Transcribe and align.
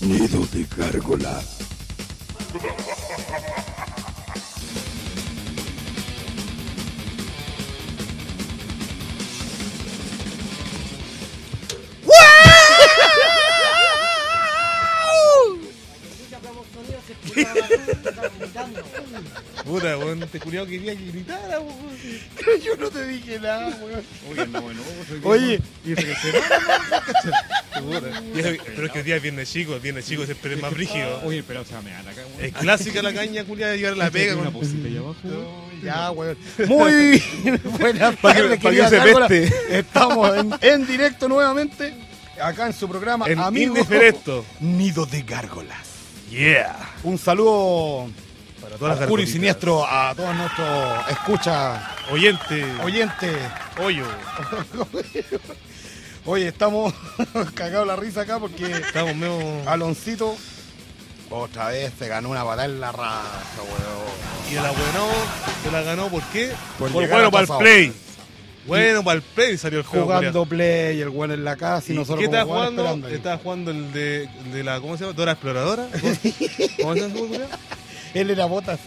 Nido 0.00 0.46
de 0.46 0.66
gárgola. 0.76 1.42
Puta, 19.64 19.98
weón, 19.98 20.20
te 20.20 20.40
culiao 20.40 20.66
quería 20.66 20.96
que 20.96 21.06
gritara, 21.06 21.60
weón. 21.60 22.60
Yo 22.64 22.76
no 22.76 22.90
te 22.90 23.06
dije 23.06 23.38
nada, 23.38 23.68
weón. 23.82 24.02
Oye, 24.30 24.46
no, 24.46 24.62
bueno, 24.62 24.80
Oye, 25.24 25.60
Y 25.84 25.92
eso 25.92 26.02
que 26.02 26.14
se 26.14 26.32
Pero 28.74 28.86
es 28.86 28.92
que 28.92 28.98
el 28.98 29.04
día 29.04 29.16
es 29.16 29.22
viernes 29.22 29.50
chico, 29.52 29.74
el 29.74 29.80
viernes 29.80 30.06
chico 30.06 30.24
siempre 30.24 30.54
es 30.54 30.62
más 30.62 30.72
brígido. 30.72 31.20
Oye, 31.24 31.42
pero 31.46 31.60
o 31.60 31.64
sea, 31.64 31.82
me 31.82 31.90
dan 31.90 32.06
acá, 32.08 32.22
weón. 32.26 32.44
Es 32.44 32.52
clásica 32.52 33.02
la 33.02 33.12
caña, 33.12 33.44
culiao, 33.44 33.70
de 33.70 33.78
llevar 33.78 33.96
la 33.96 34.10
pega. 34.10 34.36
Una 34.36 34.50
posita 34.50 34.88
abajo. 34.98 35.68
Ya, 35.82 36.10
weón. 36.10 36.36
Muy 36.66 37.22
buenas 37.78 38.16
tardes, 38.16 38.58
pa' 38.60 38.70
que 38.70 38.76
querida 38.76 38.88
se 38.88 38.96
Gárgola. 38.96 39.28
peste. 39.28 39.78
Estamos 39.78 40.36
en, 40.36 40.54
en 40.60 40.86
directo 40.86 41.28
nuevamente, 41.28 41.94
acá 42.42 42.66
en 42.66 42.72
su 42.72 42.88
programa 42.88 43.26
En 43.26 43.38
Amigos. 43.38 43.86
Nido 44.60 45.06
de 45.06 45.22
Gárgolas. 45.22 45.89
Yeah. 46.30 46.76
Un 47.02 47.18
saludo 47.18 48.08
Para 48.60 48.76
todas 48.76 48.94
las 48.94 49.00
oscuro 49.02 49.22
y 49.22 49.26
siniestro 49.26 49.84
a 49.84 50.14
todos 50.14 50.34
nuestros 50.34 51.08
escuchas, 51.10 51.82
Oyente. 52.10 52.64
oyentes. 52.82 53.36
Hoyo. 53.82 54.04
Oye, 56.26 56.48
estamos 56.48 56.94
cagados 57.54 57.86
la 57.86 57.96
risa 57.96 58.22
acá 58.22 58.38
porque 58.38 58.70
Estamos 58.70 59.16
medio. 59.16 59.68
Aloncito 59.68 60.36
otra 61.30 61.68
vez 61.68 61.92
se 61.98 62.08
ganó 62.08 62.28
una 62.28 62.42
batalla 62.42 62.72
en 62.72 62.80
la 62.80 62.92
raza, 62.92 63.62
weón. 63.62 64.50
Y 64.50 64.54
la 64.54 64.70
bueno, 64.72 65.06
se 65.62 65.70
la 65.70 65.82
ganó, 65.82 66.08
¿por 66.08 66.22
qué? 66.24 66.50
Por 66.78 66.90
Por, 66.90 67.08
bueno 67.08 67.30
para 67.30 67.44
el 67.44 67.58
play. 67.58 67.92
Bueno 68.66 69.02
para 69.02 69.16
el 69.16 69.22
play 69.22 69.56
salió 69.56 69.78
el 69.78 69.84
juego. 69.84 70.06
Jugando 70.06 70.46
play, 70.46 71.00
el 71.00 71.08
weón 71.08 71.32
en 71.32 71.44
la 71.44 71.56
casa 71.56 71.86
y, 71.88 71.92
¿Y 71.92 71.96
nosotros 71.96 72.20
¿Qué 72.20 72.26
estaba 72.26 72.44
jugando? 72.44 73.08
Estaba 73.08 73.38
jugando 73.38 73.70
el 73.70 73.92
de, 73.92 74.24
el 74.44 74.52
de 74.52 74.64
la. 74.64 74.80
¿Cómo 74.80 74.96
se 74.96 75.04
llama? 75.04 75.14
Dora 75.14 75.32
Exploradora. 75.32 75.88
¿Cómo, 76.80 76.94
se 76.94 77.00
llama? 77.00 77.46
Él 78.14 78.30
era 78.30 78.44
botas. 78.46 78.80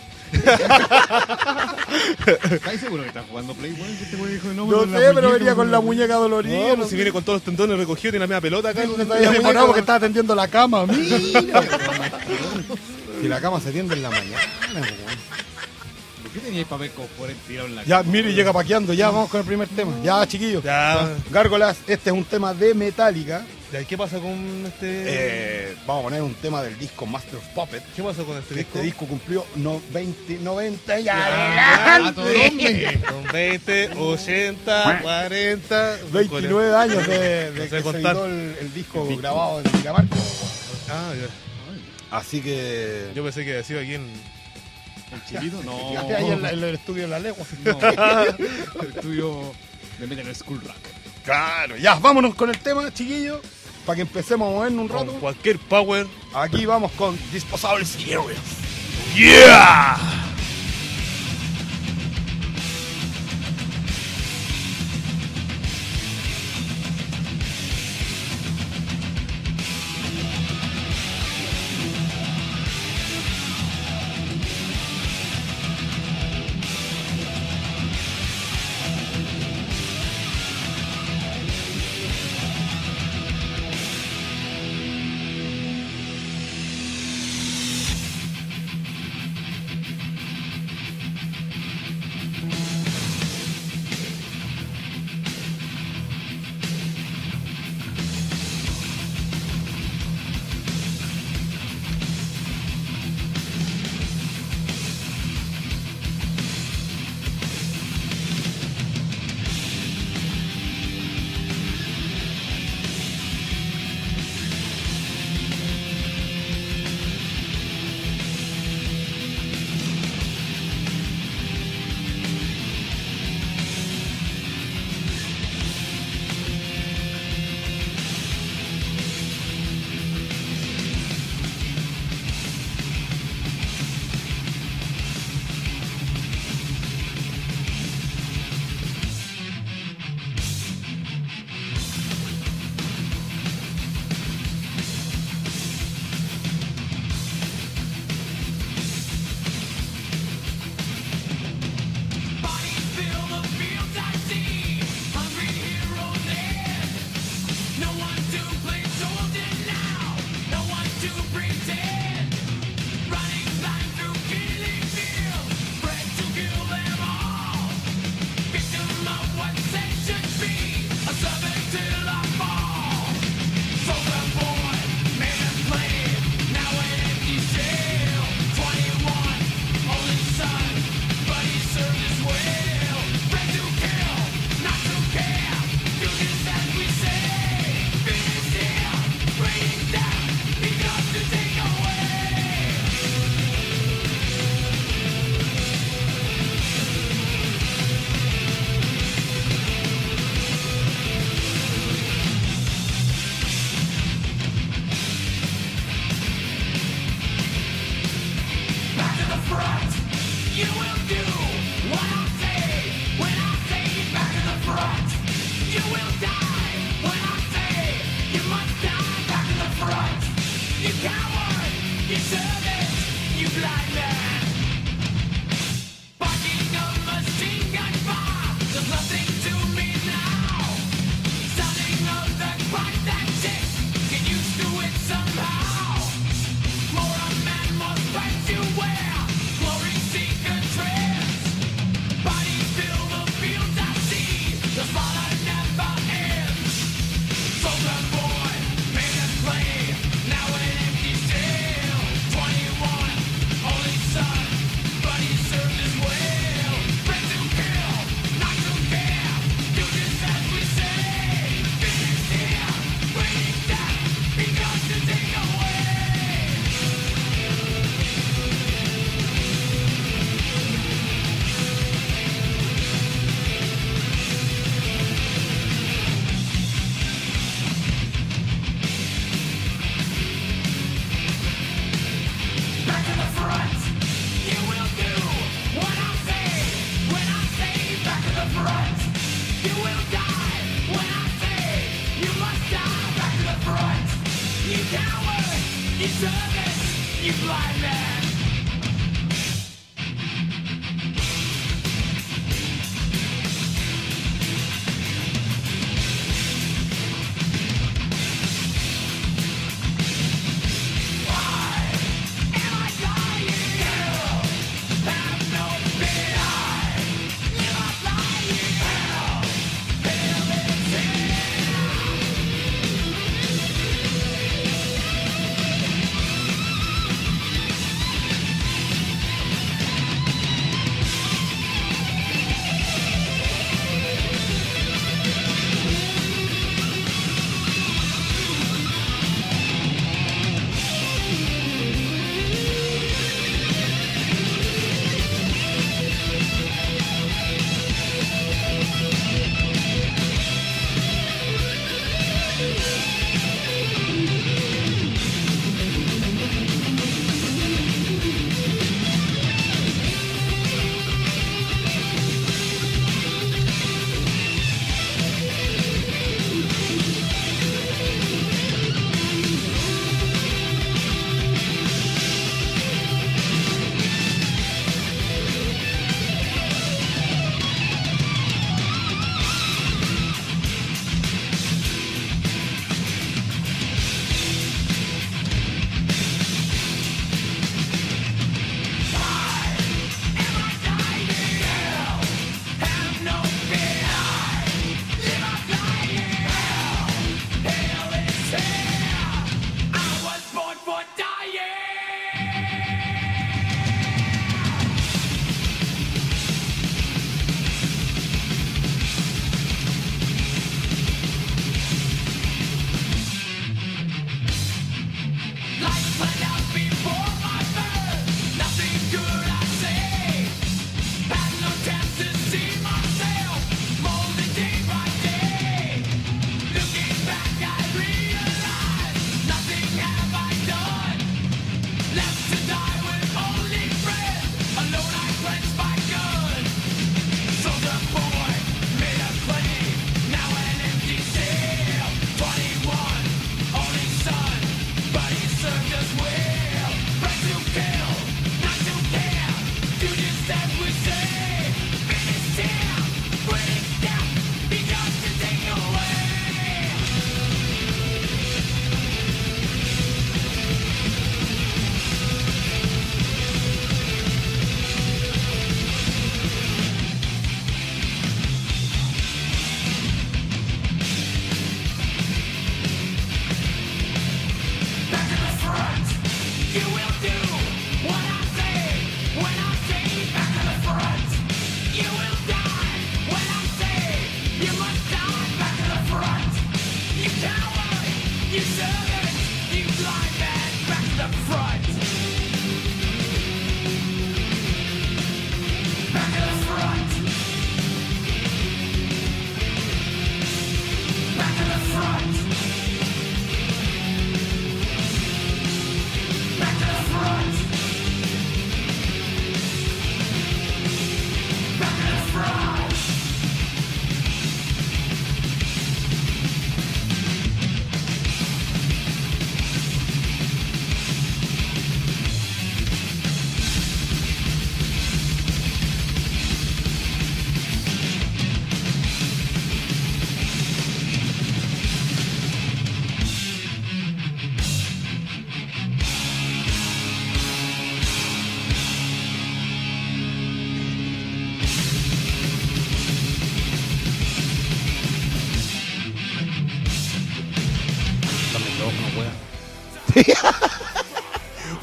¿Estás 2.52 2.80
seguro 2.80 3.04
que 3.04 3.10
estás 3.10 3.26
jugando 3.30 3.54
Play? 3.54 3.74
Que 3.74 4.04
este 4.04 4.18
dijo, 4.18 4.48
No 4.54 4.86
la 4.86 5.00
sé, 5.00 5.14
pero 5.14 5.32
venía 5.32 5.56
con 5.56 5.72
la 5.72 5.80
muñeca 5.80 6.16
dolorida. 6.16 6.58
No, 6.58 6.70
no 6.70 6.76
pues 6.78 6.90
si 6.90 6.96
viene 6.96 7.12
con 7.12 7.24
todos 7.24 7.38
los 7.38 7.44
tendones 7.44 7.78
recogidos, 7.78 8.12
tiene 8.12 8.20
la 8.20 8.28
misma 8.28 8.42
pelota 8.42 8.70
acá. 8.70 8.84
Muñeca, 8.86 9.16
demorado 9.32 9.68
porque 9.68 9.82
estaba 9.82 10.00
tendiendo 10.00 10.34
la 10.36 10.48
cama. 10.48 10.86
Mira. 10.86 11.18
y 13.24 13.28
la 13.28 13.40
cama 13.40 13.60
se 13.60 13.72
tiende 13.72 13.96
en 13.96 14.04
la 14.04 14.10
mañana. 14.10 14.42
weón. 14.74 15.24
¿Por 16.34 16.42
qué 16.42 16.48
teníais 16.48 16.68
papel 16.68 16.90
confort 16.90 17.32
tirado 17.48 17.68
en 17.68 17.76
la 17.76 17.84
Ya, 17.84 18.02
mire, 18.02 18.34
llega 18.34 18.52
paqueando. 18.52 18.92
Ya, 18.94 19.12
vamos 19.12 19.30
con 19.30 19.42
el 19.42 19.46
primer 19.46 19.68
tema. 19.68 19.94
Ya, 20.04 20.26
chiquillos. 20.26 20.64
Ya. 20.64 21.16
Gárgolas, 21.30 21.78
este 21.86 22.10
es 22.10 22.16
un 22.16 22.24
tema 22.24 22.56
de 22.56 22.74
Metallica. 22.74 23.46
Ya, 23.72 23.84
¿Qué 23.84 23.96
pasa 23.96 24.18
con 24.18 24.66
este.? 24.66 25.04
Eh, 25.06 25.76
vamos 25.86 26.02
a 26.02 26.04
poner 26.06 26.24
un 26.24 26.34
tema 26.34 26.64
del 26.64 26.78
disco 26.80 27.06
Master 27.06 27.36
of 27.36 27.46
Puppet. 27.54 27.84
¿Qué 27.96 28.02
pasó 28.02 28.26
con 28.26 28.36
este 28.38 28.56
disco? 28.56 28.72
Este 28.74 28.82
disco 28.82 29.06
cumplió 29.06 29.46
no, 29.58 29.80
20, 29.92 30.40
90 30.40 31.00
y 31.00 31.04
Ya, 31.04 31.96
adelante. 31.96 33.00
Con 33.08 33.32
20, 33.32 33.90
80, 33.96 35.00
40. 35.04 35.98
29 36.12 36.76
años 36.76 37.08
de, 37.08 37.52
de 37.52 37.60
No 37.60 37.64
sé 37.64 37.70
que 37.70 37.92
se 37.92 37.98
editó 37.98 38.26
el, 38.26 38.56
el 38.60 38.74
disco 38.74 39.08
grabado 39.18 39.62
en 39.64 39.72
Dinamarca. 39.72 40.16
Ah, 40.90 41.14
ya. 41.16 42.18
Así 42.18 42.42
que. 42.42 43.12
Yo 43.14 43.24
pensé 43.24 43.46
que 43.46 43.54
decía 43.54 43.80
aquí 43.80 43.94
en. 43.94 44.33
¿El 45.14 45.26
chilito? 45.26 45.62
No. 45.64 45.90
Fíjate 45.90 46.16
ahí 46.16 46.32
en, 46.32 46.42
la- 46.42 46.52
en 46.52 46.64
el 46.64 46.76
estudio 46.76 47.04
de 47.04 47.08
la 47.10 47.20
legua. 47.20 47.46
No. 47.64 47.80
El 48.82 48.90
estudio 48.96 49.54
de 50.00 50.08
Metal 50.08 50.36
School 50.36 50.62
Rock. 50.62 50.76
Claro, 51.26 51.78
ya, 51.78 51.96
vámonos 51.96 52.36
con 52.36 52.50
el 52.50 52.58
tema, 52.60 52.92
chiquillos. 52.94 53.40
Para 53.86 53.98
que 53.98 54.02
empecemos 54.04 54.48
a 54.48 54.52
movernos 54.52 54.82
un 54.84 54.88
Con 54.88 55.08
rato. 55.08 55.20
cualquier 55.20 55.58
power. 55.60 56.08
Aquí 56.34 56.66
vamos 56.66 56.92
con 56.94 57.18
Disposable 57.32 57.86
Serious. 57.86 58.38
¡Yeah! 59.16 59.98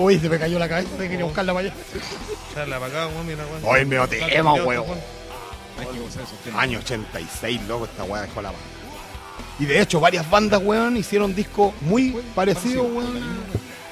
Uy, 0.01 0.19
se 0.19 0.31
me 0.31 0.39
cayó 0.39 0.59
la 0.59 0.67
cabeza, 0.67 0.89
te 0.97 1.09
quería 1.11 1.27
buscarla 1.27 1.53
para 1.53 1.69
allá. 1.69 1.77
Echarla 2.51 2.81
para 2.81 2.91
acá, 3.03 3.07
weón, 3.09 3.27
mira, 3.27 3.45
weón. 3.47 3.61
Oye, 3.65 3.85
me 3.85 4.09
tema, 4.09 4.55
weón. 4.55 4.85
Que. 6.45 6.51
Año 6.57 6.79
86, 6.79 7.61
loco, 7.69 7.85
esta 7.85 8.05
weá 8.05 8.23
dejó 8.23 8.41
la 8.41 8.51
banda. 8.51 8.67
Y 9.59 9.67
de 9.67 9.81
hecho, 9.83 10.01
varias 10.01 10.29
bandas, 10.31 10.63
weón, 10.65 10.97
hicieron 10.97 11.35
discos 11.35 11.75
muy 11.83 12.17
parecidos, 12.35 12.87
weón. 12.91 13.41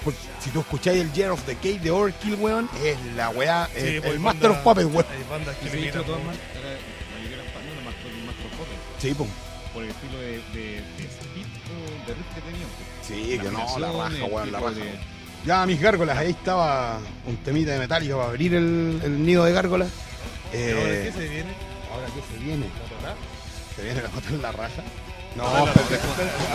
Por- 0.02 0.14
si 0.42 0.48
tú 0.50 0.60
escucháis 0.60 0.98
el 1.02 1.12
Year 1.12 1.30
of 1.30 1.42
the 1.42 1.56
Cave 1.56 1.78
de 1.80 1.90
Overkill, 1.90 2.36
weón, 2.36 2.70
es 2.82 2.96
la 3.14 3.28
weá, 3.28 3.68
Sí, 3.74 3.80
el, 3.80 4.00
pues, 4.00 4.10
el 4.12 4.16
hay 4.16 4.18
Master 4.18 4.50
of 4.52 4.58
Puppets, 4.58 4.86
weón. 4.86 5.06
Hay 5.10 5.24
bandas 5.30 5.56
que 5.56 5.68
se 5.68 5.76
todas 5.92 6.24
más, 6.24 6.36
la 6.36 7.18
mayoría 7.18 7.36
eran 7.36 7.84
más 7.84 7.94
con 7.94 8.26
más 8.26 8.34
con 8.36 8.50
Poppet, 8.58 8.78
Sí, 8.98 9.14
pues. 9.14 9.30
por 9.74 9.82
el 9.84 9.90
estilo 9.90 10.18
de, 10.18 10.26
de, 10.26 10.82
de 10.96 11.04
speed 11.04 11.46
o 11.68 12.06
de 12.08 12.14
riff 12.14 12.34
que 12.34 12.40
tenían. 12.40 12.68
Sí, 13.06 13.38
que 13.38 13.50
no, 13.50 13.78
la 13.78 13.92
raja, 13.92 14.16
el 14.16 14.32
weón, 14.32 14.52
la 14.52 14.60
raja. 14.60 14.70
de-. 14.72 15.17
Ya, 15.44 15.64
mis 15.66 15.80
gárgolas, 15.80 16.18
ahí 16.18 16.30
estaba 16.30 16.98
un 17.26 17.36
temita 17.38 17.72
de 17.72 17.78
metálica 17.78 18.16
para 18.16 18.28
abrir 18.28 18.54
el, 18.54 19.00
el 19.04 19.24
nido 19.24 19.44
de 19.44 19.52
gárgolas. 19.52 19.88
¿Y 20.52 20.56
ahora 20.56 20.82
Eh, 20.82 21.12
qué 21.14 21.20
se 21.22 21.28
viene? 21.28 21.50
ahora 21.92 22.06
qué 22.14 22.20
se 22.38 22.44
viene, 22.44 22.66
se 23.76 23.82
viene 23.82 24.02
la 24.02 24.08
nota 24.08 24.28
en 24.30 24.42
la 24.42 24.52
raja. 24.52 24.82
No, 25.36 25.44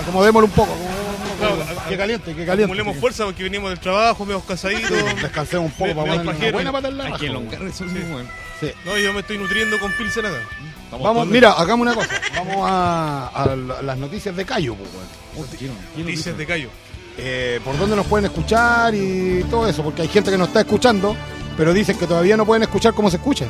acomodémoslo 0.01 0.47
un 0.47 0.51
poco. 0.51 0.73
acomodémoslo 0.73 1.23
un 1.23 1.37
poco. 1.37 1.63
Claro, 1.65 1.89
que 1.89 1.97
caliente, 1.97 2.25
que 2.35 2.45
caliente. 2.45 2.63
Acumulemos 2.63 2.97
fuerza 2.97 3.25
porque 3.25 3.43
venimos 3.43 3.69
del 3.69 3.79
trabajo, 3.79 4.25
medio 4.25 4.41
casaditos. 4.41 4.91
Descansemos 5.21 5.65
un 5.67 5.77
poco 5.77 5.95
para 5.95 6.15
me 6.17 6.23
ponerle 6.23 6.49
una 6.49 6.51
buena 6.51 6.71
pata 6.71 6.87
en 6.89 6.97
la 6.97 7.03
Hay 7.05 7.11
raja. 7.11 8.33
Sí. 8.59 8.71
No, 8.85 8.97
yo 8.97 9.13
me 9.13 9.19
estoy 9.21 9.37
nutriendo 9.37 9.79
con 9.79 9.91
Pilsen 9.93 10.25
acá. 10.25 10.37
Vamos, 10.91 11.27
mira, 11.27 11.51
hagamos 11.53 11.85
una 11.87 11.95
cosa. 11.95 12.09
Vamos 12.35 12.57
a, 12.69 13.27
a 13.27 13.55
la- 13.55 13.81
las 13.81 13.97
noticias 13.97 14.35
de 14.35 14.45
Cayo, 14.45 14.75
pues, 14.75 14.89
Noticias 15.97 16.37
de 16.37 16.45
Cayo. 16.45 16.69
Eh, 17.17 17.59
por 17.63 17.77
dónde 17.77 17.95
nos 17.95 18.05
pueden 18.07 18.25
escuchar 18.25 18.93
y 18.95 19.43
todo 19.49 19.67
eso, 19.67 19.83
porque 19.83 20.01
hay 20.01 20.07
gente 20.07 20.31
que 20.31 20.37
nos 20.37 20.47
está 20.47 20.61
escuchando, 20.61 21.15
pero 21.57 21.73
dicen 21.73 21.97
que 21.97 22.07
todavía 22.07 22.35
no 22.37 22.45
pueden 22.45 22.63
escuchar 22.63 22.93
cómo 22.93 23.09
se 23.09 23.17
escucha. 23.17 23.45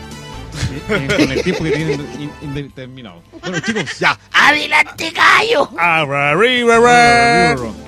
Eh, 0.90 1.08
con 1.18 1.32
el 1.32 1.44
tiempo 1.44 1.64
que 1.64 1.72
tienen 1.72 2.02
in- 2.20 2.32
indeterminado. 2.44 3.22
Bueno, 3.42 3.60
chicos. 3.62 3.98
Ya, 4.00 4.20
¡Adelante, 4.32 5.12
gallo! 5.12 5.70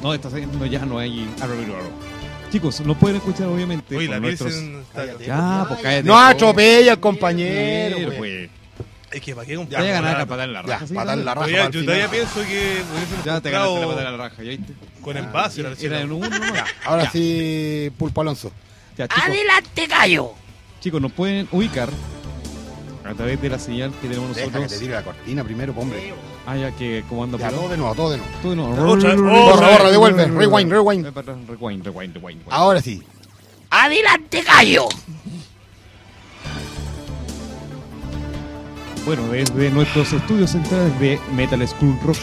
No, 0.02 0.14
está 0.14 0.30
saliendo 0.30 0.66
ya, 0.66 0.86
no 0.86 0.98
hay. 0.98 1.30
Chicos, 2.52 2.80
nos 2.82 2.98
pueden 2.98 3.18
escuchar 3.18 3.48
obviamente. 3.48 3.96
Con 3.96 4.10
la 4.10 4.20
nuestros-. 4.20 4.54
Ya, 5.26 5.66
pues 5.68 5.80
cállate. 5.82 6.04
no 6.04 6.18
atropella 6.20 6.92
al 6.94 7.00
compañero. 7.00 7.98
Güey. 7.98 8.18
pues. 8.18 8.50
Es 9.12 9.22
que 9.22 9.34
para 9.36 9.48
qué 9.48 9.54
Te 9.58 9.64
voy 9.64 9.76
a 9.76 9.92
ganar 9.94 10.16
a 10.22 10.26
patada 10.26 10.44
en 10.46 10.54
la 10.54 10.62
Ya, 10.62 10.68
raja. 10.74 10.88
¿sí? 10.88 10.94
patada 10.94 11.14
en 11.14 11.26
la 11.26 11.34
raja. 11.36 11.48
Para 11.48 11.70
yo 11.70 11.82
todavía 11.84 12.10
final. 12.10 12.10
pienso 12.10 12.36
que 12.50 12.84
hubiésemos 12.92 13.26
Ya 13.26 13.42
te 13.42 13.50
ganaste 13.50 13.52
la 13.52 13.66
comprado 13.66 13.88
patada 13.90 14.10
en 14.10 14.18
la 14.18 14.24
raja, 14.30 14.44
¿ya 14.44 14.50
viste? 14.50 14.74
con 15.02 15.18
envase. 15.18 15.64
la 15.64 15.72
Era 15.80 16.02
en 16.02 16.12
uno. 16.12 16.30
Ya, 16.30 16.66
ahora 16.86 17.04
Ya. 17.06 17.12
sí, 17.12 17.92
Pulpo 17.98 18.22
Alonso. 18.22 18.52
Ya, 18.98 19.08
chicos, 19.08 19.24
¡Adelante, 19.26 19.88
gallo! 19.88 20.32
chicos, 20.82 21.02
nos 21.02 21.12
pueden 21.12 21.48
ubicar 21.52 21.90
a 23.04 23.14
través 23.14 23.42
de 23.42 23.50
la 23.50 23.60
señal 23.60 23.92
que 24.02 24.08
tenemos 24.08 24.36
Deja 24.36 24.48
que 24.48 24.52
nosotros. 24.54 24.72
te 24.74 24.80
tire 24.80 24.94
la 24.94 25.04
cortina 25.04 25.44
primero, 25.44 25.74
po, 25.74 25.82
hombre. 25.82 26.14
Ah, 26.48 26.56
ya 26.58 26.72
que 26.72 27.04
como 27.10 27.24
anda 27.24 27.38
Ya, 27.38 27.50
por 27.50 27.60
todo 27.60 27.70
de 27.70 27.78
nuevo, 27.78 27.96
todo 27.96 28.10
de 28.12 28.18
nuevo. 28.18 28.32
Todo 28.42 28.56
no. 28.56 28.70
Otra- 28.92 29.16
Borra, 29.16 29.54
otra- 29.54 29.68
borra, 29.78 29.92
devuelve. 29.92 30.26
Rewind, 30.28 30.72
rewind. 30.72 30.72
Rewind, 31.06 31.48
rewind, 31.48 31.86
rewind. 31.86 32.16
rewind. 32.16 32.42
Ahora 32.50 32.82
sí. 32.82 33.02
¡Adelante, 33.70 34.42
gallo! 34.44 34.88
Bueno, 39.06 39.28
desde 39.30 39.70
nuestros 39.70 40.12
estudios 40.14 40.50
centrales 40.52 40.98
de 41.00 41.20
Metal 41.36 41.66
School 41.68 41.96
Rock. 42.04 42.18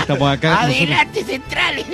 Estamos 0.00 0.32
acá. 0.32 0.54
nosotros- 0.62 0.76
¡Adelante, 0.80 1.22
centrales! 1.24 1.84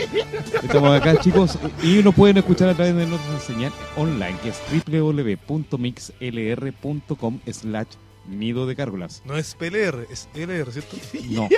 Estamos 0.62 1.00
acá, 1.00 1.18
chicos, 1.20 1.58
y 1.82 2.00
nos 2.02 2.14
pueden 2.14 2.36
escuchar 2.38 2.68
a 2.68 2.74
través 2.74 2.94
de 2.94 3.06
nuestra 3.06 3.40
señal 3.40 3.72
online, 3.96 4.36
que 4.40 4.50
es 4.50 4.60
www.mixlr.com 4.86 7.40
slash 7.50 7.86
nido 8.28 8.68
de 8.68 8.76
cárgolas. 8.76 9.20
No 9.24 9.36
es 9.36 9.56
PLR, 9.56 10.06
es 10.08 10.28
LR, 10.32 10.70
¿cierto? 10.70 10.96
No. 11.30 11.48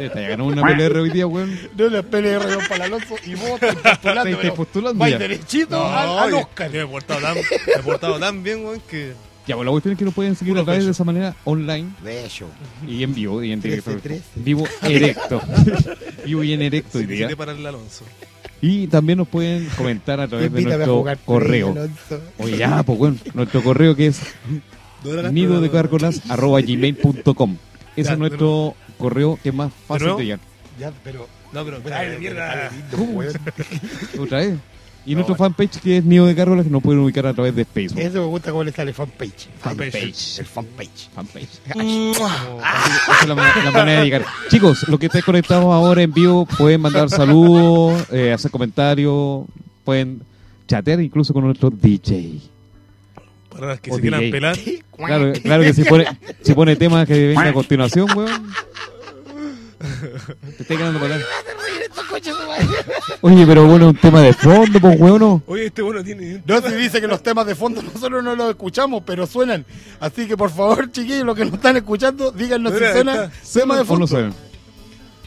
Esta 0.00 0.20
ya 0.20 0.28
ganó 0.30 0.46
una 0.46 0.62
PLR 0.62 0.98
hoy 0.98 1.10
día, 1.10 1.28
weón. 1.28 1.56
No 1.78 1.88
le 1.88 2.02
PLR 2.02 2.50
don 2.50 2.64
Alonso 2.82 3.14
y 3.24 3.36
vos 3.36 3.60
te 3.60 3.68
Te 3.68 3.74
postulando, 3.76 4.20
estáis 4.28 4.36
pero 4.42 4.54
postulando 4.56 4.98
vais 4.98 5.16
derechito 5.20 5.78
No, 5.78 5.84
al, 5.86 6.18
al 6.18 6.34
Oscar. 6.34 6.68
yo 6.72 6.78
me 6.78 6.84
he 6.84 6.88
portado 6.88 7.20
tan, 7.20 7.34
me 7.36 7.42
he 7.76 7.82
portado 7.84 8.18
tan 8.18 8.42
bien, 8.42 8.64
weón, 8.64 8.80
que... 8.90 9.12
Ya, 9.46 9.56
pues 9.56 9.66
la 9.66 9.72
cuestión 9.72 9.92
es 9.92 9.98
que 9.98 10.04
nos 10.04 10.14
pueden 10.14 10.36
seguir 10.36 10.56
a 10.56 10.64
través 10.64 10.84
de 10.84 10.92
esa 10.92 11.02
manera 11.02 11.34
online 11.44 11.90
De 12.04 12.24
hecho. 12.24 12.46
y 12.86 13.02
en 13.02 13.12
vivo 13.12 13.42
y 13.42 13.50
en 13.52 13.60
directo. 13.60 13.90
13, 13.90 14.00
13. 14.00 14.24
Vivo 14.36 14.64
erecto. 14.82 15.42
vivo 16.24 16.44
y 16.44 16.52
en 16.52 16.62
erecto 16.62 17.00
para 17.36 17.52
el 17.52 17.66
Alonso. 17.66 18.04
Y 18.60 18.86
también 18.86 19.18
nos 19.18 19.26
pueden 19.26 19.66
comentar 19.76 20.20
a 20.20 20.28
través 20.28 20.52
de 20.52 20.62
nuestro 20.62 21.04
correo. 21.24 21.74
Oye, 22.38 22.56
ya, 22.56 22.82
pues 22.84 22.98
bueno, 22.98 23.16
nuestro 23.34 23.62
correo 23.62 23.96
que 23.96 24.06
es 24.06 24.20
nido 25.32 25.60
de 25.60 25.68
gmail.com. 25.68 27.56
Ese 27.96 28.06
Ya, 28.06 28.12
es 28.12 28.18
nuestro 28.18 28.74
correo 28.98 29.38
que 29.42 29.48
es 29.48 29.54
más 29.54 29.72
fácil 29.88 30.16
de 30.16 30.24
llegar. 30.24 30.40
Ya, 30.78 30.92
pero. 31.02 31.26
No, 31.52 31.64
pero... 31.64 31.82
Ay, 31.92 32.16
mierda. 32.18 32.70
Otra 34.18 34.38
vez. 34.38 34.54
Y 35.04 35.10
No, 35.12 35.16
nuestro 35.16 35.34
fanpage 35.34 35.80
que 35.80 35.96
es 35.98 36.04
Nido 36.04 36.26
de 36.26 36.34
Cárgolas 36.36 36.64
que 36.64 36.70
nos 36.70 36.80
pueden 36.82 37.00
ubicar 37.00 37.26
a 37.26 37.34
través 37.34 37.54
de 37.56 37.64
Facebook. 37.64 38.00
Eso 38.00 38.20
me 38.20 38.26
gusta 38.26 38.50
cómo 38.52 38.62
le 38.62 38.70
sale 38.72 38.92
fanpage. 38.92 39.48
Fanpage. 39.60 40.38
El 40.38 40.46
fanpage. 40.46 41.08
Fanpage. 41.14 41.48
Es 41.74 43.28
la, 43.28 43.34
ma- 43.34 43.52
la 43.64 43.70
manera 43.72 43.98
de 44.00 44.04
llegar. 44.04 44.24
Chicos, 44.48 44.86
los 44.88 45.00
que 45.00 45.06
estén 45.06 45.22
conectados 45.22 45.64
ahora 45.64 46.02
en 46.02 46.12
vivo 46.12 46.46
pueden 46.46 46.80
mandar 46.80 47.10
saludos, 47.10 48.04
eh, 48.12 48.32
hacer 48.32 48.50
comentarios, 48.50 49.44
pueden 49.84 50.22
chatear 50.68 51.00
incluso 51.00 51.32
con 51.34 51.44
nuestro 51.44 51.70
DJ. 51.70 52.40
Para 53.50 53.66
las 53.66 53.80
que 53.80 53.90
O 53.90 53.96
se 53.96 54.00
quieran 54.00 54.30
pelar. 54.30 54.56
Claro, 54.96 55.32
claro 55.42 55.62
que 55.64 55.74
si 55.74 55.82
pone, 55.84 56.06
si 56.42 56.54
pone 56.54 56.76
temas 56.76 57.06
que 57.08 57.28
venga 57.28 57.48
a 57.48 57.52
continuación, 57.52 58.06
weón. 58.16 58.52
Te 60.56 60.62
estoy 60.62 60.76
quedando 60.76 61.00
para 61.00 61.16
Oye, 63.20 63.46
pero 63.46 63.66
bueno, 63.66 63.88
un 63.88 63.96
tema 63.96 64.20
de 64.20 64.32
fondo, 64.32 64.80
pues, 64.80 64.98
weón, 65.00 65.20
¿no? 65.20 65.42
Oye, 65.46 65.66
este 65.66 65.82
bueno 65.82 66.02
tiene... 66.02 66.42
No 66.44 66.60
se 66.60 66.76
dice 66.76 67.00
que 67.00 67.06
los 67.06 67.22
temas 67.22 67.46
de 67.46 67.54
fondo 67.54 67.82
nosotros 67.82 68.22
no 68.22 68.34
los 68.34 68.50
escuchamos, 68.50 69.02
pero 69.04 69.26
suenan. 69.26 69.64
Así 70.00 70.26
que 70.26 70.36
por 70.36 70.50
favor, 70.50 70.90
chiquillos, 70.90 71.24
los 71.24 71.36
que 71.36 71.44
nos 71.44 71.54
están 71.54 71.76
escuchando, 71.76 72.30
díganos 72.30 72.72
si 72.72 72.78
suena 72.78 73.30
tema 73.52 73.74
de 73.76 73.80
¿O 73.80 73.84
no 73.84 73.86
fondo. 73.86 74.06
pero 74.06 74.32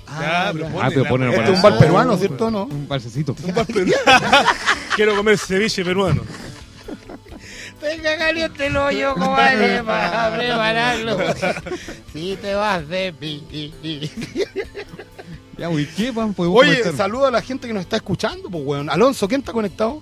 Ah, 0.07 0.51
pero 0.89 1.05
ponelo 1.05 1.31
Este 1.31 1.51
es 1.51 1.55
un 1.57 1.61
bar 1.61 1.77
peruano, 1.77 2.17
¿cierto 2.17 2.51
no? 2.51 2.65
Un 2.65 2.87
balsecito. 2.87 3.35
Un 3.43 3.53
bar 3.53 3.65
peruano. 3.65 3.93
Quiero 4.95 5.15
comer 5.15 5.37
ceviche 5.37 5.83
peruano. 5.83 6.21
Venga, 7.81 8.17
caliente 8.17 8.67
el 8.67 8.77
hoyo, 8.77 9.13
cobarde, 9.15 9.83
para 9.83 10.35
prepararlo. 10.35 11.17
Si 12.13 12.37
te 12.41 12.55
vas 12.55 12.87
de 12.87 13.13
mí. 13.19 13.43
Oye, 15.57 15.87
comentar. 16.79 16.95
saluda 16.95 17.27
a 17.29 17.31
la 17.31 17.41
gente 17.41 17.67
que 17.67 17.73
nos 17.73 17.81
está 17.81 17.95
escuchando, 17.97 18.49
pues, 18.49 18.63
weón. 18.65 18.89
Alonso, 18.89 19.27
¿quién 19.27 19.41
está 19.41 19.51
conectado? 19.53 20.01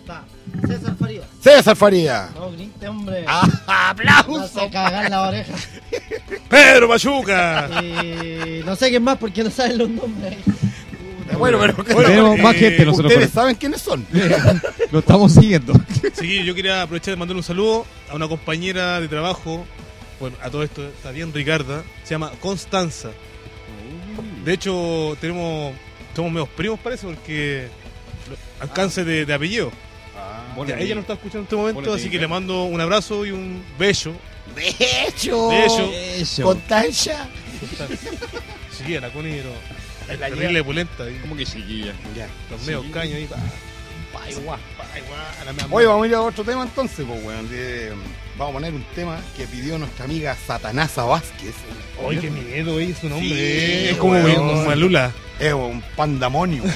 Está. 0.00 0.24
César 0.66 0.96
Farías. 0.98 1.24
César 1.40 1.76
Faría. 1.76 2.28
No 2.34 2.50
grite, 2.52 2.88
hombre. 2.88 3.24
Ah, 3.26 3.46
No 3.46 3.72
¡Aplausos! 3.72 4.50
se 4.50 4.70
cagar 4.70 5.10
la 5.10 5.28
oreja. 5.28 5.54
¡Pedro 6.48 6.88
Machuca! 6.88 7.68
Y 7.82 8.62
no 8.64 8.74
sé 8.76 8.88
quién 8.90 9.02
más 9.04 9.18
porque 9.18 9.44
no 9.44 9.50
saben 9.50 9.78
los 9.78 9.90
nombres. 9.90 10.36
Bueno, 11.38 11.58
pero 11.60 11.74
Bueno, 11.74 12.08
Tenemos 12.08 12.38
eh, 12.38 12.42
más 12.42 12.56
gente 12.56 12.84
nosotros. 12.86 13.12
ustedes 13.12 13.30
saben 13.30 13.54
quiénes 13.56 13.82
son. 13.82 14.06
Lo 14.90 15.00
estamos 15.00 15.32
siguiendo. 15.32 15.74
Sí, 16.14 16.42
yo 16.44 16.54
quería 16.54 16.82
aprovechar 16.82 17.12
de 17.12 17.16
mandar 17.18 17.36
un 17.36 17.42
saludo 17.42 17.84
a 18.10 18.14
una 18.16 18.26
compañera 18.28 18.98
de 19.00 19.08
trabajo. 19.08 19.66
Bueno, 20.18 20.36
a 20.42 20.48
todo 20.50 20.62
esto 20.62 20.82
está 20.84 21.10
bien 21.10 21.32
Ricarda. 21.34 21.82
Se 22.04 22.14
llama 22.14 22.32
Constanza. 22.40 23.10
De 24.48 24.54
hecho, 24.54 25.14
tenemos 25.20 25.74
somos 26.16 26.32
medios 26.32 26.48
primos, 26.48 26.80
parece, 26.80 27.06
porque 27.06 27.68
alcance 28.60 29.04
de, 29.04 29.26
de 29.26 29.34
apellido. 29.34 29.70
Ya, 30.66 30.74
ahí. 30.76 30.84
ella 30.84 30.94
no 30.94 31.02
está 31.02 31.12
escuchando 31.12 31.40
en 31.40 31.44
este 31.44 31.56
momento, 31.56 31.92
así 31.92 32.08
que 32.08 32.16
¿eh? 32.16 32.20
le 32.20 32.28
mando 32.28 32.64
un 32.64 32.80
abrazo 32.80 33.26
y 33.26 33.30
un 33.30 33.62
beso. 33.78 34.14
De 34.56 34.74
hecho, 35.06 35.52
Eso. 35.52 36.44
Constancia. 36.44 37.28
sí, 38.72 38.96
a 38.96 39.02
la 39.02 39.10
Connie, 39.12 39.42
pero 39.42 40.18
La 40.18 40.28
terrible 40.30 40.64
pulenta. 40.64 41.04
ahí, 41.04 41.18
¿Cómo 41.20 41.36
que 41.36 41.44
chiquilla? 41.44 41.92
Ya. 42.16 42.26
Los 42.50 42.62
medios 42.62 42.86
caños 42.90 43.16
ahí. 43.16 43.26
pa, 43.26 43.36
Pa, 44.18 44.30
igual. 44.30 44.60
pa, 44.78 44.98
igual, 44.98 45.20
a 45.42 45.44
la 45.44 45.66
Oye, 45.76 45.86
vamos 45.86 46.04
a 46.04 46.08
ir 46.08 46.14
a 46.14 46.22
otro 46.22 46.42
tema 46.42 46.62
entonces, 46.62 47.04
pues, 47.06 47.22
weón. 47.22 47.50
De- 47.50 47.92
vamos 48.38 48.50
a 48.50 48.52
poner 48.54 48.72
un 48.74 48.84
tema 48.94 49.18
que 49.36 49.46
pidió 49.46 49.78
nuestra 49.78 50.04
amiga 50.04 50.36
Satanasa 50.46 51.02
Vázquez. 51.04 51.54
Oye, 52.02 52.20
qué 52.20 52.30
miedo, 52.30 52.74
oye, 52.74 52.94
su 52.94 53.08
nombre. 53.08 53.28
Sí, 53.28 53.88
es 53.90 53.96
como 53.96 54.12
weón. 54.14 54.40
un 54.40 54.66
malula. 54.66 55.10
Es 55.40 55.52
un 55.52 55.82
pandamonio. 55.96 56.62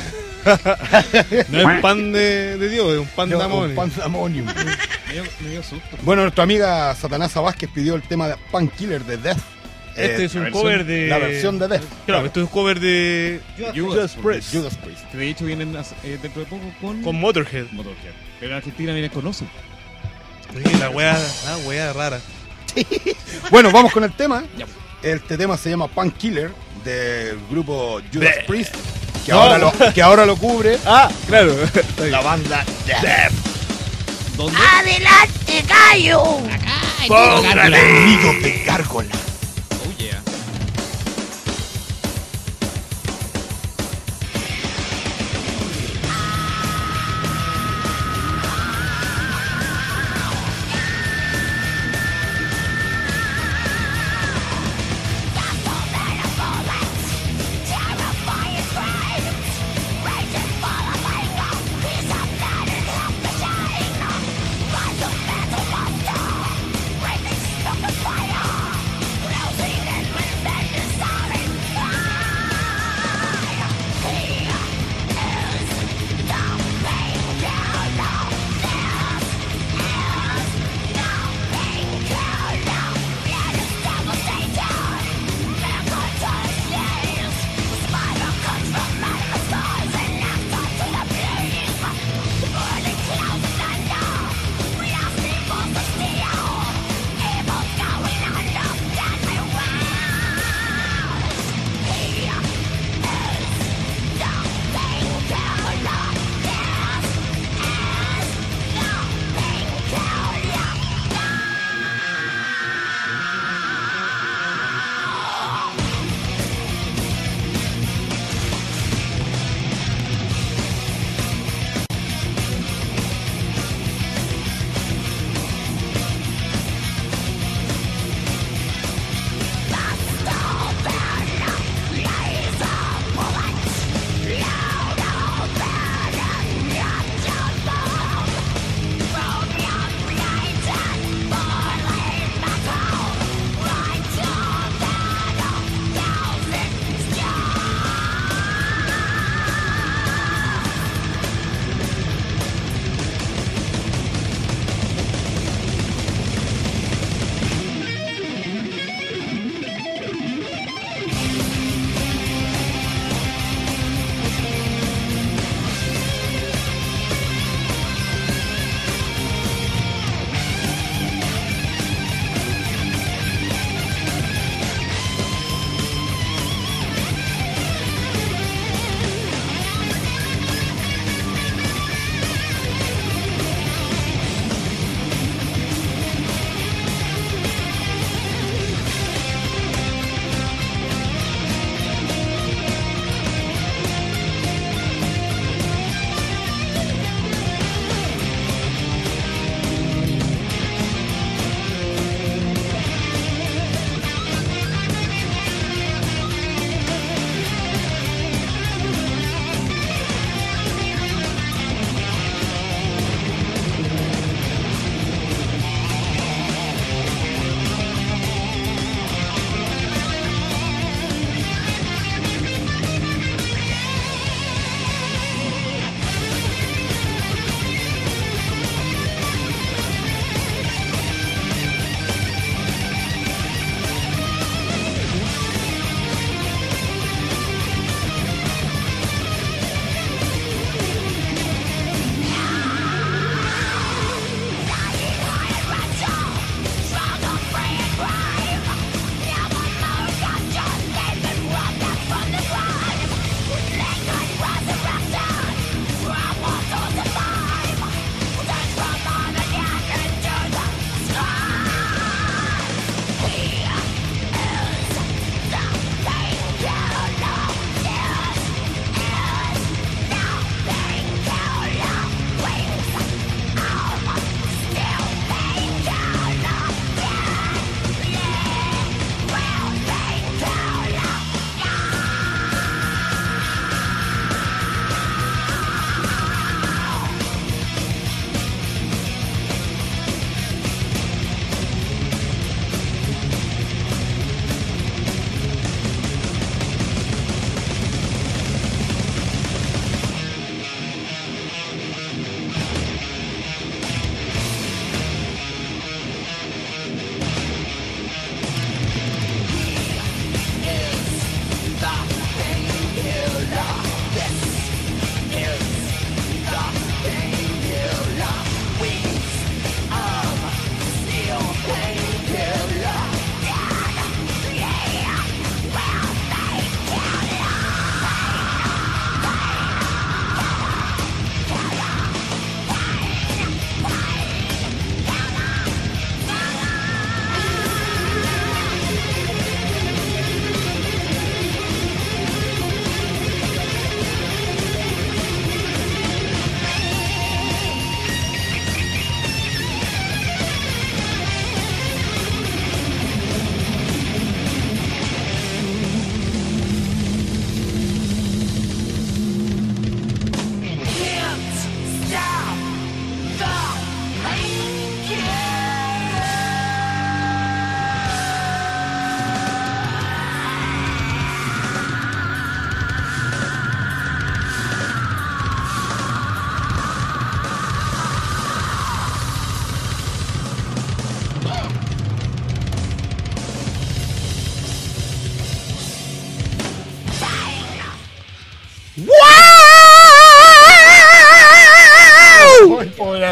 No 1.51 1.71
es 1.71 1.81
pan 1.81 2.11
de, 2.13 2.59
de 2.59 2.69
Dios, 2.69 2.93
es 2.95 2.99
un 2.99 3.07
pan 3.07 3.31
No, 3.31 3.41
amor. 3.41 3.69
un 3.69 3.77
pandamonio. 3.77 4.45
Me 5.07 5.13
dio, 5.13 5.23
me 5.41 5.51
dio 5.51 5.63
susto. 5.63 5.97
Bueno, 6.03 6.23
nuestra 6.23 6.43
amiga 6.43 6.93
Satanasa 6.97 7.41
Vázquez 7.41 7.71
pidió 7.73 7.95
el 7.95 8.03
tema 8.03 8.27
de 8.27 8.35
Painkiller 8.51 9.05
de 9.05 9.19
Death. 9.19 9.39
Este 9.95 10.23
Eh, 10.23 10.25
es 10.25 10.35
un 10.35 10.43
versión- 10.45 10.53
cover 10.63 10.85
de. 10.85 11.07
La 11.07 11.19
versión 11.19 11.59
de 11.61 11.69
Death. 11.69 11.83
Claro, 12.07 12.27
esto 12.27 12.41
es 12.41 12.47
un 12.47 12.53
cover 12.53 12.81
de. 12.81 13.41
Judas 13.73 14.17
Priest. 14.21 14.53
Judas 14.53 14.77
Priest. 14.79 15.05
Que 15.13 15.17
de 15.19 15.29
hecho 15.29 15.45
vienen 15.45 15.77
eh, 16.03 16.19
dentro 16.21 16.41
de 16.43 16.47
poco 16.49 16.65
con, 16.81 17.03
Con 17.03 17.21
Motorhead. 17.21 17.67
Motorhead. 17.71 18.13
Pero 18.41 18.51
en 18.53 18.57
Argentina 18.59 18.93
vienen 18.93 19.11
con 19.13 19.25
Ozzy. 19.27 19.45
Sí, 20.55 20.75
la 20.79 20.91
wea, 20.91 21.19
la 21.47 21.57
wea 21.69 21.93
rara. 21.93 22.21
Bueno, 23.51 23.71
vamos 23.71 23.93
con 23.93 24.03
el 24.05 24.13
tema. 24.13 24.45
Este 25.03 25.37
tema 25.37 25.57
se 25.59 25.69
llama 25.71 25.89
Painkiller 25.89 26.51
del 26.85 27.39
grupo 27.51 28.01
Judas 28.13 28.35
Bleh. 28.37 28.45
Priest. 28.47 28.75
Que 29.27 29.33
No. 29.33 29.41
ahora, 29.43 29.59
lo, 29.59 29.73
que 29.93 30.03
ahora 30.03 30.27
lo 30.27 30.37
cubre 30.37 30.79
Ah, 30.87 31.09
claro. 31.29 31.55
la 31.99 32.21
banda 32.21 32.65
Death. 32.87 33.33
¿Dónde? 34.37 34.59
¡Adelante, 34.59 35.65
gallo! 35.69 36.23
Póngale. 37.07 38.07
Nido 38.07 38.33
de 38.41 38.63
gárgolas. 38.65 39.19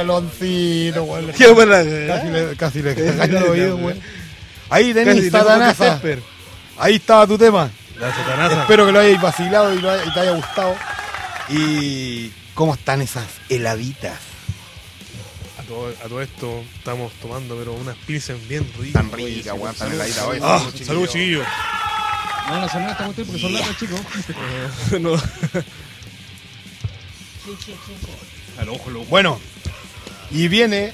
Ratoncito, 0.09 1.05
weón. 1.05 1.33
Qué 1.33 1.49
buena. 1.49 1.77
Casi 2.07 2.29
le, 2.29 2.57
casi 2.57 2.83
le 2.83 2.95
cagáis 3.17 3.31
el 3.31 3.37
oído, 3.45 3.77
weón. 3.77 4.01
Ahí 4.69 4.93
que 4.95 5.31
Sepper. 5.75 6.23
Ahí 6.79 6.95
estaba 6.97 7.27
tu 7.27 7.37
tema. 7.37 7.71
La 7.99 8.15
satanasa. 8.15 8.63
Espero 8.63 8.87
que 8.87 8.93
lo 8.93 9.01
hayáis 9.01 9.21
vacilado 9.21 9.75
y, 9.75 9.81
lo 9.81 9.91
haya- 9.91 10.05
y 10.07 10.13
te 10.15 10.21
haya 10.21 10.31
gustado. 10.33 10.75
Y 11.49 12.31
cómo 12.55 12.75
están 12.75 13.03
esas 13.03 13.27
heladitas. 13.49 14.19
A 15.59 15.63
todo, 15.65 15.89
a 15.89 16.09
todo 16.09 16.23
esto 16.23 16.65
estamos 16.79 17.13
tomando, 17.21 17.57
pero 17.57 17.75
unas 17.75 17.97
pilsen 18.07 18.39
bien 18.49 18.67
ricas. 18.79 19.03
Tan 19.03 19.13
ricas, 19.13 19.55
weón, 19.59 19.75
tan 19.75 19.93
heladitas 19.93 20.25
hoy. 20.25 20.39
Ah, 20.43 20.59
Saludos, 20.61 20.87
salud, 20.87 21.07
chiquillos. 21.09 21.47
No, 22.49 22.61
la 22.61 22.69
semana 22.69 22.93
está 22.93 23.05
porque 23.07 23.39
son 23.39 23.53
largas, 23.53 23.77
chicos. 23.79 24.01
no. 25.01 25.13
Al 28.59 28.69
ojo, 28.69 28.91
Bueno, 29.09 29.41
y 30.31 30.49
viene 30.49 30.93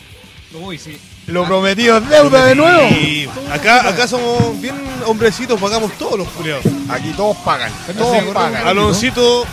Uy, 0.55 0.79
sí. 0.79 0.99
lo 1.27 1.44
prometido 1.44 1.99
es 1.99 2.09
deuda 2.09 2.46
de 2.46 2.55
nuevo. 2.55 2.88
Y 2.90 3.29
acá, 3.51 3.88
acá 3.88 4.07
somos 4.09 4.61
bien 4.61 4.75
hombrecitos, 5.07 5.61
pagamos 5.61 5.92
todos 5.99 6.18
los 6.18 6.29
culiados. 6.29 6.64
Aquí 6.88 7.11
todos 7.16 7.37
pagan, 7.38 7.72
todos 7.96 8.25
pagan. 8.35 8.66
Aloncito, 8.66 9.44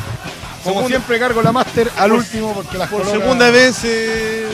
Como 0.64 0.76
segunda- 0.76 0.88
siempre 0.88 1.20
cargo 1.20 1.42
la 1.42 1.52
Master 1.52 1.92
al 1.98 2.12
último 2.14 2.54
porque 2.54 2.78
las 2.78 2.90
por 2.90 3.06
segunda 3.10 3.50
vez 3.52 3.76
se, 3.76 4.46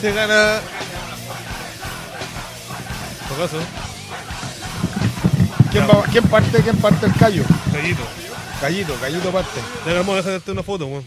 se 0.00 0.12
gana. 0.12 0.60
Por 3.28 3.38
caso, 3.38 3.58
¿Quién, 5.70 5.84
va- 5.88 6.02
quién 6.10 6.24
parte? 6.24 6.58
¿Quién 6.62 6.76
parte 6.76 7.06
el 7.06 7.14
callo? 7.14 7.44
gallito. 7.72 8.02
Callito, 8.60 8.94
callito 9.00 9.30
parte. 9.32 9.60
Ya 9.86 9.92
vamos 9.94 10.14
a 10.14 10.22
dejarte 10.22 10.52
una 10.52 10.62
foto, 10.62 10.86
weón. 10.86 11.04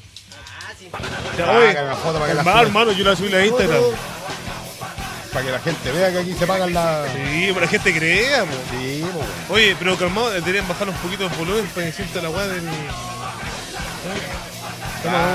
Hermano, 2.38 2.54
gente- 2.54 2.62
hermano, 2.68 2.92
yo 2.92 3.04
la 3.06 3.16
subí 3.16 3.34
a 3.34 3.46
Instagram. 3.46 3.82
Para 5.34 5.46
que 5.46 5.52
la 5.52 5.60
gente 5.60 5.92
vea 5.92 6.12
que 6.12 6.20
aquí 6.20 6.34
se 6.34 6.48
pagan 6.48 6.74
la. 6.74 7.06
Sí, 7.14 7.50
para 7.54 7.66
la 7.66 7.72
gente 7.72 7.94
crea. 7.94 8.46
Sí. 8.72 9.06
Oye, 9.50 9.76
pero 9.78 9.98
calmado, 9.98 10.30
deberían 10.32 10.68
bajar 10.68 10.88
un 10.88 10.96
poquito 10.96 11.24
el 11.26 11.30
volumen 11.32 11.66
para 11.76 11.88
que 11.88 11.92
sienta 11.92 12.22
la 12.22 12.30
weá 12.30 12.48
del. 12.48 12.64
Toma. 15.04 15.28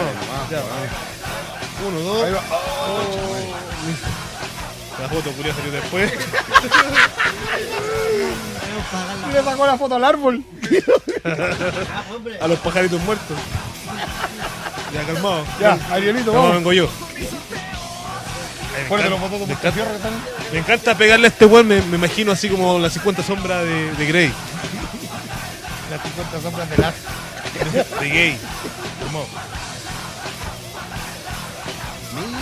Uno, 1.86 2.00
dos. 2.00 2.24
Ahí 2.24 2.32
va. 2.32 2.42
La 5.02 5.08
foto 5.08 5.32
culia 5.32 5.54
salió 5.54 5.72
después. 5.72 6.12
Le 9.32 9.42
sacó 9.42 9.66
la 9.66 9.78
foto 9.78 9.94
al 9.94 10.04
árbol. 10.04 10.44
A 12.40 12.46
los 12.48 12.58
pajaritos 12.60 13.00
muertos. 13.02 13.36
Ya, 14.92 15.04
calmado. 15.04 15.44
Ya, 15.60 15.78
Arielito, 15.90 16.32
No, 16.32 16.38
vamos. 16.38 16.54
vengo 16.56 16.72
yo. 16.72 16.88
Ay, 18.76 18.86
me, 18.88 18.96
encanta, 18.96 19.16
me, 19.46 19.52
encanta, 19.52 20.10
me 20.52 20.58
encanta 20.58 20.94
pegarle 20.96 21.26
a 21.26 21.30
este 21.30 21.44
weón, 21.44 21.66
me, 21.68 21.80
me 21.82 21.96
imagino 21.96 22.32
así 22.32 22.48
como 22.48 22.78
las 22.78 22.92
50 22.94 23.22
sombras 23.22 23.64
de, 23.64 23.92
de 23.94 24.06
Grey. 24.06 24.32
Las 25.90 26.02
50 26.02 26.40
sombras 26.40 26.70
de 26.70 26.76
las. 26.78 26.94
De 28.00 28.08
gay. 28.08 28.38
Calmado. 29.00 29.26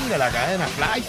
Mira 0.04 0.18
la 0.18 0.30
cadena 0.30 0.66
madre. 0.78 1.02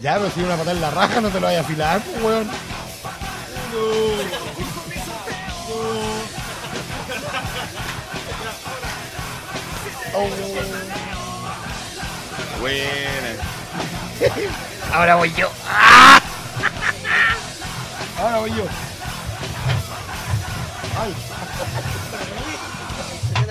Ya, 0.00 0.14
pero 0.14 0.30
si 0.30 0.40
una 0.40 0.56
patada 0.56 0.72
en 0.72 0.80
la 0.80 0.90
raja 0.90 1.20
no 1.20 1.28
te 1.28 1.38
lo 1.38 1.46
vayas 1.46 1.62
a 1.62 1.66
afilar, 1.66 2.00
pues, 2.00 2.24
weón. 2.24 2.50
Oh. 10.14 10.28
Buena. 12.60 13.36
Ahora 14.92 15.14
voy 15.16 15.32
yo. 15.34 15.50
Ahora 18.18 18.38
voy 18.38 18.50
yo. 18.50 18.64
Ay, 21.00 21.14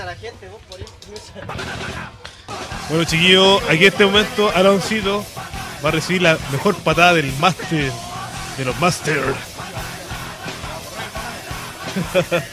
la 0.06 0.16
gente, 0.16 0.48
vos 0.50 0.62
por. 0.70 0.80
Bueno, 2.90 3.04
chiquillos, 3.06 3.62
aquí 3.64 3.86
en 3.86 3.94
este 3.94 4.06
momento 4.06 4.52
Aloncito 4.56 5.26
va 5.84 5.90
a 5.90 5.92
recibir 5.92 6.22
la 6.22 6.38
mejor 6.52 6.76
patada 6.78 7.14
del 7.14 7.34
máster. 7.38 7.92
De 8.58 8.66
los 8.66 8.80
máster. 8.80 9.34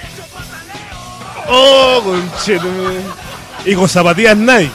oh, 1.49 2.01
conchetume. 2.05 3.28
Y 3.69 3.75
con 3.75 3.89
zapatillas 3.89 4.37
Nike. 4.37 4.71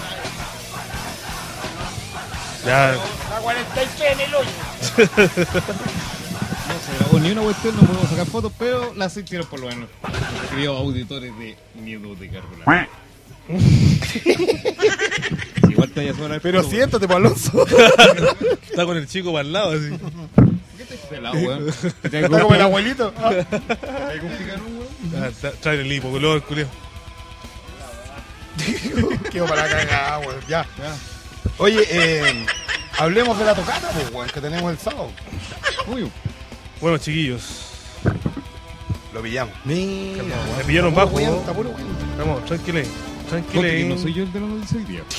Ya, 2.66 2.92
A 2.94 3.40
46 3.42 4.12
en 4.12 4.20
el 4.22 4.36
hoyo. 4.36 4.50
No 6.68 6.74
se 6.80 6.98
grabó 7.00 7.20
ni 7.20 7.32
una 7.32 7.42
cuestión, 7.42 7.76
no 7.76 7.82
podemos 7.82 8.10
sacar 8.10 8.26
fotos, 8.28 8.52
pero 8.58 8.94
las 8.96 9.18
hicieron 9.18 9.48
por 9.48 9.60
lo 9.60 9.68
menos. 9.68 9.90
Queridos 10.50 10.80
auditores 10.80 11.38
de 11.40 11.58
Miedo 11.76 12.16
de 12.16 12.30
Carbola. 12.30 12.88
Igual 15.70 15.90
te 15.90 16.00
vaya 16.02 16.12
a 16.12 16.16
sonar. 16.16 16.40
pero 16.42 16.64
siéntate, 16.64 17.08
pues, 17.08 17.18
Alonso. 17.18 17.66
está 18.70 18.86
con 18.86 18.96
el 18.96 19.08
chico 19.08 19.34
para 19.34 19.42
el 19.42 19.52
lado 19.52 19.72
así. 19.72 19.90
Pelado, 21.10 21.36
weón. 21.36 21.68
Está 22.04 22.30
como 22.30 22.56
el 22.56 22.62
abuelito. 22.62 23.14
Ah, 23.18 23.32
tra- 25.42 25.54
Trae 25.60 25.82
el 25.82 25.92
hipo, 25.92 26.10
color, 26.12 26.42
culio. 26.44 26.68
Quedo 29.32 29.46
para 29.46 29.68
la 29.68 29.70
cagada, 29.70 30.20
weón. 30.20 30.36
Ya. 30.48 30.66
Oye, 31.58 31.84
eh, 31.90 32.46
hablemos 32.98 33.38
de 33.40 33.46
la 33.46 33.56
tocata, 33.56 33.90
pues, 33.90 34.12
weón, 34.12 34.30
que 34.30 34.42
tenemos 34.42 34.72
el 34.72 34.78
sábado. 34.78 35.12
Uy, 35.88 36.10
Bueno, 36.82 36.98
chiquillos. 36.98 37.70
Lo 39.14 39.22
pillamos. 39.22 39.54
Mira, 39.66 40.24
Me 40.58 40.64
pillaron 40.64 40.94
bajo. 40.96 41.20
Está 41.20 41.54
puro 41.54 41.70
weón. 41.70 42.18
Vamos, 42.18 42.46
tranquile. 42.46 42.84
porque 43.30 43.30
Tranquile. 43.30 43.86
no 43.86 43.98
soy 43.98 44.14
yo 44.14 44.24
el 44.24 44.34
de 44.34 44.40
la 44.40 44.48
noticia 44.48 44.78
hoy 44.78 44.84
día. 44.86 45.04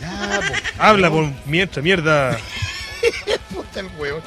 Ya, 0.00 0.40
pues. 0.48 0.62
Habla 0.78 1.10
por 1.10 1.26
mientras, 1.44 1.84
mierda. 1.84 2.38
Puta 3.54 3.80
el 3.80 3.88
huevo. 3.98 4.20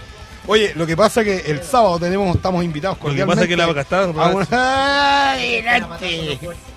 Oye, 0.47 0.73
lo 0.75 0.85
que 0.85 0.97
pasa 0.97 1.21
es 1.21 1.27
que 1.27 1.51
el 1.51 1.63
sábado 1.63 1.99
tenemos, 1.99 2.35
estamos 2.35 2.63
invitados 2.63 2.97
Lo 3.01 3.15
que 3.15 3.25
pasa 3.25 3.43
es 3.43 3.47
que 3.47 3.55
la 3.57 3.67
vaca 3.67 3.81
está. 3.81 4.03
Adelante. 5.33 6.39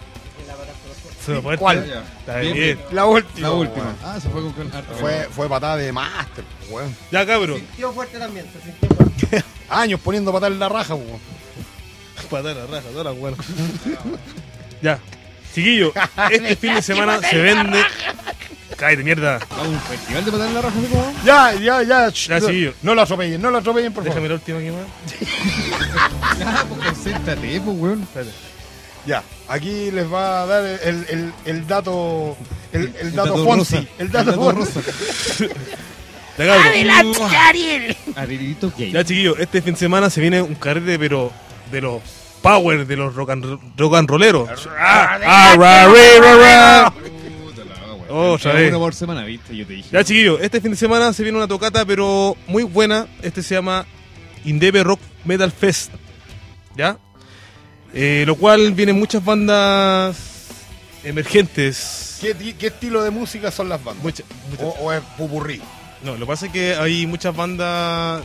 Se 1.26 1.40
¿Cuál? 1.59 1.79
Está 2.20 2.38
Bien, 2.38 2.55
bien. 2.55 2.79
La 2.92 3.07
última. 3.07 3.48
La 3.48 3.55
última. 3.55 3.85
weón. 3.85 3.96
Ah, 4.05 4.20
se 4.20 4.29
fue 4.29 4.42
con 4.42 4.72
harta 4.72 4.94
Fue, 4.94 5.26
fue 5.29 5.48
patada 5.48 5.76
de 5.76 5.90
máster, 5.90 6.44
weón. 6.70 6.96
Ya, 7.11 7.26
cabrón. 7.26 7.57
Sintió 7.59 7.92
fuerte 7.92 8.16
también, 8.20 8.46
se 8.52 8.61
sintió 8.61 8.88
fuerte. 8.96 9.44
Años 9.68 9.98
poniendo 9.98 10.33
patada 10.33 10.52
en 10.52 10.61
la 10.61 10.68
raja, 10.68 10.94
weón. 10.94 11.18
Patada 12.31 12.55
la 12.55 12.66
raja, 12.66 12.88
toda 12.92 13.02
la 13.02 13.11
buena. 13.11 13.37
ya. 14.81 15.00
Chiquillo, 15.52 15.92
este 16.31 16.55
fin 16.55 16.74
de 16.74 16.83
semana 16.83 17.18
se 17.20 17.38
vende. 17.38 17.83
Cállate, 18.76 19.02
mierda. 19.04 19.38
Ah, 19.50 19.62
un 19.66 19.80
festival 19.80 20.24
de 20.24 20.32
patar 20.32 20.48
en 20.48 20.54
la 20.54 20.60
raja, 20.62 20.76
como. 20.90 21.14
Ya, 21.24 21.54
ya, 21.54 21.82
ya. 21.82 22.08
Ya, 22.10 22.38
no, 22.40 22.46
chiquillo. 22.46 22.74
no 22.82 22.94
lo 22.94 23.02
atropellen, 23.02 23.40
no 23.40 23.50
lo 23.50 23.58
atropellen, 23.58 23.92
por 23.92 24.04
Déjame 24.04 24.28
favor. 24.28 24.30
la 24.30 24.34
última 24.54 24.58
aquí 24.58 24.70
más. 24.70 26.38
Ya, 26.38 26.64
pues 26.68 26.86
concéntrate, 26.88 27.60
pues, 27.64 27.76
weón. 27.78 28.02
Espérate. 28.02 28.30
Ya, 29.06 29.22
aquí 29.48 29.90
les 29.92 30.12
va 30.12 30.42
a 30.42 30.46
dar 30.46 30.64
el, 30.64 31.06
el, 31.08 31.32
el 31.44 31.66
dato. 31.66 32.36
El, 32.72 32.92
el 33.00 33.14
dato 33.14 33.30
dato 33.30 33.44
Fonsi. 33.44 33.76
rosa. 33.76 33.88
El 33.98 34.10
dato, 34.12 34.32
Fonsi. 34.34 34.58
rosa. 34.58 34.80
Ya, 36.38 36.44
cabrón. 36.48 36.66
Adelante, 36.66 37.22
Ariel. 37.24 37.96
Arilito 38.14 38.70
gay. 38.76 38.92
Ya, 38.92 39.02
chiquillo, 39.02 39.38
este 39.38 39.62
fin 39.62 39.72
de 39.72 39.78
semana 39.80 40.10
se 40.10 40.20
viene 40.20 40.42
un 40.42 40.54
carrete, 40.54 40.98
pero 40.98 41.32
de 41.72 41.80
los 41.80 42.02
power, 42.42 42.86
de 42.86 42.94
los 42.94 43.14
rock 43.14 43.30
and, 43.30 43.58
rock 43.78 43.94
and 43.94 44.10
rolleros. 44.10 44.68
Ah, 44.78 45.18
ah, 45.24 45.56
ra, 45.58 45.86
re, 45.88 46.20
ra, 46.20 46.34
ra. 46.36 46.92
Era 48.50 48.52
vez. 48.55 48.68
Uno 48.70 48.79
por 48.79 48.94
semana, 48.94 49.24
viste, 49.24 49.57
yo 49.57 49.66
te 49.66 49.72
dije. 49.74 49.88
Ya, 49.92 50.05
chiquillo, 50.05 50.38
este 50.40 50.61
fin 50.61 50.70
de 50.72 50.76
semana 50.76 51.12
se 51.12 51.22
viene 51.22 51.38
una 51.38 51.48
tocata, 51.48 51.85
pero 51.85 52.37
muy 52.46 52.62
buena. 52.64 53.07
Este 53.22 53.42
se 53.42 53.55
llama 53.55 53.87
Indebe 54.44 54.83
Rock 54.83 55.00
Metal 55.24 55.50
Fest. 55.52 55.90
¿Ya? 56.76 56.98
Eh, 57.94 58.24
lo 58.26 58.35
cual 58.37 58.72
vienen 58.72 58.98
muchas 58.98 59.24
bandas 59.24 60.16
emergentes. 61.05 62.18
¿Qué, 62.20 62.35
ti- 62.35 62.55
¿Qué 62.55 62.66
estilo 62.68 63.02
de 63.02 63.11
música 63.11 63.50
son 63.50 63.68
las 63.68 63.83
bandas? 63.83 64.02
Mucha- 64.02 64.24
O, 64.61 64.68
o 64.81 64.92
es 64.92 65.00
pupurrí. 65.16 65.61
No, 66.02 66.12
lo 66.14 66.20
que 66.20 66.26
pasa 66.26 66.46
es 66.46 66.52
que 66.52 66.74
hay 66.74 67.07
muchas 67.07 67.35
bandas 67.35 68.22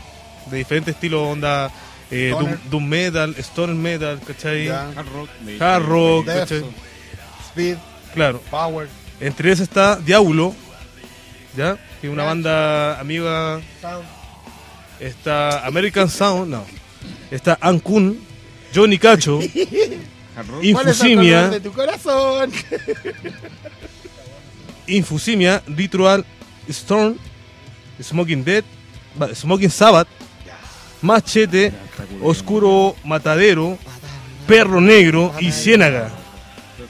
de 0.50 0.58
diferentes 0.58 0.96
estilos, 0.96 1.22
onda 1.28 1.72
eh, 2.10 2.34
doom, 2.70 2.86
metal, 2.88 3.34
stoner 3.38 3.76
metal, 3.76 4.20
¿cachai? 4.26 4.68
Hard 4.68 5.08
rock. 5.14 5.30
de- 5.42 5.64
Hard 5.64 5.84
rock, 5.86 6.26
Death. 6.26 6.40
¿cachai? 6.40 6.64
Speed, 7.50 7.78
Claro. 8.14 8.42
Power. 8.52 8.90
Entre 9.22 9.52
esas 9.52 9.68
está 9.68 9.98
Diablo, 9.98 10.56
¿ya? 11.56 11.78
Que 12.02 12.08
es 12.08 12.14
una 12.14 12.24
banda 12.24 13.00
amiga. 13.00 13.62
Sound. 13.80 14.04
Está 15.00 15.66
American 15.68 16.10
Sound, 16.10 16.50
no. 16.50 16.66
Está 17.30 17.58
Ankun, 17.62 18.20
Johnny 18.74 18.98
Cacho, 18.98 19.40
Hard 20.36 20.48
rock. 20.48 20.64
¿Cuál 20.74 20.88
es 20.88 21.02
el 21.02 21.12
Infusimia, 21.12 21.50
de 21.50 21.60
tu 21.60 21.72
corazón? 21.72 22.52
Infusimia, 24.88 25.62
Ritual, 25.68 26.26
Storm, 26.68 27.16
Smoking 28.02 28.44
Dead, 28.44 28.64
Smoking 29.36 29.70
Sabbath, 29.70 30.08
Machete, 31.04 31.72
Oscuro 32.24 32.96
Matadero, 33.04 33.78
Perro 34.48 34.82
Negro 34.82 35.32
y 35.40 35.52
Ciénaga. 35.52 36.10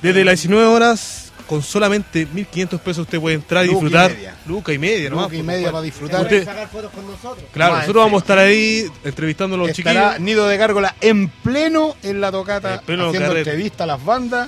Desde 0.02 0.24
las 0.24 0.36
19 0.42 0.66
horas, 0.66 1.31
con 1.52 1.62
solamente 1.62 2.26
1.500 2.34 2.80
pesos, 2.80 3.00
usted 3.00 3.20
puede 3.20 3.36
entrar 3.36 3.66
y 3.66 3.68
Luca 3.68 3.80
y 3.80 3.84
disfrutar. 3.84 4.12
media. 4.16 4.36
Luca 4.46 4.72
y 4.72 4.78
media, 4.78 5.10
nomás, 5.10 5.26
Luca 5.26 5.36
y 5.36 5.44
media 5.44 5.70
para 5.70 5.82
disfrutar. 5.82 6.22
Usted- 6.22 6.46
sacar 6.46 6.70
fotos 6.70 6.92
con 6.92 7.06
nosotros. 7.06 7.44
Claro, 7.52 7.74
Más 7.74 7.82
nosotros 7.82 8.06
vamos 8.06 8.22
a 8.22 8.24
estar 8.24 8.38
ahí 8.38 8.86
entrevistando 9.04 9.56
a 9.58 9.60
los 9.60 9.70
Estará 9.70 10.02
chiquillos. 10.14 10.20
Nido 10.22 10.48
de 10.48 10.56
Gárgola 10.56 10.96
en 11.02 11.28
pleno 11.28 11.98
en 12.04 12.22
la 12.22 12.32
tocata, 12.32 12.76
En 12.76 12.80
pleno 12.86 13.08
haciendo 13.10 13.28
carrete. 13.32 13.50
entrevista 13.50 13.84
a 13.84 13.88
las 13.88 14.06
bandas, 14.06 14.48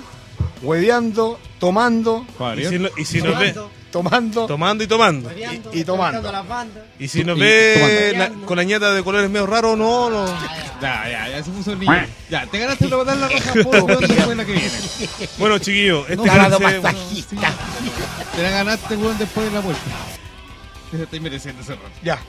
hueveando, 0.61 1.39
tomando, 1.59 2.25
Y 2.57 2.65
si, 2.65 2.79
no- 2.79 2.89
y 2.95 3.03
si 3.05 3.21
nos 3.21 3.37
ve, 3.37 3.53
tomando. 3.93 4.45
tomando 4.47 4.83
y 4.83 4.87
tomando. 4.87 5.31
Y- 5.31 5.79
y 5.79 5.83
tomando. 5.85 6.29
Y 6.99 7.07
si 7.07 7.23
nos 7.23 7.37
Y 7.37 7.41
ve 7.41 8.13
na- 8.17 8.45
con 8.45 8.57
la 8.57 8.63
ñata 8.63 8.91
de 8.91 9.03
colores 9.03 9.29
medio 9.29 9.45
raros, 9.45 9.77
no, 9.77 10.09
no. 10.09 10.25
Ya, 10.81 11.07
ya, 11.09 11.29
ya 11.29 11.43
se 11.43 11.51
puso 11.51 11.71
el 11.71 11.79
niño. 11.79 11.93
Ya, 12.29 12.45
te 12.47 12.59
ganaste 12.59 12.89
la 12.89 12.95
botar 12.97 13.15
la 13.15 13.29
roja 13.29 13.53
por 13.63 13.75
weón, 13.83 14.01
después 14.01 14.35
la 14.37 14.45
que 14.45 14.51
viene. 14.51 14.71
Bueno, 15.37 15.57
chiquillos, 15.59 16.09
este 16.09 16.27
Tarado 16.27 16.57
fue- 16.59 16.81
masajista. 16.81 17.53
Te 18.35 18.43
la 18.43 18.49
ganaste, 18.49 18.97
weón, 18.97 19.17
después 19.17 19.45
de 19.47 19.51
la 19.53 19.59
vuelta. 19.61 19.81
Te 20.91 21.03
estoy 21.03 21.19
mereciendo 21.21 21.61
ese 21.61 21.73
rato. 21.75 21.87
Ya, 22.03 22.19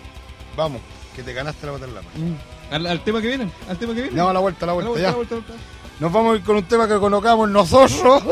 vamos, 0.57 0.81
que 1.17 1.23
te 1.23 1.33
ganaste 1.33 1.67
la 1.67 1.73
bota 1.73 1.87
en 1.87 1.95
la 1.95 2.03
mano. 2.03 2.37
Al, 2.71 2.87
al 2.87 3.05
tema 3.05 3.21
que 3.21 3.29
viene, 3.29 3.51
al 3.69 3.77
tema 3.79 3.95
que 3.95 4.03
viene. 4.03 4.17
Damos 4.17 4.33
la 4.35 4.41
vuelta, 4.41 4.67
la 4.67 4.73
A 4.73 4.77
la 4.77 4.83
vuelta, 4.83 4.91
vuelta, 4.91 5.09
a 5.09 5.11
la 5.11 5.13
ya. 5.13 5.17
vuelta, 5.17 5.35
a 5.35 5.39
la 5.39 5.45
vuelta. 5.47 5.65
Nos 6.01 6.13
vamos 6.13 6.35
a 6.35 6.37
ir 6.37 6.43
con 6.43 6.57
un 6.57 6.65
tema 6.65 6.89
que 6.89 6.99
colocamos 6.99 7.49
nosotros. 7.49 8.23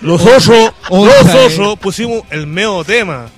Los 0.00 0.24
osos, 0.24 0.72
los 0.90 1.34
eh. 1.34 1.46
osos 1.46 1.78
pusimos 1.78 2.22
el 2.30 2.46
meo 2.46 2.84
tema. 2.84 3.28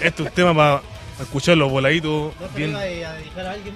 Este 0.00 0.06
es 0.08 0.20
un 0.20 0.30
tema 0.30 0.54
para 0.54 0.82
escuchar 1.20 1.56
los 1.56 1.70
voladitos 1.70 2.32
¿No 2.40 2.48
bien. 2.54 2.74
a 2.74 2.80
dedicar 2.80 3.46
a 3.46 3.52
alguien? 3.52 3.74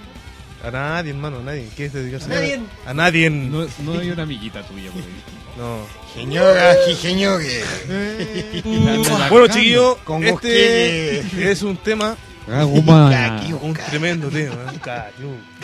A 0.65 0.71
nadie, 0.71 1.11
hermano, 1.11 1.39
a 1.39 1.43
nadie. 1.43 1.69
¿Quieres 1.75 1.93
dedicarse? 1.93 2.27
¿A 2.27 2.35
nadie? 2.35 2.61
A 2.87 2.95
nadie. 2.95 3.31
No, 3.31 3.67
no 3.79 3.99
hay 3.99 4.11
una 4.11 4.25
amiguita 4.25 4.63
tuya 4.63 4.91
por 4.91 5.01
ahí. 5.01 5.23
No. 5.57 5.79
Señora, 6.15 6.75
sí, 6.87 6.95
señores. 6.95 7.65
Bueno, 9.31 9.47
chiquillos, 9.49 9.97
Con 10.05 10.25
este 10.25 11.51
es 11.51 11.63
un 11.63 11.77
tema, 11.77 12.17
Ah, 12.53 12.65
un 13.63 13.75
tremendo 13.91 14.29
tema. 14.29 14.57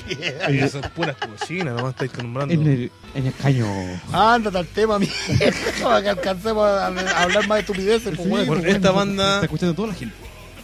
Cayu. 0.41 0.65
Esas 0.65 0.89
puras 0.91 1.17
cocinas, 1.17 1.75
nomás 1.75 1.93
estáis 1.93 2.17
nombrando. 2.19 2.53
En 2.55 2.67
el, 2.67 2.91
en 3.15 3.27
el 3.27 3.35
caño. 3.35 3.67
Ándate 4.13 4.59
al 4.59 4.67
tema, 4.67 4.99
mierda, 4.99 5.15
para 5.83 6.03
que 6.03 6.09
alcancemos 6.11 6.67
a, 6.67 6.87
a 6.87 7.23
hablar 7.23 7.47
más 7.49 7.57
de 7.57 7.61
estupideces. 7.61 8.17
pues, 8.17 8.29
weón. 8.29 8.47
Bueno, 8.47 8.67
esta 8.67 8.91
banda- 8.91 9.35
Está 9.37 9.47
escuchando 9.47 9.75
toda 9.75 9.89
la 9.89 9.95
gente. 9.95 10.15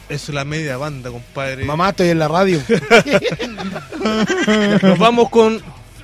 Es 0.09 0.29
la 0.29 0.45
media 0.45 0.77
banda, 0.77 1.11
compadre. 1.11 1.65
Mamá, 1.65 1.91
estoy 1.91 2.09
en 2.11 2.19
la 2.19 2.29
radio. 2.29 2.61
Nos 4.83 4.99
vamos 4.99 5.31
con 5.31 5.61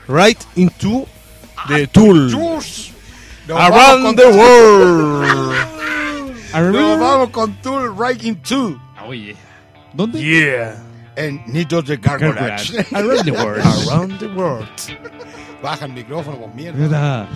Right 0.08 0.38
Into 0.56 1.06
the 1.68 1.86
Tool. 1.88 2.32
Around 3.50 4.16
the 4.16 4.26
world. 4.26 5.54
Nos 6.72 6.98
vamos 7.00 7.30
con 7.30 7.52
Tool 7.60 7.94
Right 7.98 8.22
into 8.24 8.80
Oye. 9.06 9.36
¿Dónde? 9.92 10.22
Yeah. 10.22 10.82
En 11.18 11.42
Nido 11.46 11.82
de 11.82 11.96
Gargolage. 11.96 12.72
Around 12.92 13.24
the 13.24 13.32
world. 13.32 13.66
Around 13.88 14.18
the 14.18 14.28
world. 14.28 14.68
Baja 15.62 15.86
el 15.86 15.92
micrófono, 15.92 16.38
pues 16.38 16.54
mierda. 16.54 17.28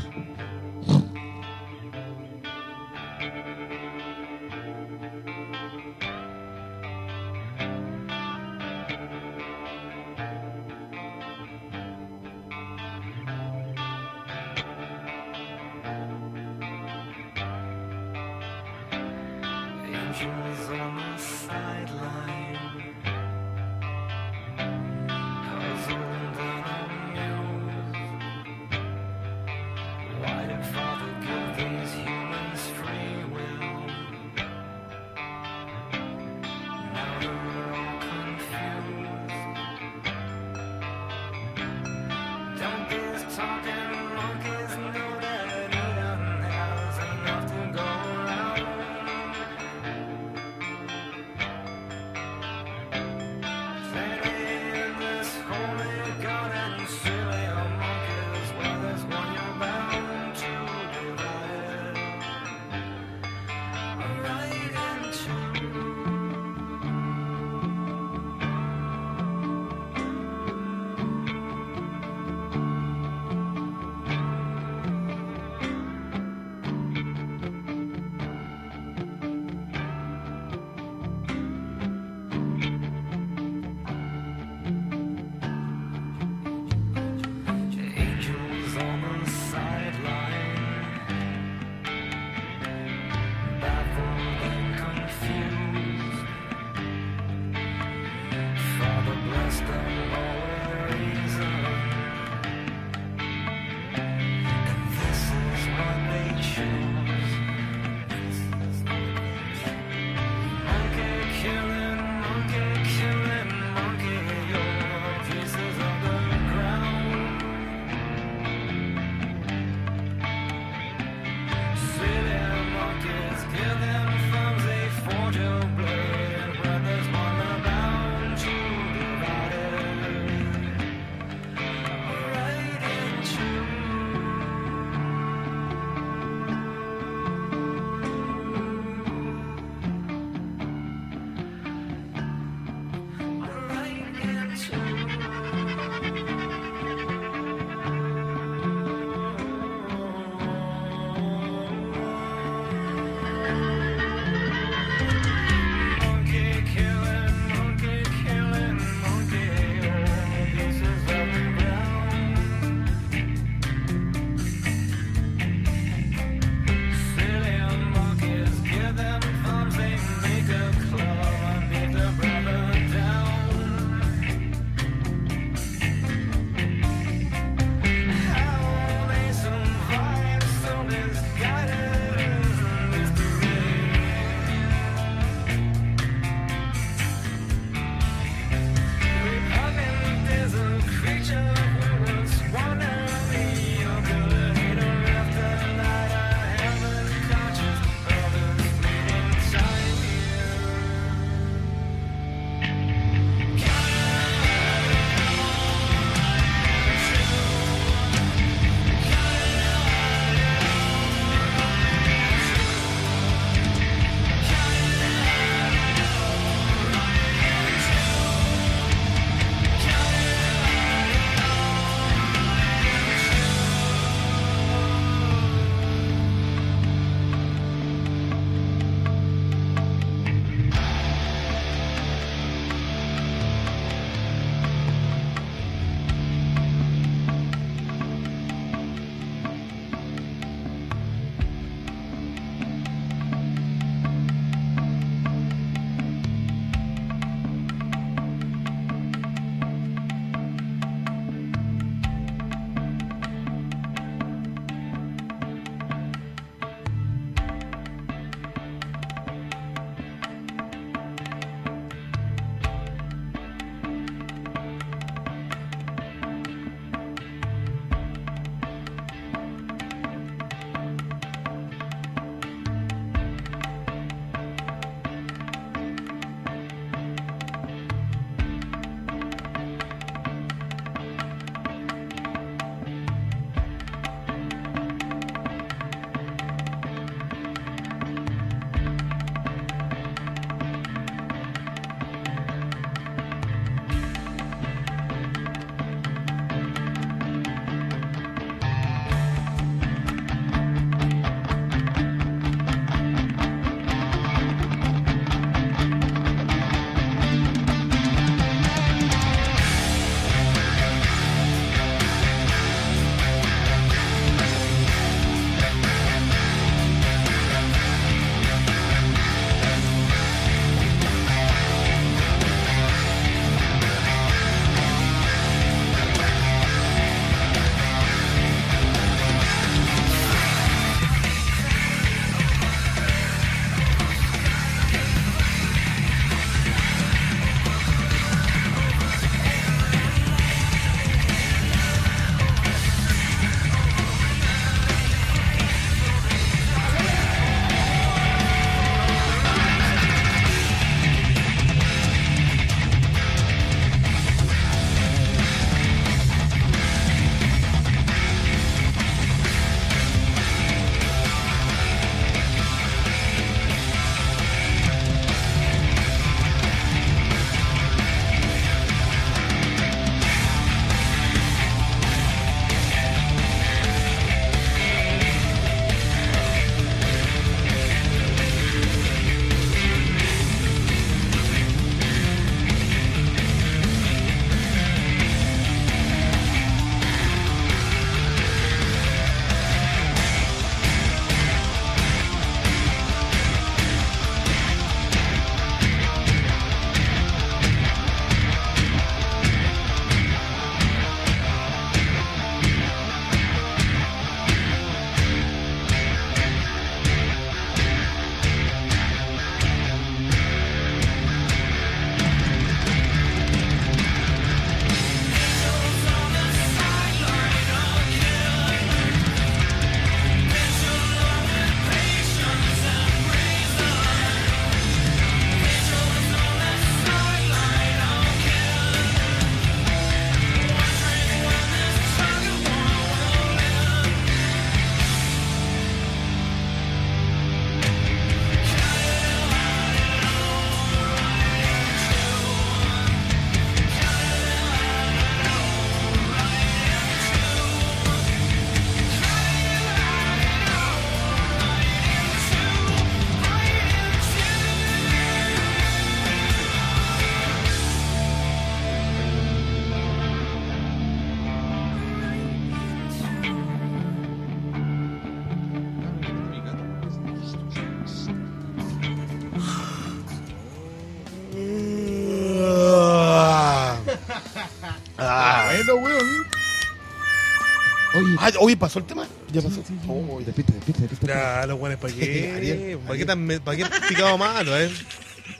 Oye, 478.64 478.76
pasó 478.76 478.98
el 479.00 479.04
tema. 479.06 479.26
Ya 479.50 479.60
pasó. 479.60 479.76
sí, 479.76 479.82
sí, 479.88 479.94
sí. 480.02 480.08
Oh, 480.08 480.40
despista, 480.44 480.72
despista. 480.72 481.26
Ya, 481.26 481.66
los 481.66 481.78
buenos, 481.78 481.98
¿para 481.98 482.12
qué? 482.12 482.98
¿Para 483.06 483.18
qué, 483.18 483.24
tan, 483.24 483.48
¿Para 483.64 483.76
qué 483.76 483.84
picado 484.08 484.38
malo, 484.38 484.76
eh? 484.78 484.90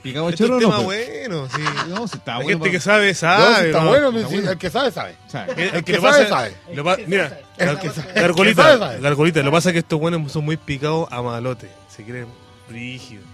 Picado 0.02 0.28
Esto 0.28 0.44
es 0.44 0.48
choro 0.50 0.56
un 0.58 0.62
no. 0.62 0.70
tema 0.70 0.84
pues. 0.84 1.08
bueno, 1.28 1.48
sí. 1.54 1.62
No, 1.88 2.08
si 2.08 2.16
está 2.16 2.32
La 2.32 2.44
bueno. 2.44 2.48
gente 2.50 2.70
que 2.70 2.78
pa- 2.78 2.84
sabe, 2.84 3.08
No, 3.08 3.14
sabe. 3.14 3.60
sí, 3.60 3.66
está 3.66 3.80
¿no? 3.80 3.88
bueno, 3.88 4.08
está 4.10 4.28
sí, 4.28 4.34
bueno. 4.36 4.50
el 4.52 4.58
que 4.58 4.70
sabe, 4.70 4.90
sabe. 4.92 5.14
sea, 5.28 5.44
El, 5.46 5.60
el 5.76 5.84
que 5.84 5.92
lo 5.94 6.00
sabe, 6.02 6.24
pasa- 6.24 6.28
sabe. 6.28 6.54
lo 6.74 6.84
pa- 6.84 6.96
mira, 7.06 7.40
El 7.58 7.68
Gar- 7.68 7.80
que 7.80 7.88
sabe- 7.90 8.08
el 8.08 8.14
que 8.14 8.20
Gargolita, 8.20 8.62
sabe, 8.62 8.78
sabe. 8.78 9.00
Gargolita, 9.00 9.40
lo 9.40 9.44
que 9.46 9.50
pasa 9.52 9.68
es 9.70 9.72
que 9.74 9.78
estos 9.80 10.00
buenos 10.00 10.32
son 10.32 10.44
muy 10.44 10.56
picados 10.56 11.08
a 11.10 11.22
malote. 11.22 11.68
Se 11.94 12.04
creen 12.04 12.26
rígidos. 12.70 13.24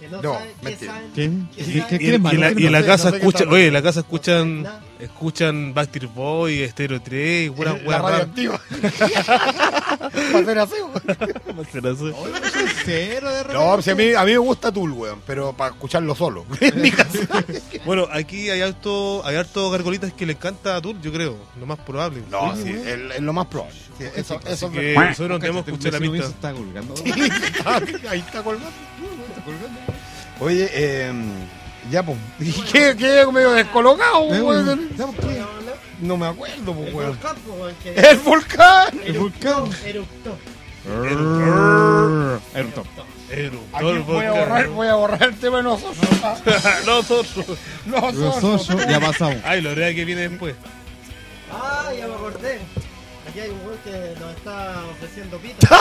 Que 0.00 0.08
no, 0.08 0.22
No, 0.22 0.38
que 0.38 0.64
mentira. 0.64 0.92
saben- 0.92 1.12
¿Qué? 1.14 1.22
que 1.56 1.64
¿Qué, 1.64 1.80
saben- 1.80 1.98
qué, 1.98 2.04
Y, 2.06 2.38
la, 2.38 2.54
¿Qué 2.54 2.62
y 2.62 2.66
en 2.66 2.72
la 2.72 2.84
casa 2.86 3.04
no 3.06 3.10
sé 3.10 3.20
qué 3.20 3.26
escuchan, 3.26 3.48
oye, 3.52 3.66
en 3.66 3.72
la 3.72 3.82
casa 3.82 4.00
escuchan, 4.00 4.66
escuchan 5.00 5.74
Backstreet 5.74 6.14
Boy, 6.14 6.68
Stereo 6.68 7.00
3, 7.02 7.46
y 7.46 7.50
pura 7.50 7.72
radio 7.72 7.90
rara. 8.02 8.18
antigua. 8.22 8.60
Para 10.32 10.38
hacer 10.40 10.58
así, 10.58 10.74
weón. 10.74 11.62
Cero 12.84 13.30
de 13.30 13.52
No, 13.52 13.74
pues 13.74 13.88
a 13.88 13.94
mí, 13.94 14.12
a 14.14 14.24
mí 14.24 14.32
me 14.32 14.38
gusta 14.38 14.72
Tool, 14.72 14.92
weón, 14.92 15.20
pero 15.26 15.52
para 15.52 15.72
escucharlo 15.74 16.14
solo. 16.14 16.44
En 16.60 16.80
mi 16.82 16.90
casa. 16.90 17.18
Bueno, 17.84 18.06
aquí 18.12 18.50
hay 18.50 18.60
harto, 18.60 19.24
hay 19.24 19.36
harto 19.36 19.70
gargolitas 19.70 20.12
que 20.12 20.26
le 20.26 20.32
encanta 20.34 20.76
a 20.76 20.82
Tour, 20.82 21.00
yo 21.00 21.12
creo, 21.12 21.36
lo 21.58 21.66
más 21.66 21.78
probable. 21.78 22.22
No, 22.30 22.54
sí, 22.56 22.68
es, 22.70 22.86
es 23.16 23.20
lo 23.20 23.32
más 23.32 23.46
probable. 23.46 23.74
Sí, 23.98 24.04
eso, 24.14 24.38
eso 24.46 24.66
es 24.66 24.72
que 24.72 24.94
nosotros 24.94 25.28
no 25.30 25.38
tenemos 25.38 25.64
que 25.64 25.70
escuchar 25.72 25.92
la 25.94 26.00
pista. 26.00 26.26
está 26.28 26.52
colgando. 26.52 26.94
Ahí 28.10 28.18
está 28.20 28.42
colgando. 28.42 28.70
Oye, 30.40 30.68
eh, 30.72 31.12
ya, 31.90 32.02
pues. 32.02 32.18
¿Qué, 32.72 32.94
qué 32.96 33.26
medio 33.32 33.52
descolocado, 33.52 34.20
weón? 34.22 34.88
pues. 34.88 35.36
No 36.00 36.16
me 36.16 36.26
acuerdo, 36.26 36.72
pues, 36.74 36.88
El 36.88 36.94
weón. 36.94 37.18
que 37.82 37.90
¡El 37.94 38.18
volcán! 38.18 39.00
El 39.04 39.18
volcán. 39.18 39.64
eructó. 39.84 40.38
Eruptó. 41.04 42.84
Eruptó 43.30 43.76
Aquí 43.76 43.84
voy 43.84 44.24
a 44.24 44.30
volcán. 44.30 44.34
borrar, 44.38 44.68
voy 44.68 44.86
a 44.86 44.94
borrar 44.94 45.22
el 45.24 45.36
tema 45.36 45.56
de 45.58 45.62
nosotros. 45.64 45.98
Nosotros. 46.86 47.58
Nosotros. 47.86 48.42
Nosotros 48.42 48.86
ya 48.88 49.00
pasamos. 49.00 49.36
Ay, 49.44 49.60
lo 49.60 49.74
real 49.74 49.94
que 49.94 50.04
viene 50.04 50.28
después. 50.28 50.54
Ah, 51.52 51.90
ya 51.98 52.06
me 52.06 52.14
acordé. 52.14 52.58
Aquí 53.38 53.46
hay 53.46 53.50
un 53.50 53.66
weón 53.66 53.78
que 53.84 54.20
nos 54.20 54.30
está 54.36 54.82
ofreciendo 54.90 55.38
pita. 55.38 55.80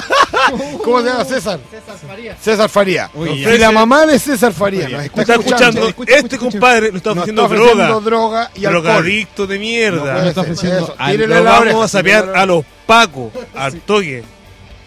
¿Cómo 0.84 1.02
se 1.02 1.08
llama 1.08 1.26
César? 1.26 1.60
César 1.72 1.98
Farías. 2.08 2.38
César 2.40 2.70
Faría. 2.70 3.10
Y 3.36 3.42
ya. 3.42 3.58
la 3.58 3.72
mamá 3.72 4.06
de 4.06 4.20
César 4.20 4.54
Faría 4.54 4.88
nos 4.90 5.04
está 5.06 5.22
Está 5.22 5.36
escuchando, 5.36 5.88
escucha, 5.88 6.16
este 6.16 6.36
escucha. 6.36 6.52
compadre 6.52 6.88
nos 6.92 6.98
está 6.98 7.10
Nos 7.10 7.18
ofreciendo 7.24 7.42
está 7.44 7.56
ofreciendo 7.56 8.02
droga. 8.02 8.06
droga 8.46 8.52
y 8.56 8.66
alcohol. 8.66 8.84
Drogadicto 8.84 9.48
de 9.48 9.60
mierda. 9.60 9.98
No 10.00 10.14
puede 10.18 10.30
está 10.30 10.42
ofreciendo 10.42 10.80
Lo 10.80 11.44
vamos 11.44 11.96
a 11.96 12.04
la 12.04 12.20
a 12.42 12.46
los 12.46 12.66
pacos, 12.86 13.32
al 13.56 13.80
toque. 13.82 14.24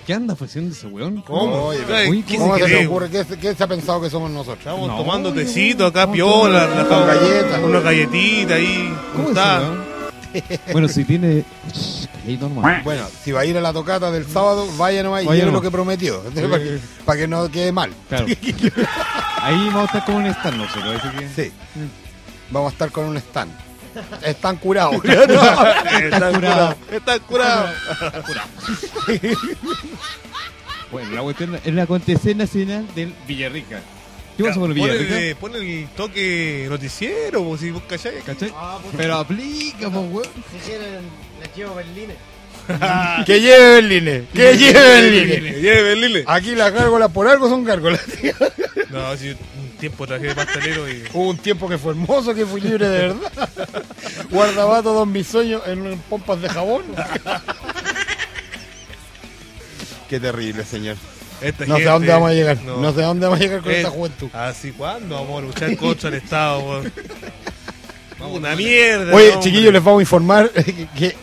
¿Qué 0.06 0.14
anda 0.14 0.34
ofreciendo 0.34 0.74
ese 0.74 0.86
weón? 0.86 1.22
¿Cómo? 1.22 1.66
Oye, 1.66 1.80
Uy, 2.08 2.22
¿qué 2.22 2.36
¿Cómo 2.36 2.56
se 2.56 2.64
te 2.64 2.86
ocurre? 2.86 3.10
¿Qué, 3.10 3.24
se- 3.24 3.38
qué 3.38 3.54
se 3.54 3.62
ha 3.62 3.66
pensado 3.66 4.00
que 4.00 4.10
somos 4.10 4.30
nosotros? 4.30 4.58
Estamos 4.58 4.88
No, 4.88 4.96
tomando 4.96 5.32
tecito 5.32 5.86
acá, 5.86 6.06
no, 6.06 6.12
piola. 6.12 6.68
Una 7.62 7.80
galletita 7.80 8.54
ahí. 8.54 8.92
¿Cómo 9.12 9.24
es 9.24 9.28
está? 9.30 9.62
Bueno, 10.72 10.88
si 10.88 11.04
tiene. 11.04 11.44
Ahí 12.26 12.36
normal. 12.36 12.82
Bueno, 12.84 13.06
si 13.22 13.32
va 13.32 13.40
a 13.40 13.44
ir 13.44 13.56
a 13.56 13.60
la 13.60 13.72
tocata 13.72 14.10
del 14.10 14.26
sábado, 14.26 14.66
vaya 14.76 15.02
nomás 15.02 15.24
y 15.24 15.28
lleve 15.28 15.50
lo 15.50 15.60
que 15.60 15.70
prometió. 15.70 16.22
para, 16.34 16.58
que, 16.58 16.78
para 17.04 17.18
que 17.18 17.28
no 17.28 17.50
quede 17.50 17.72
mal. 17.72 17.90
Claro. 18.08 18.26
Ahí 19.42 19.66
vamos 19.68 19.82
a 19.82 19.84
estar 19.86 20.04
como 20.04 20.18
un 20.18 20.26
stand 20.26 20.56
nosotros. 20.56 21.00
Así 21.02 21.16
que... 21.16 21.28
Sí. 21.28 21.52
Vamos 22.50 22.70
a 22.70 22.72
estar 22.72 22.90
con 22.90 23.06
un 23.06 23.16
stand. 23.16 23.52
Están 24.22 24.56
curados. 24.56 25.02
Está 25.04 26.32
curado. 26.32 26.76
Está 26.90 27.20
curado. 27.20 27.68
Bueno, 30.92 31.10
la 31.12 31.22
cuestión 31.22 31.58
es 31.64 31.74
la 31.74 31.82
acontecer 31.82 32.36
nacional 32.36 32.86
del 32.94 33.14
Villarrica. 33.26 33.80
¿Qué 34.42 34.48
pasa 34.48 34.60
con 34.60 34.70
el 34.72 34.76
Pon 34.78 34.88
Villarrica? 34.88 35.18
el, 35.20 35.36
pon 35.36 35.54
el 35.56 35.88
toque 35.96 36.66
noticiero, 36.68 37.44
po, 37.44 37.56
si 37.56 37.70
vos 37.70 37.82
calláis. 37.88 38.22
¿Cachai? 38.24 38.52
Ah, 38.54 38.78
Pero 38.96 39.16
aplica, 39.16 39.90
pues, 39.90 39.92
weón. 40.10 40.24
si 40.52 40.58
quieren, 40.70 41.00
les 41.40 41.56
llevo 41.56 41.74
berlines. 41.74 42.16
que 43.26 43.40
lleve 43.40 43.74
Berlines. 43.80 44.24
Que 44.32 44.56
lleve 44.56 44.80
Berlines. 45.00 45.56
Lleve, 45.60 45.96
Lile. 45.96 46.24
Aquí 46.26 46.54
las 46.54 46.72
gárgolas 46.72 47.10
por 47.10 47.26
algo 47.28 47.48
son 47.48 47.64
gárgolas. 47.64 48.00
No, 48.90 49.16
si 49.16 49.28
un 49.28 49.36
tiempo 49.78 50.04
traje 50.04 50.26
de 50.26 50.34
pastelero 50.34 50.88
y. 50.90 51.04
Hubo 51.12 51.30
un 51.30 51.38
tiempo 51.38 51.68
que 51.68 51.78
fue 51.78 51.92
hermoso, 51.92 52.34
que 52.34 52.44
fui 52.44 52.60
libre 52.60 52.88
de 52.88 52.98
verdad. 53.06 53.48
Guardaba 54.30 54.82
todos 54.82 55.06
mis 55.06 55.28
sueños 55.28 55.62
en 55.66 55.96
pompas 56.10 56.42
de 56.42 56.48
jabón. 56.48 56.82
Qué 60.08 60.18
terrible, 60.18 60.64
señor. 60.64 60.96
Esta 61.40 61.66
No 61.66 61.76
sé 61.78 61.88
a 61.88 61.92
dónde 61.92 62.08
vamos 62.08 62.30
a 62.30 62.34
llegar. 62.34 62.62
No, 62.62 62.76
no. 62.78 62.92
sé 62.92 63.02
a 63.02 63.06
dónde 63.06 63.26
vamos 63.26 63.40
a 63.40 63.42
llegar 63.42 63.60
con 63.62 63.72
esta 63.72 63.90
juventud. 63.90 64.28
Así, 64.32 64.72
¿cuándo 64.72 65.14
vamos 65.14 65.42
a 65.42 65.46
luchar 65.46 65.76
contra 65.76 66.08
el 66.08 66.14
Estado, 66.16 66.60
weón? 66.60 66.92
Vamos, 68.18 68.36
una 68.36 68.54
mierda. 68.54 69.14
Oye, 69.14 69.34
no, 69.34 69.40
chiquillos, 69.40 69.72
les 69.72 69.82
vamos 69.82 70.00
a 70.00 70.02
informar 70.02 70.50
que 70.98 71.16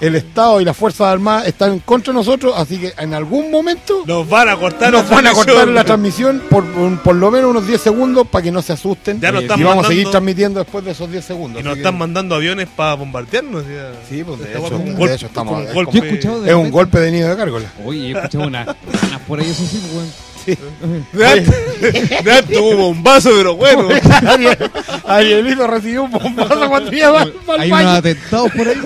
el 0.00 0.14
Estado 0.16 0.60
y 0.60 0.64
las 0.64 0.76
Fuerzas 0.76 1.08
Armadas 1.08 1.46
están 1.46 1.72
en 1.72 1.78
contra 1.80 2.12
de 2.12 2.18
nosotros, 2.18 2.54
así 2.56 2.78
que 2.78 2.92
en 2.98 3.14
algún 3.14 3.50
momento 3.50 4.02
Nos 4.06 4.28
van 4.28 4.48
a 4.48 4.56
cortar 4.56 4.92
nos 4.92 5.08
la 5.08 5.16
van 5.16 5.26
a 5.26 5.32
cortar 5.32 5.54
transmisión. 5.54 5.74
la 5.74 5.84
transmisión 5.84 6.42
por, 6.50 6.64
por, 6.66 6.98
por 7.00 7.14
lo 7.16 7.30
menos 7.30 7.50
unos 7.50 7.66
10 7.66 7.80
segundos 7.80 8.26
para 8.28 8.42
que 8.42 8.50
no 8.52 8.60
se 8.62 8.72
asusten. 8.72 9.20
Ya 9.20 9.32
nos 9.32 9.44
y 9.44 9.62
vamos 9.62 9.84
a 9.84 9.88
seguir 9.88 10.10
transmitiendo 10.10 10.60
después 10.60 10.84
de 10.84 10.90
esos 10.90 11.10
10 11.10 11.24
segundos. 11.24 11.60
Y 11.60 11.64
nos 11.64 11.76
están 11.76 11.94
que- 11.94 11.98
mandando 11.98 12.34
aviones 12.34 12.68
para 12.74 12.94
bombardearnos. 12.94 13.64
ya. 13.66 13.92
Sí, 14.08 14.22
pues 14.24 14.40
de 14.40 14.50
hecho, 14.50 14.62
de 14.78 14.94
golpe- 14.94 15.14
estamos. 15.26 15.62
es 15.62 15.74
golpe- 15.74 15.92
Yo 15.98 16.02
he 16.04 16.06
escuchado 16.08 16.40
de 16.42 16.50
Es 16.50 16.56
un 16.56 16.70
golpe 16.70 17.00
de 17.00 17.10
nido 17.12 17.28
de 17.30 17.36
cárgola. 17.36 17.66
Oye, 17.84 18.08
he 18.08 18.12
escuchado 18.12 18.46
unas 18.46 18.66
ganas 18.66 19.20
por 19.26 19.40
ahí, 19.40 19.48
eso 19.50 19.64
sí, 19.64 19.80
pues, 19.92 20.06
antes- 20.46 22.24
de 22.24 22.32
antes 22.32 22.58
hubo 22.58 22.76
bombazo, 22.76 23.30
pero 23.36 23.56
bueno. 23.56 23.88
Ariel- 24.26 24.70
Arielito 25.04 25.66
recibió 25.66 26.04
un 26.04 26.10
bombazo 26.10 26.68
cuando 26.68 26.92
iba 26.94 27.22
al 27.22 27.34
al 27.48 27.60
Hay 27.60 27.70
unos 27.72 27.86
atentados 27.98 28.50
por 28.52 28.68
ahí. 28.68 28.76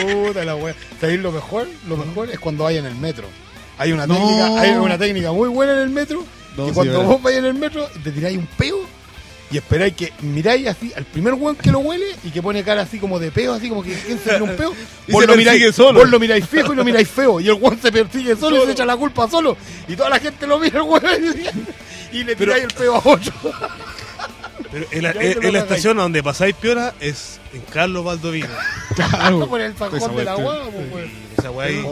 Puta 0.00 0.44
la 0.44 0.56
wea. 0.56 0.74
¿Sabéis 1.00 1.20
lo 1.20 1.32
mejor? 1.32 1.66
Lo 1.88 1.96
mejor 1.96 2.30
es 2.30 2.38
cuando 2.38 2.64
vaya 2.64 2.78
en 2.80 2.86
el 2.86 2.94
metro. 2.94 3.26
Hay 3.78 3.92
una 3.92 4.06
No. 4.06 4.14
técnica, 4.14 4.60
hay 4.60 4.70
una 4.72 4.98
técnica 4.98 5.32
muy 5.32 5.48
buena 5.48 5.72
en 5.72 5.78
el 5.80 5.90
metro. 5.90 6.24
No, 6.56 6.64
que 6.64 6.70
sí, 6.70 6.74
cuando 6.74 6.92
verdad. 6.94 7.08
vos 7.08 7.22
vayas 7.22 7.38
en 7.40 7.46
el 7.46 7.54
metro, 7.54 7.88
te 8.02 8.10
tiráis 8.10 8.36
un 8.36 8.46
peo 8.58 8.78
y 9.50 9.56
esperáis 9.56 9.94
que 9.94 10.12
miráis 10.22 10.66
así 10.68 10.92
al 10.96 11.04
primer 11.04 11.34
weón 11.34 11.56
que 11.56 11.72
lo 11.72 11.80
huele 11.80 12.06
y 12.24 12.30
que 12.30 12.40
pone 12.40 12.62
cara 12.62 12.82
así 12.82 12.98
como 12.98 13.18
de 13.18 13.30
peo, 13.32 13.52
así 13.54 13.68
como 13.68 13.82
que 13.82 13.92
¿quién 13.94 14.18
se 14.18 14.40
un 14.40 14.56
peo? 14.56 14.72
Y 15.08 15.12
Vos 15.12 15.22
se 15.22 15.26
lo, 15.26 15.36
miráis, 15.36 15.74
solo. 15.74 15.98
vos 15.98 16.08
lo 16.08 16.20
miráis 16.20 16.46
fijo 16.46 16.72
y 16.72 16.76
lo 16.76 16.84
miráis 16.84 17.08
feo. 17.08 17.40
Y 17.40 17.48
el 17.48 17.54
weón 17.54 17.80
se 17.82 17.90
persigue 17.90 18.36
solo, 18.36 18.62
y 18.62 18.66
se 18.66 18.72
echa 18.72 18.84
la 18.86 18.96
culpa 18.96 19.28
solo. 19.28 19.56
Y 19.88 19.96
toda 19.96 20.08
la 20.08 20.20
gente 20.20 20.46
lo 20.46 20.58
mira 20.60 20.78
el 20.78 20.82
weón 20.88 21.02
y 22.12 22.22
le 22.24 22.36
Pero- 22.36 22.52
tiráis 22.54 22.64
el 22.64 22.70
peo 22.74 22.94
a 22.94 22.98
otro. 23.04 23.32
Pero 24.72 24.86
en 24.90 25.02
la, 25.02 25.10
en- 25.10 25.42
en 25.44 25.52
la 25.52 25.58
estación 25.60 25.96
donde 25.96 26.22
pasáis 26.22 26.54
piora 26.54 26.94
es 27.00 27.40
en 27.52 27.60
Carlos 27.62 28.04
Baldovino. 28.04 28.48
Claro. 28.94 29.46
por 29.48 29.60
el 29.60 29.72
Esa 29.72 29.90
sajón 29.90 30.16
de 30.16 30.24
la 30.24 30.36
hueá, 30.36 30.62
pues. 30.92 31.10
Esa 31.38 31.50
weá 31.52 31.68
ahí. 31.68 31.82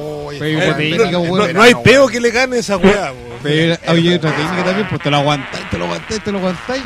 No, 1.55 1.63
hay 1.63 1.75
peo 1.83 2.09
que 2.09 2.21
le 2.21 2.31
gane 2.31 2.59
esa 2.59 2.77
weá. 2.77 3.13
Pero 3.43 3.77
oye, 3.89 4.17
otra 4.17 4.33
técnica 4.35 4.65
también, 4.65 4.89
pues 4.89 5.01
te 5.01 5.11
lo 5.11 5.17
aguantáis, 5.19 5.71
te 5.71 5.79
lo 5.79 5.85
aguantáis, 5.85 6.25
te 6.25 6.33
lo 6.33 6.39
aguantáis. 6.39 6.83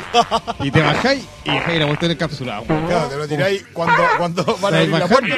Y 0.60 0.70
te 0.70 0.82
bajáis 0.82 1.24
y 1.44 1.50
dejáis 1.50 1.80
la 1.80 1.86
cuestión 1.86 2.10
encapsulada. 2.10 2.62
Claro, 2.64 3.08
te 3.08 3.16
lo 3.16 3.26
tiráis 3.28 3.64
cuando, 3.72 4.02
cuando 4.18 4.44
van 4.60 4.74
a 4.74 4.78
abrir 4.78 4.90
la 4.98 5.06
puerta. 5.08 5.36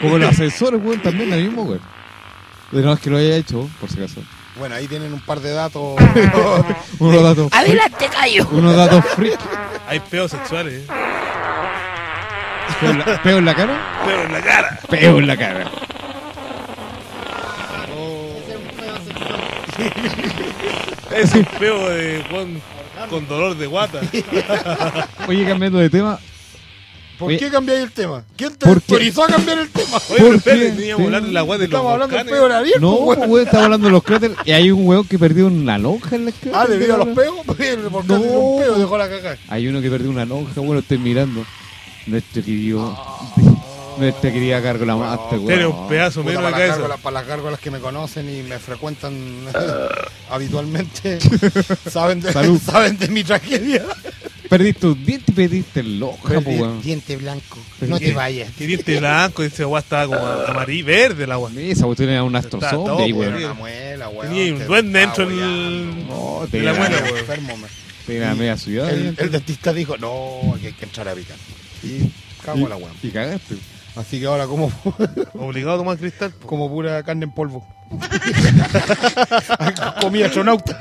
Como 0.00 0.18
los 0.18 0.30
ascensores, 0.30 0.80
weón, 0.82 1.02
también 1.02 1.30
lo 1.30 1.36
mismo, 1.36 1.62
weón. 1.64 1.80
De 2.72 2.80
no 2.82 2.92
es 2.94 3.00
que 3.00 3.10
lo 3.10 3.18
haya 3.18 3.36
hecho, 3.36 3.68
por 3.78 3.90
si 3.90 3.98
acaso. 3.98 4.22
Bueno, 4.58 4.74
ahí 4.74 4.86
tienen 4.86 5.12
un 5.12 5.20
par 5.20 5.40
de 5.40 5.52
datos. 5.52 5.96
Unos 6.98 7.22
datos. 7.22 7.52
Adelante, 7.52 8.08
Cayo. 8.08 8.48
Unos 8.52 8.74
datos 8.74 9.04
freak. 9.14 9.38
Hay 9.88 10.00
peos 10.00 10.30
sexuales. 10.30 10.82
¿eh? 10.82 10.86
Peo 12.80 12.90
en 12.90 12.98
la, 12.98 13.22
peo 13.22 13.38
en 13.38 13.44
la 13.44 13.54
cara. 13.54 14.02
Peo 14.04 14.22
en 14.22 14.32
la 14.32 14.42
cara. 14.42 14.80
Peo 14.88 15.18
en 15.18 15.26
la 15.26 15.36
cara. 15.36 15.70
Sexual. 19.76 20.26
Es 21.14 21.34
un 21.34 21.44
peo 21.58 21.88
de 21.88 22.24
Juan 22.30 22.60
con 23.10 23.28
dolor 23.28 23.56
de 23.56 23.66
guata. 23.66 24.00
Oye, 25.28 25.46
cambiando 25.46 25.78
de 25.78 25.90
tema. 25.90 26.18
¿Por 27.18 27.28
Oye. 27.28 27.38
qué 27.38 27.50
cambiáis 27.50 27.80
el 27.84 27.92
tema? 27.92 28.24
¿Quién 28.36 28.54
te 28.56 28.68
autorizó 28.68 29.24
a 29.24 29.26
cambiar 29.28 29.58
el 29.58 29.68
tema? 29.70 29.98
Oye, 30.10 30.18
¿Por 30.24 30.42
qué? 30.42 30.50
teníamos 30.50 30.96
que 30.98 31.02
hablar 31.04 31.22
de 31.22 31.32
la 31.32 31.44
weá 31.44 31.58
de 31.58 31.64
los 31.68 31.72
Estamos 31.74 31.92
hablando 31.92 32.16
del 32.16 32.26
peo 32.26 32.46
Ariel, 32.54 32.80
No, 32.80 32.92
weón. 32.94 33.30
weón, 33.30 33.46
estamos 33.46 33.64
hablando 33.64 33.86
de 33.86 33.92
los 33.92 34.02
cráteres. 34.02 34.36
Y 34.44 34.52
hay 34.52 34.70
un 34.70 34.86
weón 34.86 35.04
que 35.06 35.18
perdió 35.18 35.46
una 35.46 35.78
lonja 35.78 36.16
en 36.16 36.26
la 36.26 36.32
cráter. 36.32 36.52
Ah, 36.54 36.66
debido 36.66 36.94
a 36.94 36.98
los 36.98 37.08
peos, 37.08 37.36
porque 37.46 37.76
por 37.90 38.04
No. 38.04 38.20
un 38.20 38.60
peo 38.62 38.74
dejó 38.78 38.98
la 38.98 39.08
caca. 39.08 39.36
Hay 39.48 39.66
uno 39.66 39.80
que 39.80 39.90
perdió 39.90 40.10
una 40.10 40.24
lonja, 40.26 40.60
bueno, 40.60 40.80
estoy 40.80 40.98
mirando. 40.98 41.44
Nuestro 42.06 42.42
querido. 42.44 42.96
Nuestra 43.98 44.30
querida 44.30 44.60
Gárgola 44.60 44.94
Master, 44.94 45.38
Tiene 45.38 45.66
weón. 45.66 45.78
un 45.80 45.88
pedazo 45.88 46.22
menos 46.22 46.42
de 46.42 46.44
para, 46.44 46.50
las 46.50 46.58
cabeza. 46.58 46.74
gárgolas, 46.76 47.00
para 47.00 47.14
las 47.14 47.26
gárgolas 47.26 47.60
que 47.60 47.70
me 47.70 47.78
conocen 47.78 48.28
y 48.28 48.42
me 48.42 48.58
frecuentan 48.58 49.14
habitualmente, 50.30 51.18
saben 51.90 52.20
de, 52.20 52.32
saben 52.60 52.98
de 52.98 53.08
mi 53.08 53.24
tragedia. 53.24 53.84
Perdiste 54.48 54.80
tus 54.80 55.04
dientes 55.06 55.28
y 55.28 55.32
perdiste 55.32 55.80
el 55.80 56.02
ojo, 56.02 56.28
Perdí 56.28 56.58
diente 56.82 57.16
blanco. 57.16 57.58
No 57.80 57.98
qué- 57.98 58.06
te 58.08 58.12
vayas. 58.14 58.50
Que 58.52 58.66
diente 58.66 58.98
blanco, 58.98 59.42
ese 59.42 59.62
agua 59.64 59.80
estaba 59.80 60.06
como 60.06 60.26
amarillo, 60.26 60.86
verde 60.86 61.24
el 61.24 61.32
agua. 61.32 61.50
Esa 61.56 61.84
cuestión 61.86 62.10
era 62.10 62.22
un 62.22 62.34
astro 62.36 62.58
Está 62.58 62.70
zombie 62.70 63.04
ahí, 63.06 63.12
weón. 63.12 63.34
una 63.34 63.54
muela. 63.54 64.10
Tenía 64.22 64.54
un 64.54 64.66
duende 64.66 64.98
dentro 65.00 65.28
del... 65.28 66.06
No, 66.08 66.40
la 66.42 66.46
te 66.48 66.58
muela, 66.58 66.72
la- 66.72 66.78
weón. 67.04 67.18
enfermo, 67.18 67.56
man. 67.56 67.70
te 68.06 68.20
la 68.20 68.34
media 68.34 68.56
ciudad. 68.56 68.90
El, 68.90 69.14
dentista 69.30 69.72
dijo, 69.72 69.96
no, 69.98 70.54
aquí 70.54 70.66
hay 70.66 70.72
que 70.74 70.84
entrar 70.84 71.08
a 71.08 71.14
picar. 71.14 71.36
Y 71.82 72.10
cago 72.44 72.68
la 72.68 72.76
weón. 72.76 72.92
Y 73.02 73.08
cagaste. 73.10 73.56
Así 73.96 74.20
que 74.20 74.26
ahora 74.26 74.46
como, 74.46 74.70
Obligado 75.34 75.74
a 75.74 75.78
tomar 75.78 75.98
cristal. 75.98 76.30
po. 76.30 76.46
como 76.46 76.68
pura 76.68 77.02
carne 77.02 77.24
en 77.24 77.32
polvo. 77.32 77.66
Comí 80.00 80.22
astronauta. 80.22 80.78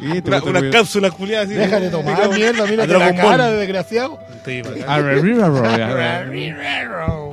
Y 0.00 0.20
te 0.20 0.28
Una, 0.28 0.38
boté 0.38 0.50
una 0.50 0.58
el- 0.60 0.70
cápsula 0.70 1.10
culiada 1.10 1.44
así. 1.44 1.54
Deja 1.54 1.80
de 1.80 1.90
tomar 1.90 2.28
mierda, 2.36 2.64
mira 2.66 2.86
la 2.86 2.86
Dragon 2.86 3.16
cara 3.16 3.28
Ball. 3.44 3.50
de 3.52 3.56
desgraciado. 3.58 4.18
Sí, 4.44 4.62
bacán. 4.62 4.82
Arre, 4.88 5.20
arre, 5.20 5.42
arre, 5.42 5.82
arre. 5.82 5.82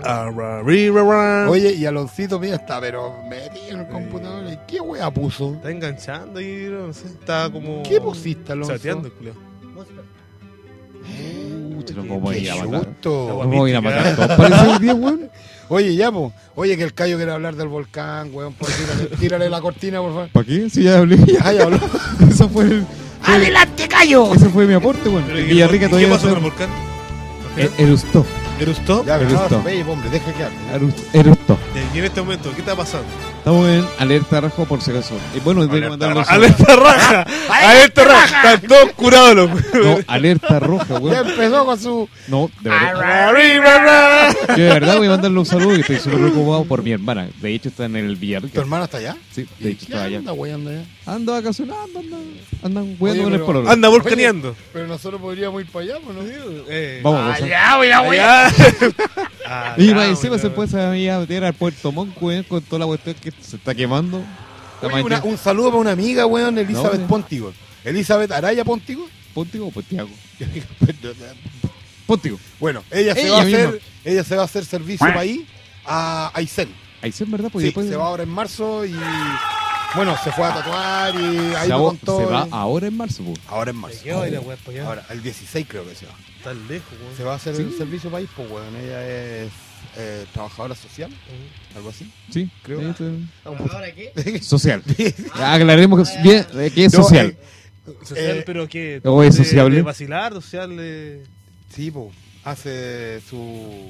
Arra, 0.04 0.62
ri, 0.64 0.90
ra, 0.90 1.04
ra. 1.04 1.50
Oye, 1.50 1.74
y 1.74 1.86
Aloncito, 1.86 2.40
mira, 2.40 2.56
está, 2.56 2.80
pero 2.82 3.16
metido 3.30 3.70
en 3.72 3.80
el 3.82 3.88
computador. 3.88 4.46
¿y 4.52 4.58
¿Qué 4.68 4.80
wea 4.82 5.10
puso? 5.12 5.54
Está 5.54 5.72
enganchando 5.72 6.42
y 6.42 6.68
no 6.70 6.92
sé, 6.94 7.08
está 7.08 7.50
como. 7.52 7.84
¿Qué 7.84 8.02
pusiste, 8.02 8.52
Alonso? 8.52 8.74
Chateando 8.74 9.08
el 9.08 9.14
culiao. 9.14 9.36
Pucha, 11.76 11.94
no 11.96 12.04
vamos 12.04 12.32
a 12.34 12.38
ir 12.38 12.50
a 12.52 12.56
matar. 12.56 12.88
No 13.04 13.64
a 13.66 13.70
ir 13.70 13.76
a 13.76 13.82
matar. 13.82 14.38
Parece 14.38 14.72
el 14.72 14.80
día, 14.80 14.94
weón. 14.94 15.30
Oye, 15.74 15.96
ya, 15.96 16.12
po. 16.12 16.32
Oye, 16.56 16.78
que 16.78 16.84
el 16.84 16.94
Cayo 16.94 17.18
quiere 17.18 17.32
hablar 17.32 17.56
del 17.56 17.68
volcán, 17.68 18.30
weón. 18.32 18.54
Por 18.54 18.70
tírale, 18.70 19.06
tírale 19.20 19.50
la 19.50 19.60
cortina, 19.62 20.00
por 20.02 20.10
favor. 20.12 20.30
¿Para 20.30 20.46
qué? 20.46 20.70
Si 20.70 20.84
ya 20.84 21.00
hablé. 21.00 21.18
Ya. 21.18 21.40
Ay, 21.42 21.58
habló. 21.58 21.80
Eso 22.30 22.48
fue 22.50 22.66
el. 22.66 22.86
fue- 23.22 23.36
¡Adelante, 23.36 23.88
Cayo! 23.88 24.34
Ese 24.36 24.50
fue 24.50 24.66
mi 24.68 24.74
aporte, 24.76 25.10
weón. 25.10 25.26
¿y 25.36 25.42
Villarrica 25.44 25.86
qué 25.86 25.90
todavía 25.90 26.10
no 26.10 26.16
pasó 26.16 26.28
con 26.30 26.38
el 26.38 26.44
volcán? 26.44 26.70
Erustó. 27.78 28.26
¿Erustó? 28.60 29.06
Ya, 29.06 29.18
gustó. 29.18 29.64
no, 29.64 29.92
hombre, 29.92 30.10
deja 30.10 30.32
que 30.34 30.44
hable. 30.44 30.94
Erustó. 31.14 31.58
Y 31.94 31.98
en 32.00 32.06
este 32.06 32.22
momento, 32.22 32.52
¿qué 32.54 32.60
está 32.60 32.76
pasando? 32.76 33.08
Estamos 33.44 33.68
en 33.68 33.86
alerta 34.00 34.39
rojo 34.39 34.64
por 34.64 34.82
si 34.82 34.91
acaso. 34.91 35.16
Y 35.36 35.39
bueno, 35.41 35.68
tengo 35.68 35.74
que 35.82 35.89
mandarle 35.89 36.20
un 36.20 36.26
saludo. 36.26 36.46
¡Alerta 36.48 36.76
raja! 36.78 37.26
¡Alerta 37.52 38.04
raja! 38.06 38.54
Están 38.54 38.70
todos 38.70 38.91
curados 38.94 39.36
los 39.36 39.50
No, 39.84 39.98
alerta 40.08 40.60
roja, 40.62 40.86
Ya 40.88 41.00
weón. 41.00 41.28
empezó 41.30 41.66
con 41.66 41.78
su. 41.80 42.10
No, 42.30 42.50
de 42.62 42.70
verdad. 42.70 44.34
Yo 44.48 44.56
de 44.56 44.70
verdad 44.70 44.98
voy 44.98 45.08
a 45.08 45.10
mandarle 45.10 45.39
un 45.39 45.46
saludo 45.46 45.76
y 45.76 45.82
estoy 45.82 45.98
súper 46.00 46.20
preocupado 46.20 46.64
por 46.64 46.84
mi 46.84 46.94
hermana. 46.94 47.28
De 47.41 47.54
hecho, 47.54 47.68
está 47.68 47.84
en 47.84 47.98
el 47.98 48.14
¿Tu 48.14 48.20
Villarrica. 48.22 48.62
hermana 48.62 48.86
está 48.86 49.00
allá? 49.00 49.18
Sí, 49.34 49.46
de 49.60 49.72
hecho, 49.72 49.88
¿Qué 49.88 49.91
está 49.94 50.04
allá. 50.06 50.20
anda, 50.20 50.32
weón, 50.32 50.66
allá? 50.66 50.84
Anda 51.06 51.34
vacacionando, 51.34 52.00
anda. 52.00 52.18
Andan 52.64 52.84
Oye, 52.84 52.96
jugando 52.98 53.24
con 53.24 53.34
el 53.34 53.41
pololo. 53.41 53.70
Anda 53.70 53.89
volcaneando. 53.89 54.56
Pero 54.72 54.88
nosotros 54.88 55.20
podríamos 55.20 55.62
ir 55.62 55.68
para 55.70 55.84
allá, 55.84 55.96
¿no? 55.96 56.22
Eh, 56.70 57.02
Vamos. 57.04 57.36
Allá 57.36 57.76
voy 57.76 58.18
a. 58.20 58.48
Ah, 59.46 59.74
Y 59.78 59.88
ya, 59.88 59.96
más 59.96 60.08
encima 60.08 60.38
se 60.38 60.50
puede 60.50 60.98
ir 60.98 61.12
a 61.12 61.20
meter 61.20 61.44
al 61.44 61.54
Puerto 61.54 61.91
Montt, 61.91 62.16
weón, 62.22 62.44
con 62.44 62.62
toda 62.62 62.80
la 62.80 62.86
cuestión 62.86 63.14
que 63.22 63.33
se 63.42 63.56
está 63.58 63.74
quemando. 63.76 64.24
Oye, 64.82 65.02
una- 65.02 65.24
un 65.24 65.38
saludo 65.38 65.70
para 65.70 65.80
una 65.82 65.92
amiga, 65.92 66.26
weón, 66.26 66.58
Elizabeth 66.58 67.02
No, 67.02 67.08
Pontigo. 67.08 67.54
Elizabeth 67.86 68.32
Araya 68.32 68.64
Pontigo. 68.66 69.08
¿Pontigo 69.34 69.68
o 69.68 69.72
Pontiago? 69.72 70.10
Pontigo. 72.06 72.38
bueno, 72.60 72.84
ella 72.92 73.16
se 73.16 73.30
va 73.30 73.42
a 73.42 73.46
misma. 73.46 73.60
hacer, 73.60 73.82
ella 74.04 74.24
se 74.24 74.36
va 74.36 74.42
a 74.42 74.46
hacer 74.46 74.66
servicio 74.66 75.08
país 75.14 75.42
a 75.86 76.32
Aysén. 76.34 76.70
En 77.02 77.32
verdad, 77.32 77.50
pues 77.52 77.64
Sí, 77.64 77.68
después 77.68 77.88
se 77.88 77.96
va 77.96 78.06
ahora 78.06 78.24
en 78.24 78.30
marzo 78.30 78.86
y 78.86 78.94
bueno, 79.96 80.16
se 80.24 80.32
fue 80.32 80.46
a 80.46 80.54
tatuar 80.54 81.16
y 81.16 81.26
ahí 81.56 81.64
se 81.64 81.68
lo 81.70 81.84
va- 81.84 81.89
contó. 81.89 82.18
se 82.20 82.26
va 82.26 82.48
ahora 82.52 82.88
en 82.88 82.98
marzo, 82.98 83.24
pues. 83.24 83.39
Ahora 83.48 83.72
en 83.72 83.78
marzo. 83.78 84.00
¿Qué 84.04 84.14
va 84.14 84.24
a 84.24 84.28
ir 84.30 84.36
a 84.38 84.39
weón 84.41 84.60
para 84.66 84.78
allá? 84.78 84.88
Ahora, 84.88 85.06
el 85.10 85.22
16 85.24 85.66
creo 85.70 85.88
que 85.88 85.96
se 85.96 86.06
va. 86.06 86.14
Tan 86.44 86.68
lejos, 86.68 86.91
weón. 87.02 87.16
Se 87.18 87.24
va 87.24 87.34
a 87.34 87.36
hacer 87.36 87.56
Sí. 87.56 87.62
el 87.64 87.78
servicio 87.78 88.10
país, 88.10 88.30
pues 88.36 88.50
weón, 88.50 88.76
ella 88.76 89.08
es 89.44 89.52
eh, 89.98 90.26
trabajadora 90.34 90.74
social, 90.76 91.12
algo 91.76 91.89
así. 91.89 92.12
Sí, 92.32 92.50
Creo. 92.64 92.82
está. 92.89 93.04
¿Ahora 93.46 93.94
qué? 93.94 94.39
Social. 94.41 94.82
Aclaremos 95.36 96.10
que, 96.10 96.22
bien, 96.24 96.46
eh, 96.56 96.72
que 96.74 96.86
es 96.86 96.94
No, 96.94 97.04
social. 97.04 97.28
eh, 97.28 97.38
Social, 98.04 98.38
Eh, 98.38 98.44
pero 98.46 98.68
¿qué? 98.68 99.02
¿o 99.04 99.22
es 99.24 99.38
De- 99.38 99.44
sociable? 99.44 99.76
De 99.76 99.82
vacilar, 99.82 100.34
social. 100.34 100.76
de- 100.78 101.24
sí, 101.76 101.91
pues, 101.91 102.08
hace 102.46 103.20
su... 103.30 103.89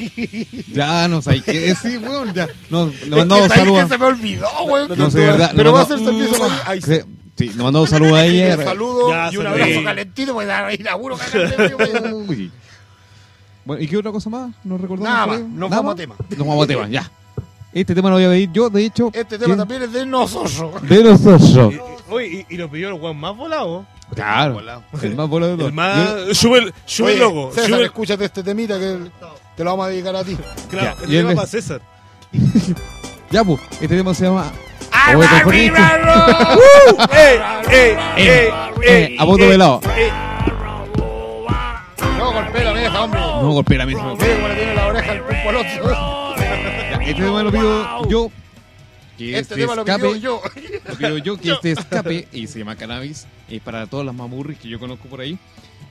Ya 0.72 1.08
no 1.08 1.22
sé 1.22 1.40
qué 1.42 1.52
decir, 1.60 1.98
weón. 1.98 2.32
Ya. 2.34 2.48
No, 2.70 2.86
le 2.86 2.94
Es 2.94 3.08
mandamos 3.10 3.48
que 3.48 3.58
saludos. 3.58 3.88
se 3.88 3.98
me 3.98 4.06
olvidó, 4.06 4.48
weón. 4.64 4.92
No 4.96 5.10
sé, 5.10 5.18
verdad. 5.20 5.52
Pero 5.54 5.72
va 5.72 5.82
a 5.82 5.86
servicio 5.86 6.38
país. 6.38 6.52
Ahí 6.66 6.80
Sí, 6.82 7.00
Sí, 7.36 7.48
le 7.56 7.62
mandamos 7.62 7.88
saludos 7.90 8.12
a 8.18 8.22
Un 8.22 8.30
ella. 8.30 8.56
saludo 8.64 9.10
Ya, 9.10 9.30
y 9.32 9.36
un 9.38 9.46
abrazo 9.46 9.70
Sí. 9.72 9.84
calentito, 9.84 10.32
pues 10.34 10.48
a 10.48 10.66
a 10.68 10.72
cagarle, 11.32 11.74
weón. 11.74 12.12
Uy. 12.28 12.50
Bueno, 13.64 13.82
¿y 13.82 13.86
qué 13.88 13.96
otra 13.96 14.10
cosa 14.12 14.28
más? 14.30 14.50
¿Nos 14.64 14.80
recordamos? 14.80 15.12
Nada 15.12 15.26
más, 15.26 15.36
ahí? 15.38 15.42
nos 15.44 15.70
¿Nada 15.70 15.82
vamos 15.82 15.92
a 15.92 15.96
tema. 15.96 16.14
Nos 16.30 16.38
vamos 16.46 16.64
a 16.64 16.66
tema, 16.66 16.88
ya. 16.88 17.10
Este 17.72 17.94
tema 17.94 18.08
lo 18.10 18.16
voy 18.16 18.24
a 18.24 18.28
pedir 18.30 18.50
yo, 18.52 18.68
de 18.68 18.84
hecho. 18.84 19.10
Este 19.14 19.36
tema 19.38 19.44
¿quién? 19.46 19.58
también 19.58 19.82
es 19.82 19.92
de 19.92 20.04
nosotros. 20.04 20.82
De 20.82 21.04
nosotros. 21.04 21.74
Oye, 22.10 22.44
y, 22.48 22.54
y 22.54 22.58
lo 22.58 22.68
pidió 22.68 22.88
el 22.88 22.94
weón 22.94 23.16
más 23.16 23.36
volado. 23.36 23.86
Claro. 24.14 24.60
El 25.00 25.14
más 25.14 25.28
volado 25.28 25.52
de 25.52 25.58
todos. 25.58 25.68
El 25.70 25.74
más. 25.76 26.36
Sube 26.36 26.58
el, 26.58 26.74
sube 26.84 27.12
el 27.12 27.20
logo. 27.20 27.52
César, 27.52 27.66
Sube 27.68 27.78
el, 27.78 27.84
escúchate 27.84 28.24
este 28.24 28.42
temita 28.42 28.76
que 28.76 28.98
te 29.60 29.64
lo 29.64 29.72
vamos 29.72 29.84
a 29.84 29.88
dedicar 29.90 30.16
a 30.16 30.24
ti. 30.24 30.38
claro, 30.70 30.96
Ya, 31.02 31.06
tema 31.06 31.30
es- 31.32 31.36
para 31.36 31.46
César. 31.46 31.80
Ya, 33.30 33.44
pues, 33.44 33.60
este 33.72 33.88
tema 33.88 34.14
se 34.14 34.24
llama. 34.24 34.50
¡Arriba, 34.90 35.18
Oye, 35.20 35.28
conformista. 35.28 35.86
arriba! 35.86 37.08
¡Eh! 37.70 37.96
¡Eh! 38.16 38.50
¡Eh! 38.82 39.16
A 39.20 39.24
voto 39.24 39.46
velado. 39.46 39.80
No, 42.18 42.32
golpea 42.32 42.64
la 42.64 42.72
vieja, 42.72 43.00
hombre. 43.04 43.20
No 43.20 43.50
golpeé 43.52 43.76
la 43.78 43.86
misma. 43.86 44.14
Mira 44.14 44.34
cómo 44.34 44.48
le 44.48 44.54
tiene 44.54 44.74
la 44.74 44.86
oreja 44.86 45.12
pulpo 45.12 45.48
al 45.50 45.56
otro. 45.56 46.34
Este 47.02 47.14
tema 47.14 47.42
lo 47.42 47.52
pido 47.52 48.08
yo. 48.08 48.30
Que 49.18 49.38
Este 49.38 49.40
este 49.40 49.54
tema 49.56 49.74
lo 49.74 49.84
pidió 49.84 50.16
yo. 50.16 50.40
Lo 50.88 50.94
pido 50.96 51.18
yo 51.18 51.36
que 51.36 51.50
este 51.52 51.72
escape 51.72 52.28
y 52.32 52.46
se 52.46 52.58
llama 52.60 52.76
cannabis. 52.76 53.26
Es 53.50 53.60
para 53.60 53.86
todas 53.86 54.06
las 54.06 54.14
mamurris 54.14 54.58
que 54.58 54.68
yo 54.68 54.80
conozco 54.80 55.06
por 55.08 55.20
ahí. 55.20 55.38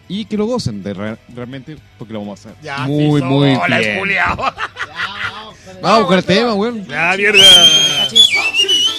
Y 0.09 0.25
que 0.25 0.35
lo 0.35 0.45
gocen 0.47 0.81
de 0.83 0.93
re- 0.93 1.17
realmente 1.33 1.77
porque 1.97 2.13
lo 2.13 2.19
vamos 2.19 2.45
a 2.45 2.49
hacer 2.49 2.59
Ya, 2.61 2.79
muy, 2.79 3.19
sí, 3.21 3.25
muy 3.25 3.55
hola, 3.55 3.77
bien. 3.79 3.99
Vamos 5.83 6.07
con 6.07 6.17
el 6.17 6.23
tema, 6.25 6.53
weón. 6.55 6.83
¡La 6.87 7.15
mierda! 7.15 7.43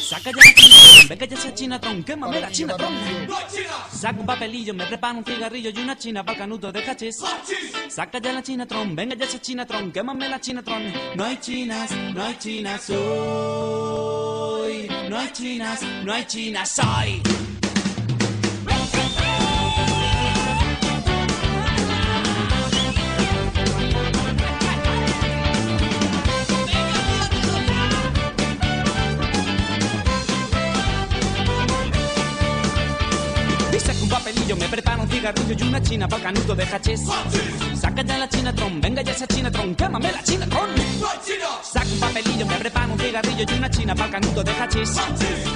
Saca 0.09 0.31
ya 0.31 0.37
la 0.37 0.55
chinatron, 0.55 1.09
venga 1.09 1.27
ya 1.27 1.37
esa 1.37 1.53
chinatron, 1.55 2.03
quémame 2.05 2.41
la 2.41 2.51
chinatron. 2.51 2.93
Saca 3.93 4.21
un 4.21 4.27
papelillo, 4.27 4.73
me 4.75 4.87
preparo 4.87 5.19
un 5.19 5.25
cigarrillo 5.25 5.71
y 5.71 5.79
una 5.79 5.97
china 5.99 6.25
para 6.25 6.39
canuto 6.39 6.71
de 6.71 6.83
cachis. 6.85 7.19
Saca 7.89 8.19
ya 8.21 8.33
la 8.33 8.43
chinatron, 8.43 8.95
venga 8.95 9.17
ya 9.17 9.25
esa 9.25 9.41
chinatron, 9.41 9.91
quémame 9.91 10.29
la 10.29 10.41
chinatron. 10.41 10.93
No 11.17 11.25
hay 11.25 11.39
chinas, 11.39 11.91
no 12.15 12.23
hay 12.25 12.37
chinas 12.39 12.89
hoy. 12.91 14.89
No 15.09 15.19
hay 15.19 15.33
chinas, 15.33 15.81
no 16.05 16.13
hay 16.13 16.25
chinas 16.27 16.79
hoy. 16.79 17.21
Me 34.57 34.69
preparo 34.69 35.03
un 35.03 35.09
cigarrillo 35.09 35.55
y 35.59 35.63
una 35.69 35.83
china 35.83 36.09
para 36.09 36.23
canuto 36.25 36.55
de 36.55 36.65
hachís. 36.65 37.01
Saca 37.75 38.03
ya 38.03 38.19
la 38.19 38.29
chinatron, 38.29 38.81
venga 38.81 39.03
ya 39.03 39.13
esa 39.13 39.27
chinatron, 39.27 39.75
quémame 39.75 40.13
la 40.13 40.23
chinatron. 40.23 40.71
Saca 41.63 41.87
un 41.87 42.01
papelillo, 42.01 42.47
me 42.47 42.55
preparo 42.57 42.93
un 42.93 42.99
cigarrillo 42.99 43.45
y 43.49 43.55
una 43.55 43.71
china 43.71 43.95
para 43.95 44.11
canuto 44.11 44.43
de 44.43 44.53
hachís. 44.53 44.91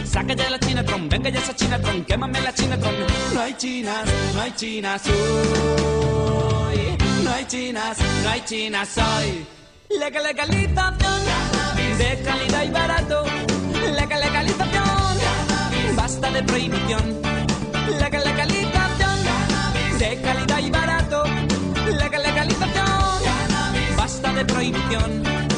Saca 0.05 0.35
ya 0.35 0.51
la 0.51 0.59
chinatron, 0.59 1.09
venga 1.09 1.31
ya 1.31 1.41
esa 1.41 1.55
chinatron, 1.55 2.05
quémame 2.05 2.41
la 2.41 2.53
chinatron. 2.53 2.95
No 3.35 3.41
hay 3.41 3.55
chinas, 3.55 4.05
no 4.35 4.41
hay 4.41 4.53
chinas 4.53 5.03
hoy. 5.07 6.97
No 7.25 7.31
hay 7.31 7.45
chinas, 7.47 7.99
no 8.23 8.29
hay 8.31 8.41
chinas 8.45 8.99
hoy. 8.99 9.47
Legal 9.99 10.23
legalización 10.23 11.25
de 11.99 12.23
calidad 12.25 12.65
y 12.65 12.71
barato. 12.71 13.25
Legal 13.95 14.21
legalización, 14.21 15.97
basta 15.97 16.31
de 16.31 16.43
prohibición. 16.43 17.23
Legal 18.01 18.25
legalización 18.25 18.64
calidad 20.25 20.59
y 20.59 20.71
barato. 20.71 21.25
Legal 21.87 22.23
legalización, 22.23 23.97
basta 23.97 24.33
de 24.33 24.45
prohibición. 24.45 25.54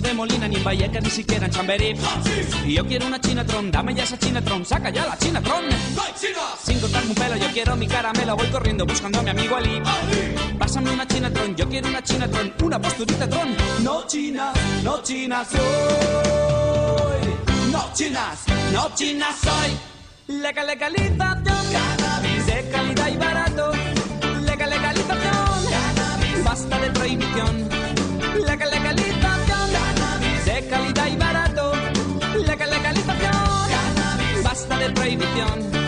De 0.00 0.14
Molina, 0.14 0.48
ni 0.48 0.56
en 0.56 0.64
Vallecas, 0.64 1.02
ni 1.02 1.10
siquiera 1.10 1.46
en 1.46 1.52
Chamberí. 1.52 1.94
Y 2.66 2.74
yo 2.74 2.86
quiero 2.86 3.06
una 3.06 3.20
Chinatron, 3.20 3.70
dame 3.70 3.94
ya 3.94 4.04
esa 4.04 4.18
Chinatron, 4.18 4.64
saca 4.64 4.90
ya 4.90 5.06
la 5.06 5.16
Chinatron. 5.18 5.64
Sin 6.62 6.80
cortarme 6.80 7.10
un 7.10 7.14
pelo, 7.14 7.36
yo 7.36 7.46
quiero 7.52 7.76
mi 7.76 7.86
caramelo, 7.86 8.36
voy 8.36 8.46
corriendo 8.48 8.86
buscando 8.86 9.20
a 9.20 9.22
mi 9.22 9.30
amigo 9.30 9.56
Ali. 9.56 9.82
Pásame 10.58 10.90
una 10.90 11.06
Chinatron, 11.06 11.56
yo 11.56 11.68
quiero 11.68 11.88
una 11.88 12.02
Chinatron, 12.02 12.52
una 12.62 12.80
posturita 12.80 13.28
tron. 13.28 13.56
No 13.82 14.06
chinas, 14.06 14.54
no 14.82 15.02
chinas 15.02 15.48
soy. 15.48 15.60
No 17.72 17.90
chinas, 17.92 18.44
no 18.72 18.94
chinas 18.94 19.36
soy. 19.42 20.36
Legal, 20.36 20.66
legalización. 20.66 21.44
Cannabis. 21.72 22.46
De 22.46 22.70
calidad 22.70 23.08
y 23.08 23.16
barato. 23.16 23.87
Cannabis. 34.94 35.87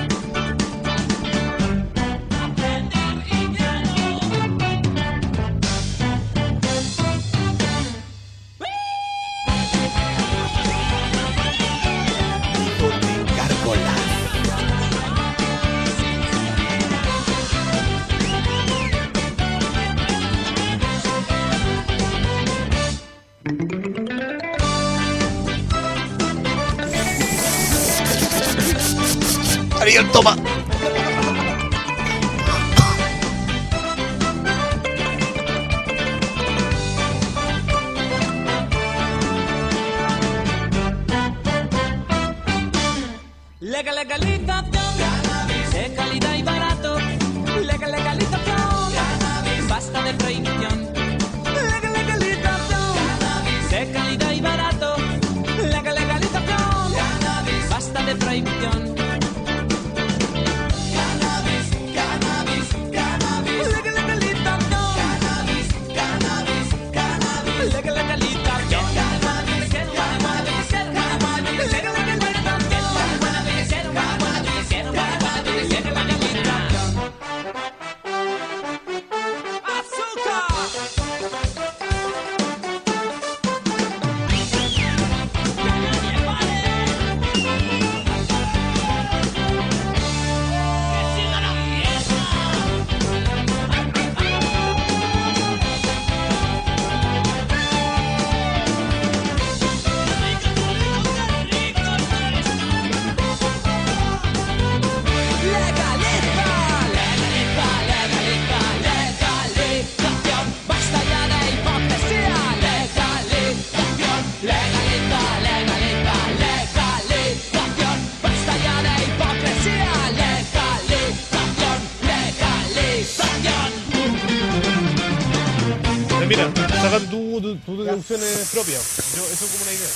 Deducciones 127.90 128.50
propias. 128.52 128.96
Yo, 129.16 129.24
eso 129.26 129.44
es 129.44 129.50
como 129.50 129.62
una 129.64 129.72
idea. 129.72 129.88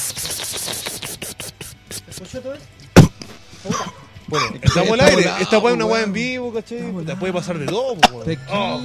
¿Escuchó 2.08 2.40
todo 2.40 2.54
eso? 2.54 2.64
Bueno, 4.26 4.46
estamos 4.62 4.90
al 4.92 5.00
aire. 5.00 5.16
volado, 5.22 5.38
Esta 5.42 5.58
weá 5.58 5.70
es 5.72 5.76
una 5.76 5.84
weá 5.86 6.02
en 6.02 6.12
vivo, 6.12 6.52
¿cachai? 6.52 7.04
Te 7.04 7.16
puede 7.16 7.32
pasar 7.32 7.58
de 7.58 7.66
todo, 7.66 7.92
weón. 8.12 8.38
Oh, 8.50 8.80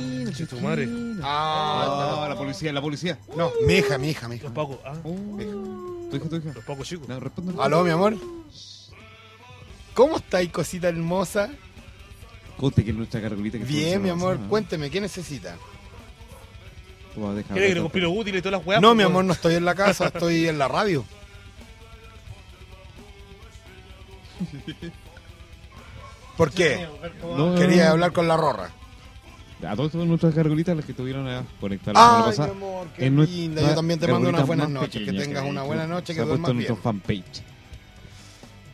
tu 0.49 0.60
madre. 0.60 0.88
Ah, 1.24 2.24
Ah, 2.24 2.30
la 2.30 2.36
policía, 2.36 2.74
la 2.74 2.82
policía. 2.82 3.18
no, 3.36 3.51
mi 3.66 3.76
hija, 3.76 3.97
mi 3.97 4.10
hija, 4.10 4.28
mi 4.28 4.36
hija. 4.36 4.45
Los 4.45 4.53
pacos, 4.53 4.78
ah, 4.86 4.93
Tu 5.01 6.16
hija, 6.16 6.30
tu 6.30 6.36
hija. 6.36 6.51
los 6.53 6.66
pacos 6.66 6.88
chicos. 6.88 7.07
No, 7.07 7.20
responde. 7.20 7.53
Aló, 7.60 7.84
mi 7.84 7.89
amor. 7.91 8.16
¿Cómo 9.93 10.18
estáis, 10.18 10.51
cosita 10.51 10.89
hermosa? 10.89 11.49
Conte 12.57 12.84
que 12.84 12.91
es 12.91 12.97
nuestra 12.97 13.22
cargolita 13.22 13.57
que 13.57 13.64
Bien, 13.64 14.01
mi 14.01 14.10
amor, 14.10 14.38
cuénteme, 14.49 14.89
¿qué 14.89 14.99
necesita? 14.99 15.57
¿Quieres 17.51 17.91
que 17.91 18.05
útiles 18.05 18.39
y 18.39 18.41
todas 18.41 18.59
las 18.59 18.67
weas? 18.67 18.82
No, 18.82 18.89
po, 18.89 18.95
mi 18.95 19.03
amor, 19.03 19.26
no 19.26 19.34
estoy 19.34 19.55
en 19.55 19.65
la 19.65 19.76
casa, 19.76 20.07
estoy 20.07 20.47
en 20.47 20.57
la 20.57 20.67
radio. 20.67 21.05
¿Por 26.38 26.51
qué? 26.51 26.88
No, 27.22 27.55
Quería 27.55 27.91
hablar 27.91 28.13
con 28.13 28.28
la 28.28 28.38
rorra. 28.38 28.72
A 29.67 29.76
todas 29.76 29.93
nuestras 29.93 30.34
cargolitas, 30.34 30.74
las 30.76 30.86
que 30.86 30.93
estuvieron 30.93 31.28
a 31.28 31.43
conectar 31.59 31.93
la 31.93 31.99
semana 31.99 32.17
Ay, 32.17 32.24
mi 32.24 32.30
pasada. 32.30 32.51
amor, 32.51 32.88
qué 32.95 33.05
en 33.07 33.15
linda. 33.26 33.61
nuestra 33.61 33.70
Yo 33.70 33.76
también 33.76 33.99
te 33.99 34.07
mando 34.07 34.30
unas 34.30 34.47
buenas 34.47 34.70
noches. 34.70 35.03
Que 35.05 35.11
tengas 35.11 35.43
una 35.43 35.63
buena 35.63 35.86
noche, 35.86 36.07
Se 36.07 36.13
que 36.15 36.22
ha 36.22 36.24
puesto 36.24 36.38
duermas 36.38 36.49
en 36.51 36.55
nuestro 36.55 36.76
bien. 36.76 36.84
fanpage. 36.84 37.43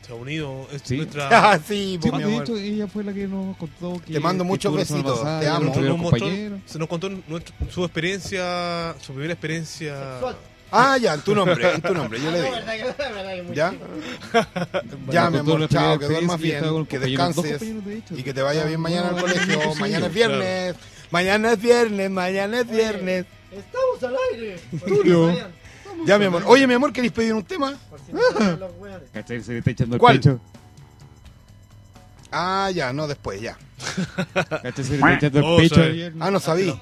Estados 0.05 0.21
Unidos 0.21 0.67
es 0.73 0.81
Sí. 0.85 0.97
nuestra. 0.97 1.29
Ah, 1.31 1.57
sí, 1.59 1.99
Sí, 2.01 2.11
mi 2.11 2.17
de 2.19 2.23
amor. 2.23 2.43
hecho, 2.43 2.57
ella 2.57 2.87
fue 2.87 3.03
la 3.03 3.13
que 3.13 3.27
nos 3.27 3.57
contó 3.57 4.01
que. 4.05 4.13
Te 4.13 4.19
mando 4.19 4.43
muchos 4.43 4.75
besitos, 4.75 5.19
pasada, 5.19 5.39
te 5.41 5.47
amo. 5.47 5.73
nos 5.75 5.97
mostró- 5.99 6.29
se 6.65 6.79
nos 6.79 6.87
contó 6.87 7.09
nuestro- 7.09 7.55
su 7.69 7.83
experiencia, 7.83 8.95
su 9.01 9.13
primera 9.13 9.33
experiencia. 9.33 9.95
Sexual. 10.13 10.35
Ah, 10.71 10.97
ya, 10.97 11.13
en 11.13 11.21
tu 11.21 11.33
nombre, 11.35 11.73
en 11.75 11.81
tu 11.81 11.93
nombre, 11.93 12.19
yo 12.21 12.31
le 12.31 12.41
digo. 12.41 12.55
¿Ya? 13.53 13.73
Ya, 15.09 15.29
mi 15.29 15.37
amor, 15.37 15.67
chao, 15.69 15.99
que 15.99 16.05
duermas 16.07 16.39
bien, 16.39 16.85
que 16.87 16.99
descanses 16.99 17.61
y 18.11 18.23
que 18.23 18.33
te 18.33 18.41
vaya 18.41 18.65
bien 18.65 18.79
mañana 18.79 19.09
al 19.09 19.21
colegio. 19.21 19.75
Mañana 19.75 20.07
es 20.07 20.13
viernes, 20.13 20.75
mañana 21.11 21.51
es 21.53 21.61
viernes, 21.61 22.09
mañana 22.11 22.59
es 22.59 22.69
viernes. 22.69 23.25
Estamos 23.51 24.03
al 24.03 24.15
aire. 24.33 24.59
Tulio. 24.85 25.33
Ya, 26.05 26.17
mi 26.19 26.25
amor. 26.25 26.43
Oye, 26.47 26.67
mi 26.67 26.73
amor, 26.73 26.91
¿queréis 26.93 27.13
pedir 27.13 27.33
un 27.33 27.43
tema? 27.43 27.73
Por 27.89 27.99
si 27.99 28.11
no 28.13 28.19
saben 28.37 28.59
los 28.59 28.71
weones. 28.79 29.09
¿Cachai? 29.13 29.41
Se 29.43 29.51
le 29.53 29.59
está 29.59 29.71
echando 29.71 29.95
el 29.95 29.99
¿Cuál? 29.99 30.17
pecho. 30.17 30.39
Ah, 32.31 32.69
ya, 32.73 32.91
no, 32.91 33.07
después, 33.07 33.39
ya. 33.41 33.57
¿Cachai? 34.33 34.83
Se 34.83 34.89
le 34.91 34.95
está 34.97 35.13
echando 35.13 35.39
el 35.39 35.45
Oh, 35.45 35.57
pecho. 35.57 35.75
sabe. 35.75 35.87
ayer. 35.91 36.13
Ah, 36.19 36.31
no 36.31 36.39
sabí. 36.39 36.77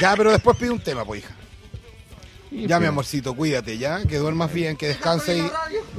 Ya, 0.00 0.14
pero 0.16 0.30
después 0.32 0.56
pide 0.56 0.70
un 0.70 0.80
tema, 0.80 1.04
pues, 1.04 1.20
hija. 1.22 1.34
Sí, 2.48 2.66
Ya, 2.66 2.80
mi 2.80 2.86
amorcito, 2.86 3.34
cuídate, 3.36 3.78
ya. 3.78 4.04
Que 4.04 4.18
duermas 4.18 4.52
bien, 4.52 4.76
que 4.76 4.88
descanses 4.88 5.44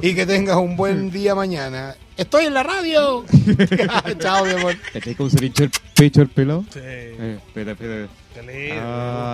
y, 0.02 0.08
y 0.08 0.14
que 0.14 0.26
tengas 0.26 0.56
un 0.56 0.76
buen 0.76 1.10
día 1.10 1.34
mañana. 1.34 1.94
¡Estoy 2.22 2.44
en 2.46 2.54
la 2.54 2.62
radio! 2.62 3.24
Chao, 4.18 4.44
mi 4.44 4.52
amor. 4.52 4.76
¿Cachai 4.92 5.14
cómo 5.14 5.28
se 5.30 5.38
le 5.40 5.46
echó 5.48 5.64
el 5.64 5.70
pecho 5.94 6.20
al 6.20 6.28
pelado? 6.28 6.64
Sí. 6.72 6.78
Eh, 6.82 7.38
espera, 7.46 7.72
espera. 7.72 8.08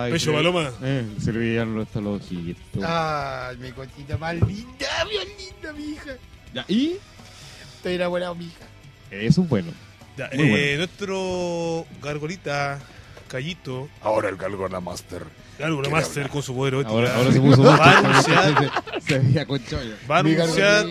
Ay, 0.03 0.11
Pecho 0.11 0.31
se- 0.31 0.37
paloma. 0.37 0.71
Eh, 0.81 1.05
se 1.21 1.31
le 1.31 1.39
veían 1.39 1.79
hasta 1.79 2.01
los 2.01 2.21
ojitos. 2.21 2.83
Ay, 2.83 3.57
mi 3.57 3.71
cochita 3.71 4.17
más 4.17 4.33
linda, 4.35 4.87
bien 5.09 5.27
linda, 5.37 5.73
mi 5.73 5.83
hija. 5.93 6.11
Ya, 6.53 6.65
y 6.67 6.97
Estoy 7.77 7.93
enamorado, 7.95 8.35
mi 8.35 8.45
hija. 8.45 8.65
eso 9.11 9.41
es 9.43 9.49
bueno. 9.49 9.71
Ya, 10.17 10.29
Muy 10.33 10.45
eh, 10.47 10.49
bueno. 10.49 10.77
Nuestro 10.79 11.85
gargolita, 12.01 12.79
Callito, 13.29 13.87
Ahora 14.01 14.29
el 14.29 14.35
Galgona 14.35 14.79
Master. 14.81 15.23
Quiere 15.57 15.71
Master 15.89 16.23
hablar. 16.23 16.29
con 16.31 16.41
su 16.43 16.55
poder 16.55 16.73
Ahora, 16.85 17.15
ahora 17.15 17.31
se 17.31 17.39
puso 17.39 17.61
Va 17.63 17.75
a 17.75 17.99
anunciar, 17.99 18.71
se, 19.07 19.19
veía 19.19 19.45
con 19.45 19.63
chollo. 19.63 19.93
va 20.09 20.17
a 20.17 20.19
anunciar 20.19 20.85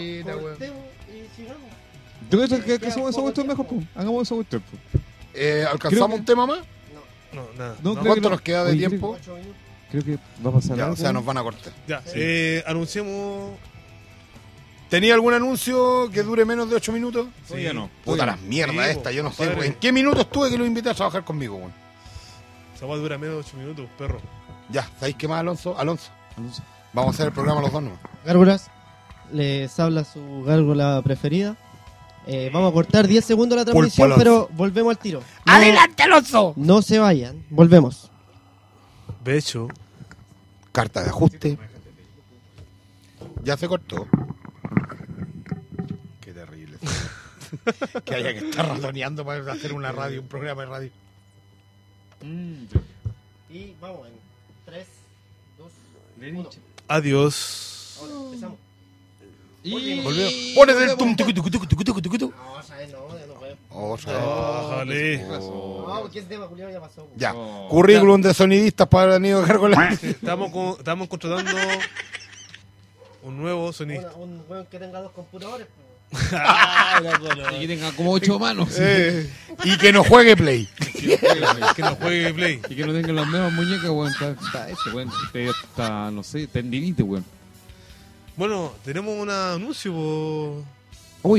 Yo 2.31 2.39
creo 2.39 2.65
que, 2.65 2.79
que 2.79 2.87
hagamos 2.87 3.11
esa 3.11 3.21
cuestión 3.23 3.47
mejor, 3.47 3.67
pues. 3.67 3.85
Hagamos 3.95 4.23
esa 4.23 4.35
cuestión, 4.35 4.63
pues. 4.71 5.03
Eh, 5.35 5.65
¿Alcanzamos 5.71 6.09
que- 6.11 6.15
un 6.17 6.25
tema 6.25 6.47
más? 6.47 6.59
No, 7.33 7.43
nada. 7.57 7.77
No, 7.83 7.95
no. 7.95 8.01
creo 8.01 8.05
¿Cuánto 8.15 8.23
que 8.29 8.31
nos 8.31 8.41
queda 8.41 8.65
de 8.65 8.71
Oye, 8.73 8.89
tiempo? 8.89 9.19
Creo 9.91 10.05
que 10.05 10.19
va 10.45 10.51
a 10.51 10.53
pasar 10.53 10.77
Ya, 10.77 10.85
algo. 10.85 10.95
o 10.95 10.97
sea, 10.97 11.13
nos 11.13 11.25
van 11.25 11.39
a 11.39 11.43
cortar. 11.43 11.73
Ya, 11.87 12.03
eh, 12.15 12.63
anunciamos. 12.67 13.53
¿Tenía 14.89 15.13
algún 15.15 15.35
anuncio 15.35 16.11
que 16.11 16.23
dure 16.23 16.45
menos 16.47 16.71
de 16.71 16.77
8 16.77 16.93
minutos? 16.93 17.27
Todavía 17.47 17.75
no. 17.75 17.91
Puta 18.05 18.25
las 18.25 18.41
no. 18.41 18.49
mierdas 18.49 18.87
Sí, 18.87 18.91
esta, 18.93 19.13
yo 19.13 19.23
no 19.23 19.31
sé. 19.33 19.45
¿En 19.67 19.75
qué 19.75 19.93
minutos 19.93 20.31
tuve 20.31 20.49
que 20.51 20.57
lo 20.57 20.65
invité 20.65 20.91
a 20.91 20.95
trabajar 20.95 21.25
conmigo, 21.25 21.57
güey? 21.57 21.71
Esa 22.75 22.87
va 22.87 22.95
a 22.95 22.99
durar 22.99 23.19
menos 23.19 23.35
de 23.37 23.41
8 23.41 23.57
minutos, 23.59 23.87
perro. 23.99 24.21
Ya, 24.71 24.89
¿sabéis 24.99 25.17
qué 25.17 25.29
más, 25.29 25.41
Alonso? 25.41 25.79
Alonso, 25.79 26.11
vamos 26.95 27.13
a 27.13 27.15
hacer 27.15 27.27
el 27.27 27.33
programa 27.33 27.61
los 27.61 27.73
dos, 27.73 27.83
¿no? 27.83 27.99
Gárgolas, 28.25 28.71
les 29.33 29.79
habla 29.79 30.05
su 30.05 30.43
gárgola 30.45 31.01
preferida. 31.05 31.57
Eh, 32.31 32.51
vamos 32.53 32.71
a 32.71 32.75
cortar 32.75 33.09
10 33.09 33.25
segundos 33.25 33.57
la 33.57 33.65
transmisión, 33.65 34.13
Alonso. 34.13 34.19
pero 34.23 34.49
volvemos 34.53 34.91
al 34.91 34.99
tiro. 34.99 35.21
No- 35.47 35.53
¡Adelante, 35.53 36.03
Alonso! 36.03 36.53
No 36.57 36.83
se 36.83 36.99
vayan, 36.99 37.43
volvemos. 37.49 38.11
De 39.25 39.39
hecho, 39.39 39.69
Carta 40.73 41.03
de 41.03 41.09
ajuste. 41.09 41.59
Ya 43.43 43.57
se 43.57 43.67
cortó. 43.67 44.07
Qué 46.21 46.33
terrible. 46.33 46.77
que 48.05 48.15
haya 48.15 48.35
que 48.39 48.51
estar 48.51 48.69
ratoneando 48.69 49.25
para 49.25 49.51
hacer 49.53 49.73
una 49.73 49.91
radio, 49.91 50.21
un 50.21 50.29
programa 50.29 50.63
de 50.63 50.69
radio. 50.69 50.91
Y 53.51 53.75
vamos 53.81 54.07
en 54.07 54.13
3, 54.67 54.87
2, 55.57 56.59
adiós. 56.89 57.99
empezamos. 58.03 58.59
Y... 59.63 60.01
Volvió. 60.01 60.29
Pones 60.55 60.77
el 60.77 60.97
tum 60.97 61.17
tucu, 61.17 61.33
tucu, 61.33 61.51
tucu, 61.51 61.67
tucu, 61.67 61.85
tucu, 61.85 62.01
tucu. 62.19 62.35
No, 62.37 62.63
sabes, 62.63 62.91
no, 62.91 63.19
ya 63.19 63.27
no 63.27 63.35
puedo. 63.35 63.57
Otra 63.71 64.13
vez. 64.85 65.29
Bájale. 65.29 65.49
No, 65.89 65.99
porque 66.03 66.19
ese 66.21 66.29
tema, 66.29 66.47
Julián, 66.47 66.73
ya 66.73 66.81
pasó. 66.81 67.09
Ya. 67.17 67.35
Oh. 67.35 67.69
Currículum 67.69 68.21
de 68.23 68.35
sonidistas 68.35 68.87
para 68.89 69.19
Nido 69.19 69.43
Gárgola. 69.45 69.91
Estamos, 70.03 70.51
con- 70.53 70.77
estamos 70.79 71.09
contratando 71.09 71.53
un 73.23 73.37
nuevo 73.37 73.73
sonista. 73.73 74.13
Una- 74.15 74.25
un 74.25 74.43
weón 74.49 74.67
que 74.67 74.79
tenga 74.79 75.01
dos 75.01 75.13
computadores. 75.13 75.67
pues. 75.75 75.89
Y 77.57 77.61
que 77.61 77.69
tenga 77.69 77.93
como 77.93 78.13
ocho 78.13 78.39
manos. 78.39 78.71
Eh, 78.79 79.31
y 79.65 79.77
que 79.77 79.93
no 79.93 80.03
juegue 80.05 80.37
Play. 80.37 80.67
Que 81.77 81.83
nos 81.83 81.99
juegue 81.99 82.33
Play. 82.33 82.61
Y 82.71 82.75
que 82.77 82.87
no 82.87 82.93
tenga 82.95 83.13
las 83.13 83.27
mismas 83.27 83.53
muñecas, 83.53 83.91
weón. 83.91 84.11
Está, 84.11 84.31
está 84.31 84.71
ese, 84.71 84.91
weón. 84.95 85.11
Está, 85.35 85.51
está, 85.69 86.11
no 86.11 86.23
sé, 86.23 86.47
tendinite, 86.47 87.03
weón. 87.03 87.25
Bueno, 88.39 88.73
tenemos 88.85 89.15
un 89.21 89.29
anuncio. 89.29 89.93
po. 89.93 90.65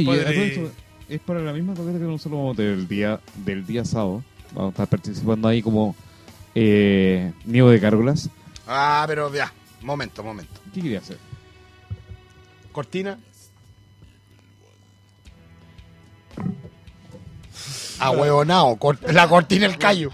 Padre. 0.06 0.48
esto, 0.48 0.72
es 1.08 1.20
para 1.22 1.40
la 1.40 1.54
misma 1.54 1.74
toqueta 1.74 1.98
que 1.98 2.04
nosotros 2.04 2.34
vamos 2.38 2.54
a 2.54 2.58
tener 2.58 2.74
el 2.74 2.88
día, 2.88 3.20
del 3.38 3.66
día 3.66 3.86
sábado. 3.86 4.22
Vamos 4.54 4.70
a 4.72 4.74
estar 4.74 4.88
participando 4.88 5.48
ahí 5.48 5.62
como 5.62 5.96
eh, 6.54 7.32
nido 7.46 7.70
de 7.70 7.80
cárgolas. 7.80 8.30
Ah, 8.68 9.06
pero 9.08 9.34
ya. 9.34 9.52
Momento, 9.82 10.24
momento. 10.24 10.60
¿Qué 10.74 10.82
quería 10.82 11.00
hacer? 11.00 11.18
Cortina. 12.74 13.18
Ahueonao, 18.00 18.78
cort- 18.78 19.10
la 19.12 19.28
cortina 19.28 19.66
el 19.66 19.78
callo. 19.78 20.10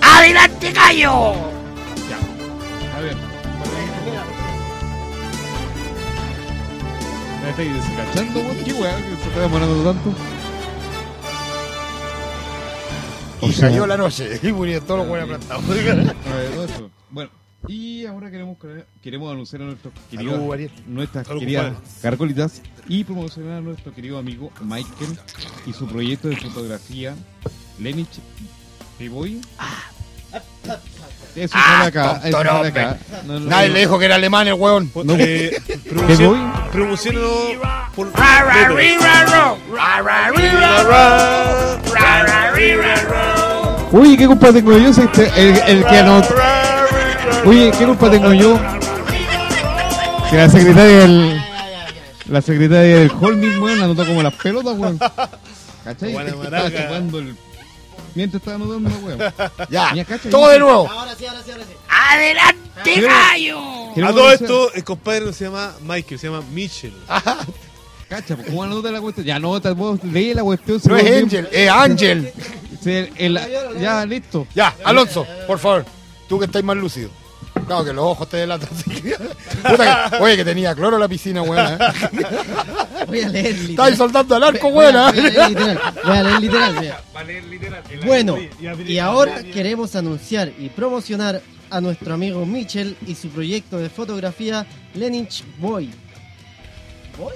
¡Adelante, 0.00 0.72
Gallo! 0.72 1.32
A 2.94 3.00
ver. 3.00 3.33
¿Me 7.44 7.50
estáis 7.50 7.74
descachando, 7.74 8.40
weón? 8.40 8.64
¿Qué 8.64 8.72
weón 8.72 9.02
que 9.02 9.16
se 9.22 9.28
está 9.28 9.40
demorando 9.40 9.92
tanto? 9.92 10.14
Y 13.42 13.52
cayó 13.52 13.86
la 13.86 13.96
noche. 13.96 14.40
Y 14.42 14.52
murieron 14.52 14.86
todos 14.86 15.00
los 15.00 15.08
buenos 15.08 15.28
plantados. 15.28 15.64
A 15.64 15.74
ver, 15.74 16.50
todo 16.52 16.64
eso. 16.64 16.90
Bueno, 17.10 17.30
y 17.68 18.06
ahora 18.06 18.30
queremos 18.30 18.56
queremos 19.02 19.30
anunciar 19.32 19.62
a 19.62 19.64
nuestros 19.66 19.92
queridos, 20.10 20.70
nuestras 20.86 21.26
Salud, 21.26 21.40
queridas 21.40 21.66
compadre. 21.74 21.88
carcolitas 22.02 22.62
y 22.88 23.04
promocionar 23.04 23.58
a 23.58 23.60
nuestro 23.60 23.92
querido 23.94 24.18
amigo 24.18 24.50
Michael 24.62 25.18
y 25.66 25.72
su 25.72 25.86
proyecto 25.86 26.28
de 26.28 26.36
fotografía 26.36 27.14
Lenich 27.78 28.08
B-Boy. 28.98 29.40
Eso 31.36 31.58
sale 31.58 31.86
acá, 31.88 32.20
eso 32.24 32.42
sale 32.42 32.68
acá. 32.68 32.96
No, 33.26 33.40
no, 33.40 33.46
Nadie 33.50 33.68
no. 33.68 33.74
le 33.74 33.80
dijo 33.80 33.98
que 33.98 34.04
era 34.04 34.14
alemán 34.14 34.46
el 34.48 34.54
hueón. 34.54 34.90
No. 34.94 35.14
Eh. 35.18 35.56
Uy, 43.92 44.16
¿qué 44.16 44.26
culpa 44.26 44.52
tengo 44.52 44.76
yo? 44.78 44.92
Si 44.92 45.00
este- 45.02 45.30
el, 45.36 45.56
el 45.66 45.84
que 45.86 45.98
anotó. 45.98 46.34
Oye, 47.46 47.70
¿qué 47.78 47.84
culpa 47.86 48.10
tengo 48.10 48.32
yo? 48.32 48.58
Que 50.30 50.36
la 50.36 50.48
secretaria 50.48 50.98
del. 51.00 51.42
La 52.28 52.40
secretaria 52.40 52.98
del 53.00 53.12
Holming, 53.20 53.58
weón, 53.62 53.82
anotó 53.82 54.06
como 54.06 54.22
las 54.22 54.34
pelotas, 54.34 54.76
weón. 54.78 54.98
¿Cachai? 55.84 56.12
Buena 56.12 56.30
Estaba 56.30 56.50
maraca. 56.50 56.82
chupando 56.86 57.18
el. 57.18 57.36
Mientras 58.14 58.40
estaba 58.40 58.56
anotando, 58.56 58.90
weón. 58.98 59.18
Ya. 59.70 59.90
Mira, 59.92 60.04
cacha, 60.04 60.30
Todo 60.30 60.48
de 60.48 60.58
nuevo. 60.58 60.88
Ahora 60.88 61.14
sí, 61.16 61.26
ahora 61.26 61.42
sí, 61.42 61.50
ahora 61.50 61.64
sí. 61.64 61.72
¡Adelante, 61.88 63.00
Gallo! 63.00 63.60
A 64.04 64.12
todo 64.12 64.32
esto, 64.32 64.72
el 64.72 64.84
compadre 64.84 65.26
no 65.26 65.32
se 65.32 65.44
llama 65.44 65.74
Michael, 65.82 66.18
se 66.20 66.26
llama 66.28 66.42
Mitchell. 66.52 66.94
Cacha, 68.08 68.36
pues, 68.36 68.46
¿cómo 68.48 68.62
anota 68.62 68.90
la 68.90 69.00
cuestión? 69.00 69.26
Ya 69.26 69.36
anota, 69.36 69.72
vos 69.72 70.02
lee 70.04 70.34
la 70.34 70.42
cuestión. 70.42 70.80
No 70.84 70.96
es 70.96 71.22
Angel, 71.22 71.48
es 71.50 71.70
Ángel. 71.70 72.32
ya, 73.80 74.06
listo. 74.06 74.46
Ya, 74.54 74.74
Alonso, 74.84 75.26
por 75.46 75.58
favor. 75.58 75.84
Tú 76.28 76.38
que 76.38 76.46
estás 76.46 76.62
más 76.64 76.76
lúcido. 76.76 77.10
Claro, 77.66 77.84
que 77.84 77.92
los 77.92 78.04
ojos 78.04 78.28
te 78.28 78.36
delatan. 78.38 78.68
así. 78.72 78.90
Puta 79.62 80.10
que- 80.10 80.16
oye, 80.22 80.36
que 80.36 80.44
tenía 80.44 80.74
cloro 80.74 80.98
la 80.98 81.08
piscina, 81.08 81.42
weón. 81.42 81.72
¿eh? 81.74 81.78
Voy 83.08 83.20
a 83.20 83.28
leer 83.28 83.46
literal. 83.54 83.70
Estáis 83.70 83.96
soltando 83.98 84.36
al 84.36 84.42
arco, 84.44 84.70
Voy 84.70 84.86
a- 84.86 84.90
weón. 84.90 85.12
voy 85.14 85.20
a 85.20 85.28
¿eh? 85.28 85.30
leer 85.32 85.48
literal. 85.50 85.80
Voy 86.04 86.16
a 86.16 86.22
leer 86.22 86.40
literal. 86.40 87.84
Bueno, 88.06 88.36
y 88.86 88.98
ahora 88.98 89.42
queremos 89.42 89.94
anunciar 89.96 90.52
y 90.58 90.68
promocionar 90.68 91.40
a 91.70 91.80
nuestro 91.80 92.14
amigo 92.14 92.44
Mitchell 92.44 92.96
y 93.06 93.14
su 93.14 93.28
proyecto 93.28 93.78
de 93.78 93.88
fotografía 93.88 94.66
Lenich 94.94 95.44
Boy. 95.58 95.90
¿Boy? 97.18 97.34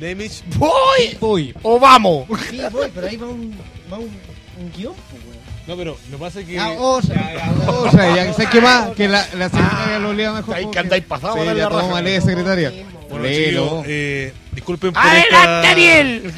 Lemich, 0.00 0.42
¡Voy! 0.56 1.16
Voy. 1.20 1.54
¡O 1.62 1.78
vamos! 1.78 2.26
Sí, 2.50 2.60
Boy, 2.70 2.90
pero 2.94 3.06
ahí 3.06 3.16
va 3.16 3.28
un, 3.28 3.56
va 3.92 3.98
un, 3.98 4.10
un 4.58 4.72
guion, 4.76 4.94
pues, 5.10 5.22
weón. 5.24 5.33
No, 5.66 5.76
pero 5.76 5.96
lo 6.10 6.16
que 6.18 6.20
pasa 6.22 6.40
es 6.40 6.46
que. 6.46 6.58
Ah, 6.58 6.70
otra. 6.78 7.32
O 7.68 7.90
sea, 7.90 8.14
ya 8.14 8.32
¿sabes 8.34 8.48
qué 8.50 8.60
más? 8.60 8.88
Que 8.90 9.08
la, 9.08 9.26
la 9.34 9.48
secretaria 9.48 9.98
lo 9.98 10.12
lea 10.12 10.32
mejor. 10.32 10.54
Ahí 10.54 10.70
que 10.70 10.78
andáis 10.78 11.04
pasados, 11.04 11.38
Sí, 11.38 11.44
ya 11.46 11.54
la 11.54 11.68
raja. 11.68 11.80
toma, 11.80 12.02
lee, 12.02 12.20
secretaria. 12.20 12.72
Bueno, 13.08 13.24
Léelo. 13.24 13.82
eh, 13.86 14.32
disculpen 14.52 14.92
por 14.92 15.02
¡Adelante. 15.02 15.68
Ariel! 15.68 16.32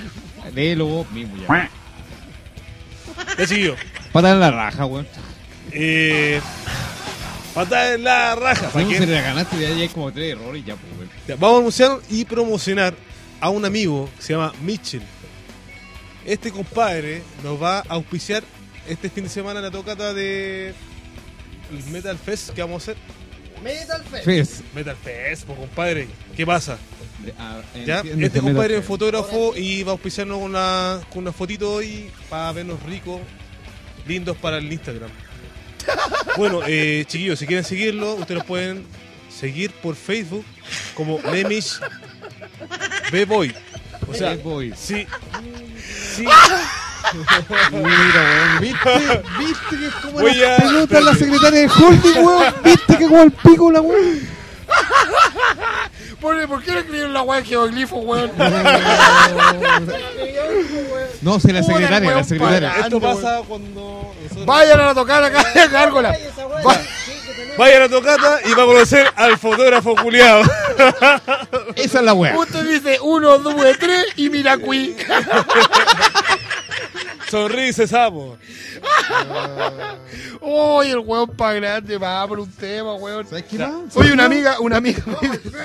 Léelo 0.55 0.87
vos 0.87 1.11
mismo 1.11 1.37
ya. 1.49 1.71
Ya, 3.39 3.47
chiquillos. 3.47 3.77
Patada 4.13 4.35
en 4.35 4.41
la 4.41 4.51
raja, 4.51 4.87
weón. 4.87 5.07
Eh, 5.73 6.41
patada 7.55 7.95
en 7.95 8.05
la 8.05 8.35
raja. 8.37 8.69
¿Para 8.69 8.87
qué? 8.89 8.99
se 8.99 9.07
la 9.07 9.21
ganaste, 9.23 9.59
ya 9.61 9.69
hay 9.69 9.89
como 9.89 10.13
tres 10.13 10.33
errores 10.33 10.65
ya, 10.65 10.77
pues, 10.77 10.93
weón. 10.99 11.11
Ya, 11.27 11.35
Vamos 11.37 11.57
a 11.57 11.59
anunciar 11.59 11.91
y 12.11 12.25
promocionar 12.25 12.95
a 13.41 13.49
un 13.51 13.65
amigo 13.65 14.09
que 14.17 14.23
se 14.23 14.33
llama 14.35 14.53
Mitchell. 14.63 15.03
Este 16.25 16.51
compadre 16.51 17.23
nos 17.43 17.61
va 17.63 17.79
a 17.81 17.85
auspiciar 17.89 18.43
este 18.89 19.11
fin 19.11 19.25
de 19.25 19.31
semana 19.31 19.61
la 19.61 19.71
tocata 19.71 20.13
de 20.15 20.75
el 21.71 21.85
Metal 21.91 22.17
Fest 22.19 22.51
que 22.51 22.61
vamos 22.61 22.89
a 22.89 22.93
hacer. 22.93 23.03
Metal 23.63 24.03
Fest. 24.05 24.61
Metal 24.75 24.97
Fest, 24.97 25.45
pues 25.45 25.59
compadre. 25.59 26.09
¿Qué 26.37 26.47
pasa? 26.47 26.79
Ah, 27.39 27.63
¿Ya? 27.85 28.01
Este 28.01 28.41
compadre 28.41 28.79
es 28.79 28.85
fotógrafo 28.85 29.57
y 29.57 29.83
va 29.83 29.91
a 29.91 29.93
auspiciarnos 29.93 30.39
con 30.39 30.51
una, 30.51 31.01
con 31.11 31.23
una 31.23 31.33
fotito 31.33 31.73
hoy 31.73 32.11
para 32.29 32.53
vernos 32.53 32.83
ricos, 32.83 33.21
lindos 34.07 34.37
para 34.37 34.59
el 34.59 34.73
Instagram. 34.73 35.11
Bueno, 36.37 36.61
eh, 36.67 37.05
chiquillos, 37.07 37.39
si 37.39 37.47
quieren 37.47 37.65
seguirlo, 37.65 38.17
ustedes 38.17 38.41
lo 38.41 38.45
pueden 38.45 38.85
seguir 39.31 39.71
por 39.73 39.95
Facebook 39.95 40.45
como 40.95 41.19
Lemish 41.33 41.79
B-Boy. 43.11 43.55
O 44.07 44.13
sea, 44.13 44.31
B-Boy. 44.35 44.75
sí. 44.77 45.07
Sí. 46.15 46.27
Mira, 47.73 47.83
weón, 47.83 48.61
¿viste? 48.61 49.23
¿Viste 49.39 49.77
que 49.79 49.87
es 49.87 49.95
como 49.95 50.21
Voy 50.21 50.35
la 50.35 50.55
a- 50.55 50.57
pelota 50.59 51.01
la 51.01 51.15
secretaria 51.15 51.61
de 51.61 51.69
holding, 51.69 52.17
weón? 52.25 52.55
¿Viste 52.65 52.99
que 52.99 53.07
como 53.07 53.23
el 53.23 53.31
pico 53.33 53.71
la 53.71 53.81
weón? 53.81 54.21
¿Por, 56.21 56.49
¿Por 56.49 56.63
qué 56.63 56.73
le 56.73 56.79
escribieron 56.81 57.13
la 57.13 57.23
weá 57.23 57.43
geoglifo, 57.43 57.97
weón? 57.99 58.31
No, 61.23 61.41
si 61.41 61.51
la 61.53 61.61
Puta, 61.61 61.73
secretaria, 61.73 62.09
weón, 62.09 62.19
la 62.21 62.25
secretaria. 62.25 62.71
para- 62.71 62.83
Esto 62.85 63.01
pasa 63.01 63.41
cuando 63.49 64.15
nosotros- 64.23 64.47
Vayan 64.47 64.81
a 64.81 64.87
la 64.87 64.95
tocar 64.95 65.25
acá, 65.25 65.45
Gárgola. 65.73 66.11
Va- 66.67 66.77
vayan 67.59 67.83
a 67.83 67.89
tocata 67.89 68.41
y 68.45 68.55
va 68.55 68.63
a 68.63 68.67
conocer 68.67 69.07
al 69.17 69.39
fotógrafo 69.39 69.95
culiado. 69.97 70.43
Esa 71.77 71.99
es 71.99 72.05
la 72.05 72.15
weá. 72.15 72.39
Usted 72.39 72.67
dice 72.67 72.99
uno, 73.01 73.39
dos, 73.39 73.55
tres 73.79 74.07
y 74.17 74.31
mira, 74.31 74.57
cui. 74.59 74.97
Sonríe, 77.31 77.73
sapo. 77.73 78.37
Uy, 80.41 80.91
el 80.91 80.99
weón 80.99 81.29
pa' 81.31 81.55
grande, 81.55 81.99
va 81.99 82.27
por 82.27 82.41
un 82.41 82.51
tema, 82.53 82.95
weón. 82.95 83.27
¿Sabes 83.27 83.45
qué 83.45 83.59
más? 83.59 83.97
Oye, 83.97 84.13
una 84.13 84.27
amiga, 84.27 84.61
una 84.61 84.77
amiga. 84.77 85.03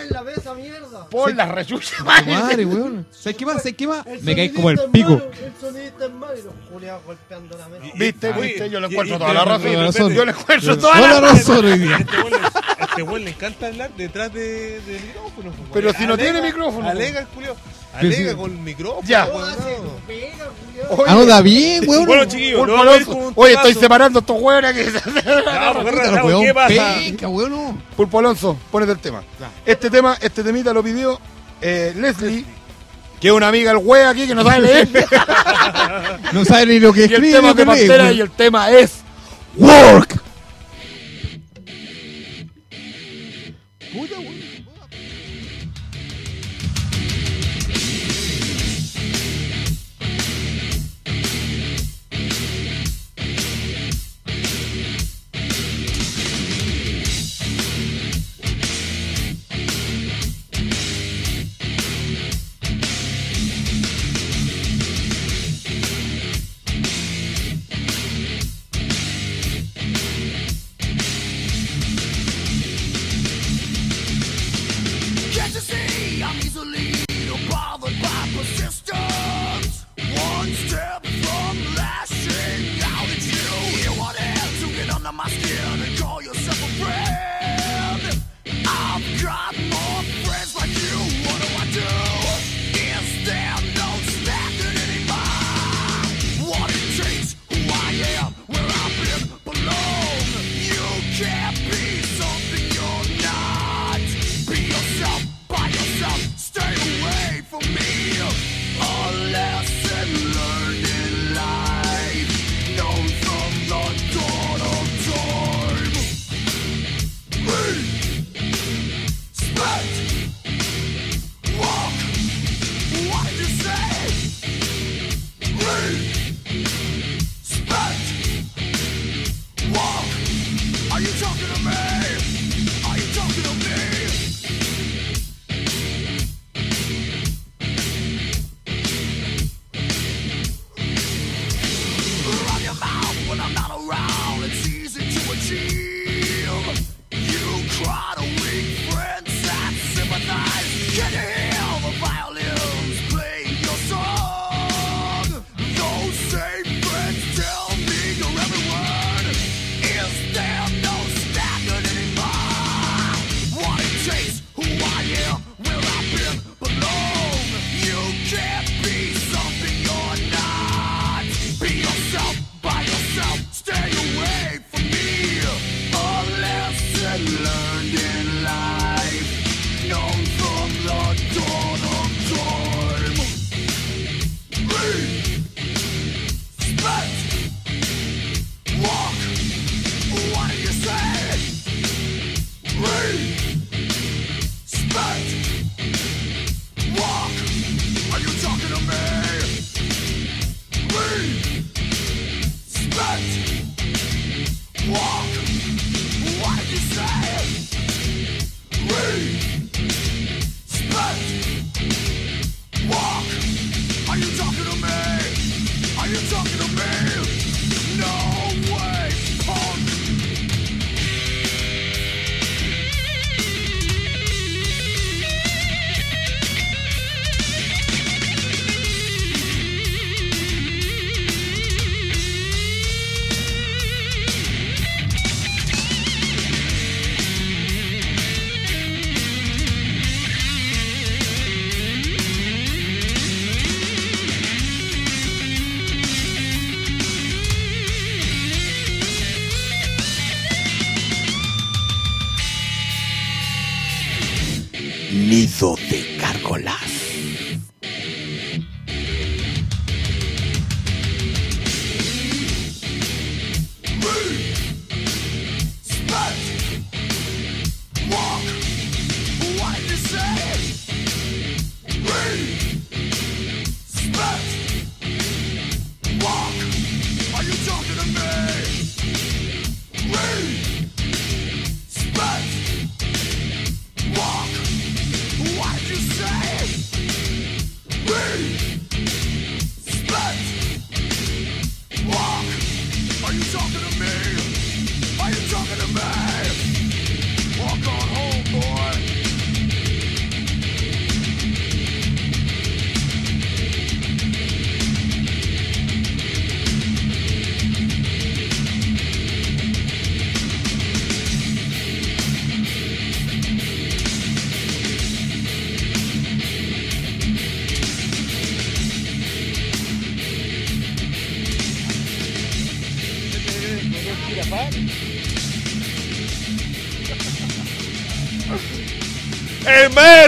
la 0.10 0.24
ve 0.24 0.34
esa 0.36 0.54
mierda. 0.56 1.08
Por 1.10 1.36
la 1.36 1.46
rechucha, 1.46 2.04
Madre, 2.04 2.66
weón. 2.66 3.06
¿Sabes 3.12 3.38
qué 3.38 3.46
más? 3.46 3.58
¿Sabes 3.58 3.76
qué 3.76 3.88
más? 3.88 4.06
Me 4.22 4.36
caí 4.36 4.50
como 4.50 4.70
el 4.72 4.80
pico. 4.92 5.14
El 5.14 5.54
sonidista 5.60 6.06
es 6.06 6.12
malo 6.12 6.34
y 6.38 6.42
los 6.42 7.06
golpeando 7.06 7.58
la 7.58 7.68
mesa. 7.70 7.94
¿Viste? 7.96 8.34
¿Viste? 8.34 8.70
Yo 8.70 8.80
le 8.80 8.88
encuentro 8.88 9.18
toda 9.20 9.34
la 9.34 9.46
razón. 9.46 10.14
Yo 10.14 10.26
le 10.26 10.32
encuentro 10.32 10.78
Toda 10.78 11.00
la 11.00 11.20
razón. 11.22 11.61
Razón 11.62 11.72
hoy 11.74 11.80
día. 11.88 11.96
A 11.96 12.00
este 12.00 12.18
le- 12.18 12.36
a 12.36 12.86
este 12.86 13.20
le 13.20 13.30
encanta 13.30 13.68
hablar 13.68 13.92
detrás 13.96 14.34
de, 14.34 14.82
del 14.82 15.02
micrófono. 15.02 15.52
pues, 15.52 15.70
Pero 15.74 15.94
si 15.94 16.06
no 16.06 16.14
Alega- 16.14 16.24
tiene 16.32 16.42
micrófono, 16.42 16.90
Alega 16.90 17.20
el. 17.22 17.28
Pero 17.38 17.56
Alega 17.94 18.32
si- 18.32 18.36
con 18.38 18.52
el 18.52 18.58
micrófono. 18.58 19.08
Ya. 19.08 19.26
no. 19.26 19.32
Oye, 20.90 21.04
Ah, 21.08 21.14
no, 21.14 21.26
da 21.26 21.42
bien, 21.42 21.88
weón. 21.88 22.06
Bueno, 22.06 22.26
chiquillos, 22.26 22.68
no 22.68 23.32
Oye, 23.36 23.54
estoy 23.54 23.74
separando 23.76 24.20
a 24.20 24.22
estos 24.22 24.42
hueones 24.42 24.74
que 24.74 24.84
pues, 24.92 26.24
weón, 26.24 26.44
¿Qué 26.44 26.54
pasa? 26.54 26.98
weón, 27.30 27.52
no. 27.52 27.78
Pulpo 27.96 28.20
Alonso, 28.20 28.58
ponete 28.72 28.92
el 28.94 29.00
tema. 29.00 29.24
Este 29.66 29.90
tema, 29.90 30.18
este 30.22 30.44
temita 30.44 30.74
lo 30.74 30.84
pidió 30.84 31.20
eh, 31.62 31.94
Leslie, 31.96 32.44
que 33.20 33.28
es 33.28 33.34
una 33.34 33.48
amiga 33.50 33.72
del 33.74 33.82
wea 33.86 34.10
aquí 34.10 34.28
que 34.28 34.34
no 34.36 34.44
sabe 34.44 34.62
leer. 34.62 34.90
No 36.34 36.46
sabe 36.46 36.66
ni 36.66 36.80
lo 36.80 36.94
que 36.94 37.02
y 37.02 37.04
el 37.04 37.12
escribe 37.14 37.34
tema 37.34 37.50
ni 37.50 37.54
de 37.56 37.66
Pantera 37.66 38.12
y 38.12 38.22
el 38.22 38.32
tema 38.32 38.72
es 38.72 38.92
Work. 39.58 40.22
Who 43.92 44.08
the 44.08 44.22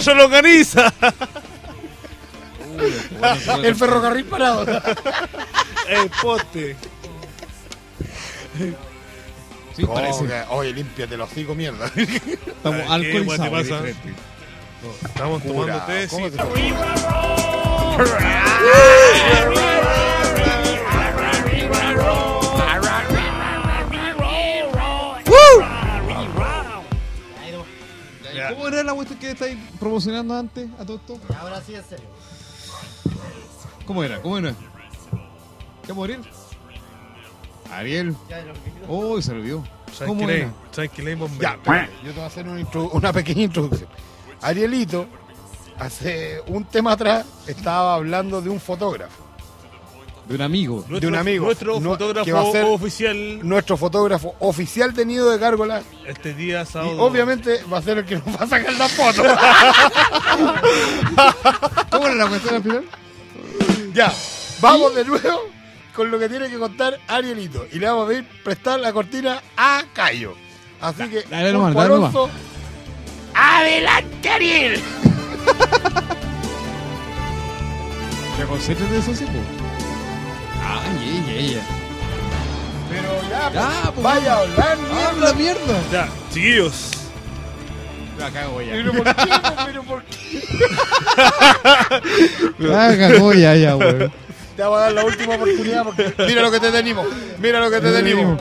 ¡El 0.04 0.06
maestro 0.06 0.16
lo 0.16 0.26
organiza! 0.26 0.94
El 3.64 3.76
ferrocarril 3.76 4.26
parado. 4.26 4.66
¡El 5.88 6.10
poste! 6.22 6.76
Sí, 9.76 9.84
Oh, 9.88 9.94
parece. 9.94 10.26
que- 10.28 10.44
Oye, 10.50 10.74
límpiate 10.74 11.16
los 11.18 11.32
hocico, 11.32 11.56
mierda. 11.56 11.86
Estamos 11.96 12.82
¿Qué, 12.82 12.94
alcoholizados. 12.94 13.68
Estamos 15.06 15.42
tomando 15.44 15.82
té, 15.86 16.08
promocionando 29.98 30.36
antes 30.36 30.70
a 30.80 30.86
todo 30.86 30.98
esto? 30.98 31.20
Ahora 31.40 31.62
sí, 31.62 31.76
en 31.76 31.84
serio. 31.84 32.06
¿Cómo 33.86 34.04
era? 34.04 34.20
¿Cómo 34.22 34.38
era? 34.40 34.56
¿Qué 35.86 35.94
morir? 35.94 36.20
Ariel. 37.72 38.16
Olvidé. 38.50 38.86
Oh, 38.88 39.22
se 39.22 39.32
olvidó. 39.32 39.64
¿Cómo 40.08 40.22
era? 40.30 40.52
Ya, 41.40 41.54
espérate, 41.54 41.92
yo 42.04 42.10
te 42.10 42.16
voy 42.16 42.24
a 42.24 42.26
hacer 42.26 42.48
una, 42.48 42.60
intro- 42.60 42.90
una 42.94 43.14
pequeña 43.14 43.44
introducción. 43.44 43.88
Arielito, 44.42 45.06
hace 45.78 46.42
un 46.48 46.66
tema 46.66 46.94
atrás, 46.94 47.26
estaba 47.46 47.94
hablando 47.96 48.42
de 48.42 48.50
un 48.50 48.60
fotógrafo. 48.60 49.23
De 50.28 50.36
un 50.36 50.42
amigo. 50.42 50.76
Nuestro- 50.78 51.00
de 51.00 51.08
un 51.08 51.16
amigo. 51.16 51.46
Nuestro 51.46 51.80
No, 51.82 51.90
fotógrafo 51.92 52.26
que 52.26 52.32
va 52.32 52.42
a 52.42 52.52
ser- 52.52 52.64
oficial 52.66 53.40
Nuestro 53.48 53.76
fotógrafo 53.78 54.36
oficial 54.40 54.94
de 54.94 55.06
Nido 55.06 55.30
de 55.30 55.38
Gárgola. 55.38 55.82
este 56.08 56.34
día 56.34 56.62
Y 56.62 56.66
sábado. 56.66 56.98
obviamente 57.02 57.62
va 57.72 57.80
a 57.80 57.82
ser 57.82 57.98
el 58.00 58.06
que 58.06 58.16
nos 58.16 58.28
va 58.28 58.46
a 58.46 58.48
sacar 58.48 58.74
la 58.74 58.88
foto. 58.90 59.24
¿Cómo 61.92 62.06
era 62.08 62.16
la 62.16 62.28
cuestión 62.28 62.56
al 62.56 62.64
final? 62.64 62.84
ya, 63.94 64.12
vamos 64.62 64.96
de 64.96 65.06
nuevo 65.06 65.42
con 65.96 66.10
lo 66.10 66.18
que 66.18 66.28
tiene 66.30 66.50
que 66.50 66.58
contar 66.58 66.98
Arielito. 67.08 67.68
Y 67.72 67.78
le 67.80 67.86
vamos 67.88 68.06
a 68.06 68.08
pedir 68.08 68.28
prestar 68.44 68.80
la 68.80 68.92
cortina 68.94 69.42
a 69.58 69.84
Cayo. 69.94 70.34
Así 70.82 71.04
que, 71.10 71.22
dale 71.30 71.52
nomás, 71.54 71.74
dale 71.76 71.90
nomás. 71.96 72.14
¡adelante 73.36 74.30
Ariel! 74.30 74.82
¿Te 78.38 78.46
concentras 78.46 78.90
de 78.90 78.98
eso, 79.00 79.14
sí? 79.16 79.26
Ay, 80.66 81.24
ella, 81.28 81.34
ella. 81.40 81.62
Pero 82.90 83.10
ya, 83.30 83.52
Ya, 83.52 83.70
pues, 83.70 83.92
pues, 83.94 84.04
vaya 84.04 84.34
a 84.34 84.38
hablar, 84.40 84.78
mierda. 84.78 85.10
¡Habla 85.10 85.34
mierda! 85.34 85.82
Ya, 85.92 86.08
chiquillos. 86.34 86.92
La 88.20 88.30
cago 88.32 88.62
ya. 88.62 88.72
Pero 88.74 88.92
¿por 88.94 89.04
qué? 89.04 89.14
pues, 89.16 89.54
Pero 89.66 89.84
¿por 89.84 90.04
qué? 90.04 90.44
La 92.68 92.98
cagó 92.98 93.34
ya, 93.34 93.56
ya, 93.56 93.76
weón. 93.76 94.12
Te 94.56 94.62
vamos 94.62 94.78
a 94.78 94.82
dar 94.84 94.92
la 94.94 95.04
última 95.06 95.34
oportunidad 95.36 95.84
porque 95.84 96.14
mira 96.28 96.42
lo 96.44 96.52
que 96.52 96.60
te 96.60 96.72
tenemos. 96.72 97.08
Mira 97.40 97.60
lo 97.60 97.72
que 97.72 97.82
te 97.82 97.92
tenemos. 97.92 98.40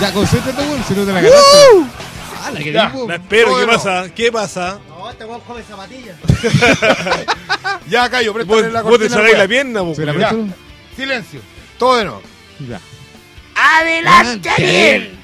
Ya, 0.00 0.12
concéntrate, 0.12 0.62
weón, 0.62 0.84
si 0.86 0.94
no 0.94 1.04
te 1.04 1.12
la 1.12 1.20
ganaste. 1.20 2.07
¡Ah, 2.44 2.50
la 2.52 2.58
que 2.60 2.72
Ya. 2.72 2.92
La 3.06 3.14
espero, 3.16 3.58
¿qué 3.58 3.66
pasa? 3.66 4.06
¿Qué 4.14 4.32
pasa? 4.32 4.78
No, 4.88 5.10
este 5.10 5.24
weón 5.24 5.40
come 5.42 5.62
zapatillas. 5.62 6.16
Ya, 7.88 8.08
Cayo, 8.10 8.32
Vos, 8.34 8.44
préstale 8.44 8.70
la 8.72 8.82
vos 8.82 8.92
te 8.92 8.98
cortina. 8.98 9.14
sacáis 9.16 9.34
al 9.34 9.40
la 9.40 9.48
pierna, 9.48 9.80
po, 9.80 9.94
¿Se 9.94 10.04
la 10.04 10.12
culiao. 10.12 10.30
presto? 10.30 10.54
Silencio. 10.96 11.40
Todo 11.78 11.96
de 11.96 12.04
nuevo. 12.04 12.22
Ya. 12.68 12.80
¡Adelante, 13.54 14.50
Ariel! 14.50 15.18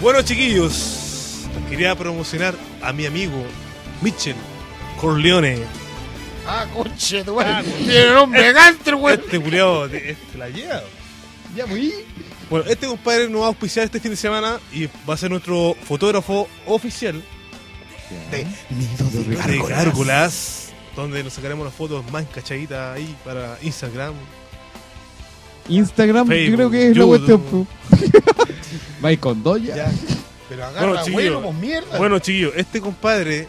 Bueno, 0.00 0.22
chiquillos, 0.22 1.44
quería 1.70 1.94
promocionar 1.96 2.54
a 2.82 2.92
mi 2.92 3.06
amigo 3.06 3.42
Mitchell 4.02 4.36
Corleone. 5.00 5.62
Ah, 6.46 6.66
conche, 6.74 7.24
tu 7.24 7.34
weón. 7.34 7.64
Tiene 7.64 8.10
nombre 8.12 8.52
gante, 8.52 8.90
el 8.90 8.96
weón. 8.96 9.20
Este 9.20 9.40
culiao 9.40 9.88
te- 9.88 10.10
este 10.10 10.38
la 10.38 10.48
lleva. 10.50 10.82
Ya, 11.56 11.64
pues. 11.66 11.94
Bueno, 12.50 12.66
este 12.68 12.86
compadre 12.86 13.28
nos 13.28 13.40
va 13.42 13.44
a 13.46 13.48
auspiciar 13.48 13.84
este 13.86 14.00
fin 14.00 14.10
de 14.10 14.16
semana 14.16 14.58
y 14.72 14.86
va 15.08 15.14
a 15.14 15.16
ser 15.16 15.30
nuestro 15.30 15.74
fotógrafo 15.84 16.46
oficial 16.66 17.22
De 18.30 18.44
Nido 18.70 19.10
de 19.10 19.52
de 19.52 19.58
Gárgolas, 19.68 20.68
donde 20.94 21.24
nos 21.24 21.32
sacaremos 21.32 21.64
las 21.64 21.74
fotos 21.74 22.04
más 22.12 22.24
cachaditas 22.26 22.96
ahí 22.96 23.16
para 23.24 23.58
Instagram. 23.62 24.14
Instagram, 25.68 26.26
Facebook, 26.28 26.50
yo 26.50 26.56
creo 26.56 26.70
que 26.70 26.88
es 26.90 26.96
la 26.96 27.04
cuestión. 27.06 27.40
po. 27.40 27.66
Va 29.04 29.16
con 29.16 29.42
doya. 29.42 29.74
Ya. 29.76 29.92
Pero 30.48 30.66
agarra, 30.66 30.86
Bueno, 30.86 31.04
chiquillo. 31.04 31.16
bueno, 31.40 31.40
pues 31.42 31.54
mierda. 31.60 31.98
Bueno, 31.98 32.18
chiquillos, 32.18 32.52
este 32.56 32.80
compadre, 32.82 33.48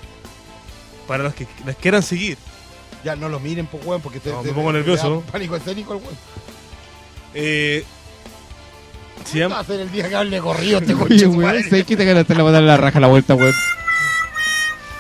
para 1.08 1.24
los 1.26 1.34
que 1.36 1.46
las 1.66 1.76
quieran 1.76 2.02
seguir, 2.02 2.38
Ya, 3.04 3.16
no 3.16 3.28
lo 3.30 3.40
miren, 3.40 3.68
pues, 3.68 3.86
weón, 3.86 4.02
porque 4.02 4.20
te, 4.22 4.32
No, 4.32 4.42
te- 4.42 4.48
me 4.48 4.54
pongo 4.54 4.72
te 4.72 4.78
nervioso. 4.80 5.24
Pánico 5.32 5.56
escénico, 5.58 5.94
el 5.94 6.02
weón. 6.02 6.16
eh, 7.36 7.84
¿Qué 9.32 9.46
va 9.48 9.58
a 9.58 9.60
hacer 9.62 9.80
el 9.82 9.92
día 9.92 10.08
que 10.10 10.16
hable 10.16 10.40
corrido 10.40 10.80
este 10.80 10.94
Oye, 11.00 11.28
madre? 11.28 11.64
¿sabes 11.70 11.86
que 11.86 11.98
te 11.98 12.06
ganaste 12.06 12.36
la 12.36 12.44
la 12.62 12.78
raja 12.78 12.98
a 12.98 13.02
la 13.02 13.08
vuelta, 13.08 13.36
weón? 13.36 13.54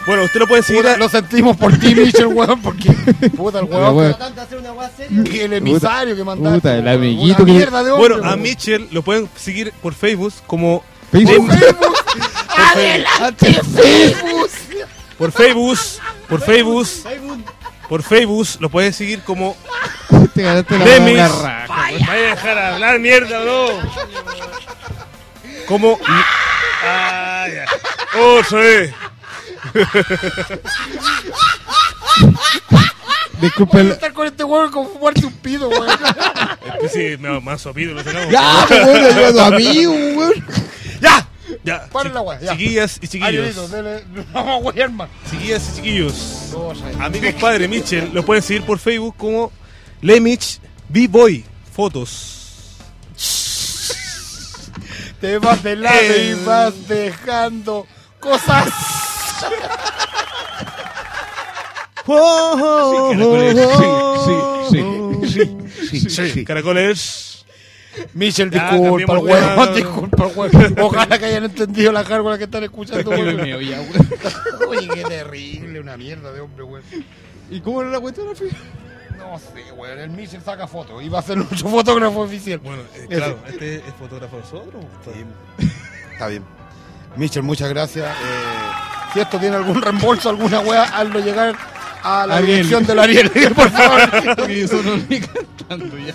Bueno, 0.05 0.23
usted 0.23 0.39
lo 0.39 0.47
puede 0.47 0.61
seguir 0.61 0.84
Puta, 0.84 0.93
a- 0.93 0.97
Lo 0.97 1.09
sentimos 1.09 1.57
por 1.57 1.76
ti, 1.80 1.95
Michel, 1.95 2.28
weón, 2.28 2.61
porque 2.61 2.91
puta 3.36 3.59
el 3.59 3.65
weón. 3.65 3.95
weón. 3.95 4.09
Tratando 4.11 4.36
de 4.36 4.41
hacer 4.41 4.57
una 4.59 4.73
weá 4.73 4.91
seria. 4.95 5.23
que- 5.23 5.45
El 5.45 5.53
emisario 5.53 6.15
que 6.15 6.23
mandaste. 6.23 6.57
puta, 6.59 6.76
el 6.78 6.88
amiguito 6.88 7.43
Una 7.43 7.45
que- 7.45 7.51
mierda 7.51 7.84
de 7.84 7.91
hombre, 7.91 8.09
Bueno, 8.09 8.23
a 8.26 8.30
weón. 8.30 8.41
Mitchell 8.41 8.88
lo 8.91 9.01
pueden 9.01 9.28
seguir 9.36 9.73
por 9.82 9.93
Facebook 9.93 10.34
como 10.45 10.84
Facebook. 11.11 11.49
¡Adelante, 12.57 13.53
Facebook! 13.53 14.49
por 15.17 15.32
Facebook, 15.32 15.80
por 16.30 16.41
Facebook, 16.41 16.86
Facebook. 16.86 17.43
Por 17.89 18.03
Facebook 18.03 18.47
lo 18.59 18.69
pueden 18.69 18.93
seguir 18.93 19.21
como 19.21 19.55
Te 20.33 20.41
ganaste 20.41 20.77
la, 20.77 20.86
Lemis. 20.86 21.15
la 21.17 21.27
raja. 21.29 21.65
¿Vaya 21.67 22.11
a 22.11 22.15
dejar 22.36 22.57
hablar 22.57 22.99
mierda 22.99 23.41
o 23.41 23.45
no? 23.45 23.67
Como 25.67 25.97
Ah, 26.88 27.47
ya. 27.51 27.65
Otra 28.19 28.59
vez. 28.59 28.93
Disculpe. 33.41 33.71
Puedes 33.71 33.88
el- 33.88 33.93
estar 33.93 34.13
con 34.13 34.27
este 34.27 34.43
weón 34.43 34.71
como 34.71 34.89
fumarte 34.89 35.25
un 35.25 35.33
pido, 35.33 35.67
weón. 35.69 35.88
Es 35.89 36.91
que 36.93 37.15
sí, 37.15 37.21
me 37.21 37.39
más 37.41 37.61
sopido 37.61 37.93
lo 37.93 38.03
sacamos. 38.03 38.29
Ya, 38.29 38.65
pues, 38.67 38.86
weón, 38.86 39.03
ayuda 39.05 39.27
a 39.27 39.33
tu 39.33 39.41
amigo, 39.55 39.91
weón. 39.93 40.45
¡Ya! 41.66 41.89
La 41.91 42.39
ya. 42.39 42.51
Chiquillas 42.57 42.99
y 43.01 43.07
chiquillos. 43.07 43.72
vamos 44.32 44.53
a 44.53 44.57
wear 44.57 44.91
más. 44.91 45.09
Chiquillas 45.30 45.70
y 45.70 45.76
chiquillos. 45.78 46.55
A 46.99 47.09
mi 47.09 47.20
compadre 47.20 47.68
Mitchell 47.68 48.11
lo 48.13 48.24
pueden 48.24 48.43
seguir 48.43 48.63
por 48.63 48.78
Facebook 48.78 49.16
como 49.18 49.51
Lemich 50.01 50.59
B-Boy 50.89 51.43
Fotos. 51.74 52.78
Te 55.20 55.39
vas 55.39 55.63
de 55.63 55.76
lado 55.76 56.16
y 56.16 56.34
vas 56.45 56.88
dejando 56.88 57.88
cosas. 58.20 58.72
Sí, 65.89 65.99
sí, 65.99 66.09
sí. 66.09 66.45
Caracoles. 66.45 67.24
Michel, 68.14 68.50
disculpa, 68.50 69.20
tema. 69.20 69.68
Disculpa, 69.76 70.28
weón. 70.28 70.76
Ojalá 70.82 71.18
que 71.18 71.26
hayan 71.26 71.46
entendido 71.46 71.91
la 71.91 72.04
carga 72.04 72.38
que 72.38 72.43
están 72.46 72.64
escuchando, 72.64 73.10
weón. 73.10 73.39
Oye, 74.70 74.88
qué 74.93 75.04
terrible, 75.04 75.80
una 75.80 75.98
mierda 75.98 76.32
de 76.32 76.41
hombre, 76.41 76.64
weón. 76.64 76.84
¿Y 77.50 77.60
cómo 77.62 77.82
era 77.82 77.91
la 77.91 78.00
cuestión 78.00 78.30
al 78.30 78.36
final? 78.36 78.56
No 79.18 79.39
sé, 79.39 79.72
weón. 79.72 80.00
El 80.00 80.10
Michel 80.10 80.41
saca 80.41 80.68
fotos 80.68 81.04
y 81.04 81.10
va 81.10 81.20
a 81.20 81.22
ser 81.22 81.38
nuestro 81.38 81.70
fotógrafo 81.70 82.22
oficial. 82.22 82.60
Bueno, 82.60 82.84
eh, 82.96 83.08
claro, 83.10 83.39
este 83.48 83.76
es 83.78 83.93
fotógrafo 84.00 84.36
de 84.38 84.41
nosotros. 84.41 84.86
Está 86.14 86.28
bien. 86.28 86.43
Michel, 87.16 87.43
muchas 87.43 87.70
gracias. 87.70 88.08
Eh, 88.08 88.14
si 89.14 89.20
esto 89.22 89.39
tiene 89.39 89.56
algún 89.56 89.82
reembolso, 89.82 90.30
alguna 90.30 90.60
weá, 90.60 90.84
hazlo 90.84 91.20
llegar 91.20 91.56
a 92.04 92.28
la 92.28 92.36
Ariel. 92.38 92.56
dirección 92.58 92.86
del 92.86 93.00
Ariel, 93.00 93.32
por 93.56 93.70
favor. 93.72 94.36
Porque 94.36 94.60
yo 94.60 94.68
solo 94.68 94.98
cantando 95.58 95.98
ya. 95.98 96.14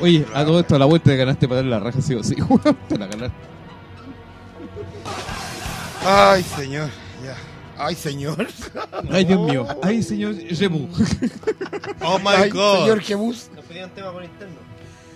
Oye, 0.00 0.26
a 0.34 0.44
todo 0.44 0.60
esto 0.60 0.76
a 0.76 0.78
la 0.78 0.86
vuelta 0.86 1.10
te 1.10 1.16
ganaste 1.16 1.46
para 1.46 1.56
darle 1.56 1.70
la 1.70 1.80
raja, 1.80 2.00
sí 2.00 2.14
o 2.14 2.22
sí. 2.22 2.34
Te 2.88 2.98
la 2.98 3.06
ganaste. 3.06 3.36
Ay, 6.04 6.42
señor. 6.42 6.88
Ya. 7.24 7.36
Ay, 7.76 7.94
señor. 7.94 8.46
Ay, 9.10 9.24
Dios 9.24 9.40
mío. 9.40 9.66
Ay, 9.82 10.02
señor 10.02 10.34
Remu. 10.34 10.88
Oh 12.02 12.18
my 12.18 12.28
Ay, 12.28 12.50
god. 12.50 12.78
señor 12.80 13.00
Jebus. 13.00 13.50
Nos 13.54 13.64
pedían 13.66 13.90
tema 13.90 14.10
por 14.12 14.24
interno. 14.24 14.56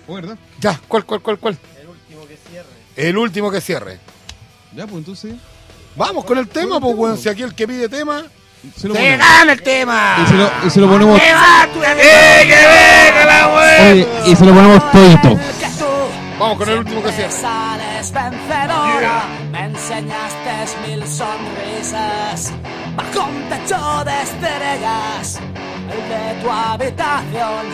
¿Verdad? 0.07 0.39
Ya, 0.61 0.79
¿cuál, 0.87 1.05
cuál, 1.07 1.23
cuál, 1.23 1.39
cuál? 1.39 1.59
El 1.81 1.89
último 1.89 2.27
que 2.27 2.37
cierre. 2.37 2.69
El 2.97 3.19
último 3.19 3.51
que 3.51 3.61
cierre. 3.61 3.99
Ya, 4.77 4.85
pues 4.87 4.99
entonces. 4.99 5.35
Vamos 5.97 6.25
con 6.25 6.37
el 6.37 6.49
tema, 6.49 6.79
pues, 6.81 6.95
weón. 6.95 7.17
Si 7.17 7.29
aquí 7.29 7.43
el 7.43 7.55
que 7.55 7.67
pide 7.67 7.89
tema. 7.89 8.25
Se 8.77 8.89
lo 8.89 8.95
¡Se 8.95 9.01
ponemos. 9.01 9.27
gana 9.27 9.53
el 9.53 9.63
tema! 9.63 10.17
Y 10.23 10.27
se 10.27 10.35
lo, 10.35 10.51
y 10.67 10.71
se 10.71 10.81
lo 10.81 10.89
ponemos. 10.89 11.21
¡Eh, 11.21 11.23
que 12.43 12.55
venga 12.55 13.25
la 13.27 13.49
weá! 13.49 13.91
Oye, 13.91 14.09
y 14.27 14.37
se 14.37 14.45
lo 14.45 14.55
ponemos 14.55 14.93
todito. 14.93 15.39
Vamos 16.39 16.59
con 16.59 16.69
el 16.69 16.79
último 16.79 17.03
que 17.03 17.13
cierra. 17.13 17.31
sales 17.31 18.13
vencedora, 18.13 19.23
me 19.53 19.65
enseñaste 19.67 20.79
mil 20.87 21.07
sonrisas 21.07 22.53
bajo 22.97 23.29
un 23.29 23.49
techo 23.49 24.05
de 24.05 24.23
estrellas, 24.23 25.39
el 25.91 26.09
de 26.09 26.43
tu 26.43 26.51
habitación, 26.51 27.67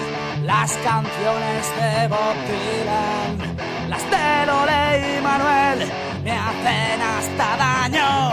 las 0.45 0.73
canciones 0.85 1.67
de 1.81 2.09
Bob 2.09 2.37
Dylan, 2.47 3.57
las 3.89 4.03
de 4.11 4.47
Lole 4.47 5.19
y 5.19 5.23
Manuel 5.23 5.91
me 6.23 6.33
hacen 6.33 7.01
hasta 7.01 7.57
daño 7.57 8.33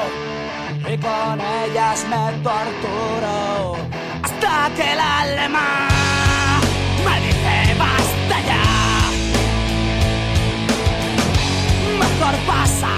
con 1.02 1.39
ellas 1.39 2.06
me 2.10 2.32
torturo 2.43 3.78
hasta 4.24 4.70
que 4.76 4.93
el 4.93 5.00
alma 5.00 5.88
me 7.06 7.28
dice 7.28 7.76
basta 7.78 8.38
ya. 8.50 8.64
Mejor 12.00 12.36
pasar 12.48 12.97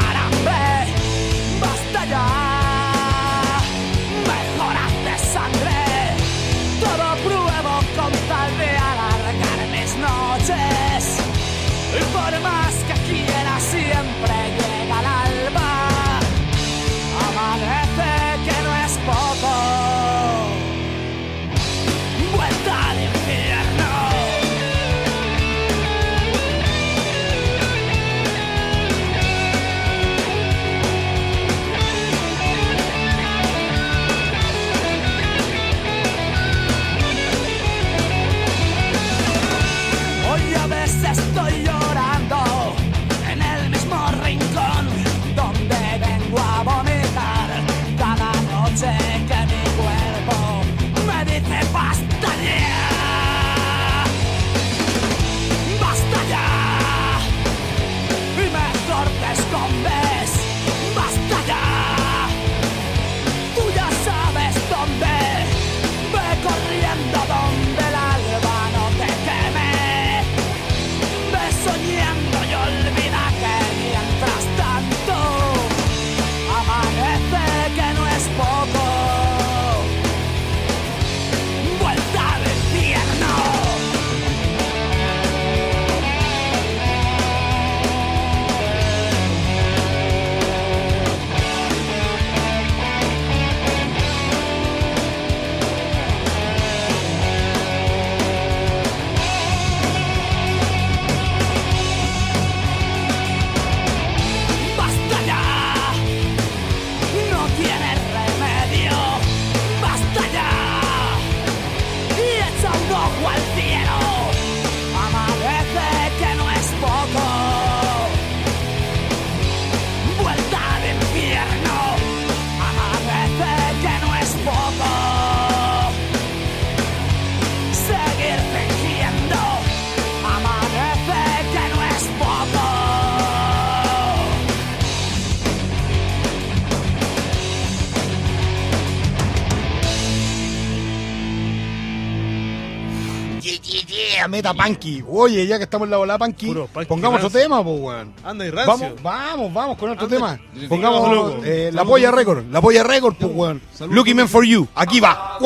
meta 144.29 144.53
punky. 144.53 145.03
Oye, 145.07 145.45
ya 145.47 145.57
que 145.57 145.63
estamos 145.63 145.85
en 145.87 145.91
la 145.91 145.97
bola 145.97 146.17
punky 146.17 146.55
pongamos 146.87 147.17
otro 147.23 147.29
tema, 147.29 147.63
pues, 147.63 147.79
weón. 147.79 148.13
Anda 148.23 148.45
y 148.45 148.51
rancio. 148.51 148.73
Vamos, 148.73 149.03
vamos, 149.03 149.53
vamos 149.53 149.77
con 149.77 149.89
otro 149.91 150.05
Anda. 150.05 150.15
tema. 150.15 150.39
Loco. 150.53 150.69
Pongamos 150.69 151.45
eh, 151.45 151.69
la 151.73 151.83
polla 151.83 152.11
record, 152.11 152.45
la 152.51 152.61
polla 152.61 152.83
record, 152.83 153.15
pues, 153.15 153.31
weón. 153.33 153.61
Looking 153.89 154.15
Man 154.15 154.27
for 154.27 154.45
You. 154.45 154.67
Aquí 154.75 154.99
va. 154.99 155.37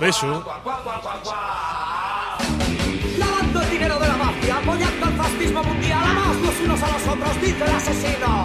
Beso. 0.00 0.44
Lavando 3.18 3.62
el 3.62 3.70
dinero 3.70 3.98
de 3.98 4.08
la 4.08 4.16
mafia, 4.16 4.56
apoyando 4.58 5.06
al 5.06 5.12
fascismo 5.16 5.62
mundial, 5.64 6.02
amaos 6.04 6.36
los 6.36 6.60
unos 6.60 6.82
a 6.82 6.92
los 6.92 7.08
otros, 7.08 7.40
dice 7.40 7.64
el 7.64 7.70
asesino. 7.70 8.44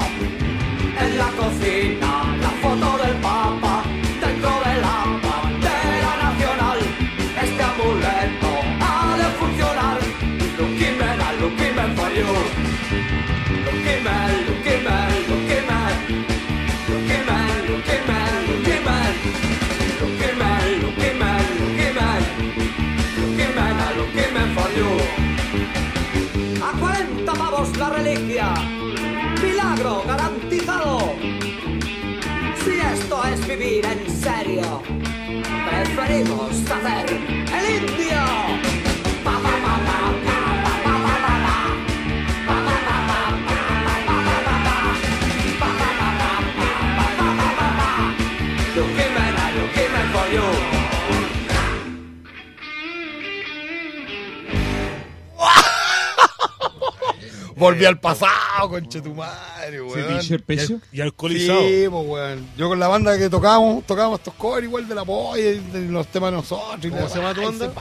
En 0.99 1.17
la 1.17 1.27
cocina, 1.31 2.37
la 2.41 2.49
foto 2.61 2.97
del 3.03 3.15
papa, 3.21 3.80
Lo 12.11 13.71
quema, 13.85 14.27
lo 14.47 14.53
quema, 14.63 15.07
lo 15.29 15.37
quema. 15.47 15.79
Lo 16.89 16.97
quema, 17.07 17.37
lo 17.69 17.75
quema, 17.87 18.17
lo 18.47 18.55
quema. 18.65 18.97
Lo 20.01 20.07
quema, 20.19 20.49
lo 20.81 20.89
quema, 20.99 21.31
lo 21.59 21.67
quema. 21.77 22.09
Lo 23.17 23.25
quema, 23.37 23.65
lo 23.95 24.05
quema, 24.11 24.43
falló. 24.55 24.91
A 26.61 26.71
40 26.77 27.33
pavos 27.33 27.77
la 27.77 27.89
reliquia. 27.91 28.53
Milagro 29.41 30.03
garantizado. 30.05 31.15
Si 32.65 32.73
esto 32.93 33.23
es 33.23 33.47
vivir 33.47 33.85
en 33.85 34.09
serio, 34.09 34.81
preferimos 35.69 36.51
hacer 36.69 37.20
Volví 57.61 57.85
al 57.85 57.99
pasado, 57.99 58.69
conche 58.69 59.01
tu 59.01 59.13
madre, 59.13 59.75
¿Ese 59.77 59.81
weón. 59.81 60.17
t-shirt 60.19 60.43
pecho? 60.45 60.79
Y 60.91 60.99
alcoholizado. 61.01 61.61
Sí, 61.61 61.85
pues, 61.89 62.05
weón. 62.07 62.47
Yo 62.57 62.67
con 62.69 62.79
la 62.79 62.87
banda 62.87 63.17
que 63.17 63.29
tocábamos, 63.29 63.85
tocábamos 63.85 64.19
estos 64.19 64.33
covers 64.33 64.63
igual 64.65 64.87
de 64.87 64.95
la 64.95 65.05
polla 65.05 65.39
y 65.41 65.59
de 65.59 65.81
los 65.91 66.07
temas 66.07 66.31
de 66.31 66.37
nosotros. 66.37 66.83
y 66.85 66.89
¿Cómo 66.89 67.07
se 67.07 67.15
llama 67.19 67.33
tu 67.33 67.41
banda? 67.43 67.71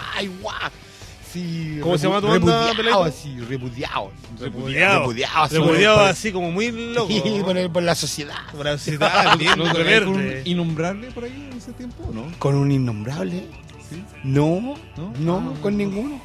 Sí, 1.33 1.79
¿Cómo 1.81 1.97
se 1.97 2.09
llama 2.09 2.21
tu 2.21 2.27
banda, 2.27 2.67
Repudiado, 2.73 3.05
así, 3.05 3.39
repudiado. 3.41 4.11
Repudiado. 4.41 4.99
Repudiado, 5.01 5.43
así, 5.45 5.55
Repudiado 5.57 5.97
por- 5.99 6.07
así 6.09 6.33
como 6.33 6.51
muy 6.51 6.73
loco. 6.73 7.09
Sí, 7.09 7.23
por, 7.45 7.57
el- 7.57 7.71
por 7.71 7.83
la 7.85 7.95
sociedad. 7.95 8.35
Por 8.51 8.65
la 8.67 8.73
sociedad, 8.79 9.35
bien 9.39 9.57
¿No 9.57 9.65
con 9.73 10.09
un 10.09 10.43
innombrable 10.45 11.11
por 11.13 11.25
ahí 11.25 11.49
en 11.53 11.57
ese 11.57 11.73
tiempo 11.73 12.11
no? 12.13 12.25
¿Con 12.41 12.57
un 12.57 12.73
innombrable? 12.73 13.45
Sí. 13.89 14.03
No, 14.25 14.75
¿No? 14.97 15.13
no, 15.21 15.55
Ah. 15.57 15.59
con 15.63 15.77
ninguno. 15.77 16.21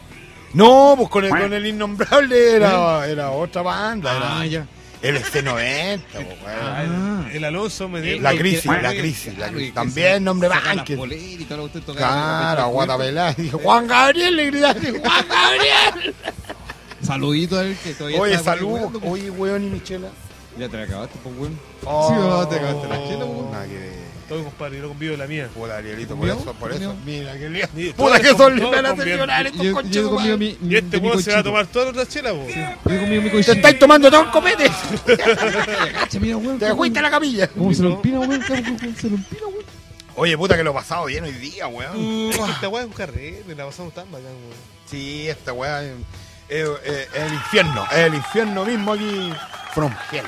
No, 0.53 0.93
pues 0.97 1.09
con 1.09 1.25
el, 1.25 1.29
con 1.31 1.53
el 1.53 1.65
innombrable 1.65 2.55
era, 2.55 3.05
era 3.07 3.31
otra 3.31 3.61
banda. 3.61 4.11
Ah, 4.13 4.37
Era, 4.45 4.45
ya. 4.45 4.67
El 5.01 5.21
C90, 5.23 5.99
po, 6.13 6.19
weón. 6.19 6.37
Ah, 6.47 7.25
el, 7.29 7.35
el 7.35 7.43
Alonso 7.43 7.87
me 7.89 8.01
dio. 8.01 8.19
La 8.21 8.31
crisis, 8.35 8.61
que- 8.61 8.81
la 8.81 8.89
Oye, 8.89 8.99
crisis, 8.99 9.37
la 9.37 9.49
crisis. 9.49 9.73
También, 9.73 10.23
nombre 10.23 10.49
Vázquez. 10.49 10.97
Claro, 11.95 12.55
la- 12.57 12.63
aguata 12.63 12.97
pelada. 12.97 13.35
Y 13.37 13.41
Dijo, 13.43 13.57
Juan 13.59 13.87
Gabriel 13.87 14.35
le 14.35 14.45
gritaste, 14.47 14.91
Juan 14.99 15.25
Gabriel. 15.27 16.15
Saludito 17.01 17.59
a 17.59 17.63
él 17.65 17.77
que 17.83 17.93
todavía 17.93 18.19
Oye, 18.19 18.33
está 18.33 18.55
salud. 18.55 18.71
weando, 18.71 18.99
pues. 18.99 19.11
Oye, 19.11 19.29
weón 19.29 19.63
y 19.63 19.69
Michela. 19.69 20.07
Ya 20.57 20.69
te 20.69 20.77
la 20.77 20.83
acabaste, 20.83 21.19
pues, 21.21 21.35
weón. 21.37 21.59
Oh. 21.83 22.07
Sí, 22.09 22.15
no, 22.15 22.47
te 22.47 22.55
acabaste 22.55 22.87
la 22.87 23.07
chela, 23.07 23.25
weón. 23.25 23.51
Nada 23.51 23.67
que 23.67 23.73
ver. 23.77 24.04
Todo 24.27 24.43
compadre, 24.43 24.77
yo 24.77 24.81
no 24.83 24.87
convivo 24.89 25.15
la 25.17 25.27
mía. 25.27 25.47
Puta, 25.53 25.77
Arielito, 25.77 26.15
por 26.15 26.27
eso, 26.27 26.53
por 26.59 26.71
eso. 26.71 26.95
Mira, 27.05 27.37
qué 27.37 27.47
lío. 27.49 27.67
Puta, 27.67 27.93
todos 27.95 28.19
que 28.19 28.27
son 28.29 28.37
todos 28.37 28.53
lindas 28.73 28.95
bien. 28.95 29.07
señoras 29.07 29.45
estos 29.45 30.11
madre. 30.11 30.37
mi, 30.37 30.57
mi, 30.61 30.71
Y 30.71 30.75
este 30.77 30.99
mi 30.99 31.07
weón 31.07 31.21
se 31.23 31.31
va 31.33 31.39
a 31.39 31.43
tomar 31.43 31.67
todas 31.67 31.93
nuestras 31.93 32.09
chelas, 32.09 32.33
po. 32.33 32.47
Yo 32.89 32.99
comido 33.01 33.21
mi 33.21 33.29
Te 33.29 33.51
estáis 33.51 33.77
tomando 33.79 34.09
todo 34.09 34.21
el 34.23 34.31
copete. 34.31 34.71
Cacha, 35.93 36.19
mira, 36.19 36.37
weón. 36.37 36.57
Te 36.59 36.73
fuiste 36.75 36.99
a 36.99 37.01
la 37.03 37.11
capilla. 37.11 37.47
¿Cómo 37.49 37.73
se 37.73 37.83
lo 37.83 37.89
empina, 37.95 38.19
weón? 38.19 38.41
¿Cómo 38.47 38.63
cómo 38.79 38.95
se 38.97 39.09
lo 39.09 39.15
empina, 39.15 39.41
weón? 39.47 39.65
Oye, 40.15 40.37
puta, 40.37 40.55
que 40.55 40.63
lo 40.63 40.71
he 40.71 40.73
pasado 40.73 41.05
bien 41.05 41.23
hoy 41.23 41.31
día, 41.33 41.67
weón. 41.67 42.31
Esta 42.31 42.69
weá 42.69 42.81
es 42.83 42.87
un 42.87 42.93
carrete, 42.93 43.55
la 43.55 43.65
pasamos 43.65 43.93
tan 43.93 44.05
bacán, 44.11 44.27
weón. 44.27 44.75
Sí, 44.89 45.27
esta 45.27 45.53
weá 45.53 45.83
es, 45.83 45.91
es- 46.49 46.67
es- 46.85 47.07
es 47.13 47.21
el 47.21 47.33
infierno. 47.33 47.85
Es 47.91 47.97
el 47.97 48.15
infierno 48.15 48.65
mismo 48.65 48.93
aquí. 48.93 49.33
From 49.73 49.93
hell. 50.11 50.25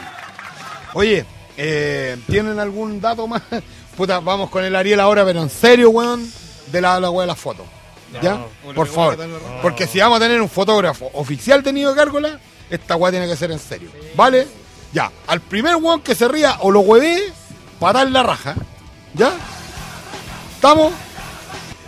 Oye, 0.93 1.25
eh, 1.57 2.17
¿tienen 2.29 2.59
algún 2.59 2.99
dato 2.99 3.27
más? 3.27 3.41
Puta, 3.97 4.19
vamos 4.19 4.51
con 4.51 4.63
el 4.63 4.75
Ariel 4.75 4.99
ahora, 4.99 5.25
pero 5.25 5.41
en 5.41 5.49
serio, 5.49 5.89
weón, 5.89 6.31
de 6.71 6.81
la, 6.81 6.99
la 6.99 7.09
de 7.09 7.25
la 7.25 7.35
foto. 7.35 7.65
¿Ya? 8.21 8.45
Por 8.75 8.87
favor. 8.87 9.17
Porque 9.61 9.87
si 9.87 9.99
vamos 9.99 10.17
a 10.17 10.21
tener 10.21 10.39
un 10.39 10.49
fotógrafo 10.49 11.09
oficial 11.13 11.63
de 11.63 11.73
Nido 11.73 11.89
de 11.89 11.97
Gárgola, 11.97 12.39
esta 12.69 12.95
weá 12.95 13.11
tiene 13.11 13.27
que 13.27 13.35
ser 13.35 13.51
en 13.51 13.59
serio. 13.59 13.89
¿Vale? 14.15 14.47
Ya. 14.93 15.11
Al 15.25 15.41
primer 15.41 15.75
weón 15.77 16.01
que 16.01 16.13
se 16.13 16.27
ría 16.27 16.57
o 16.59 16.69
lo 16.69 16.81
hueve, 16.81 17.33
para 17.79 17.99
dar 17.99 18.11
la 18.11 18.21
raja. 18.21 18.55
¿Ya? 19.15 19.33
¿Estamos? 20.53 20.93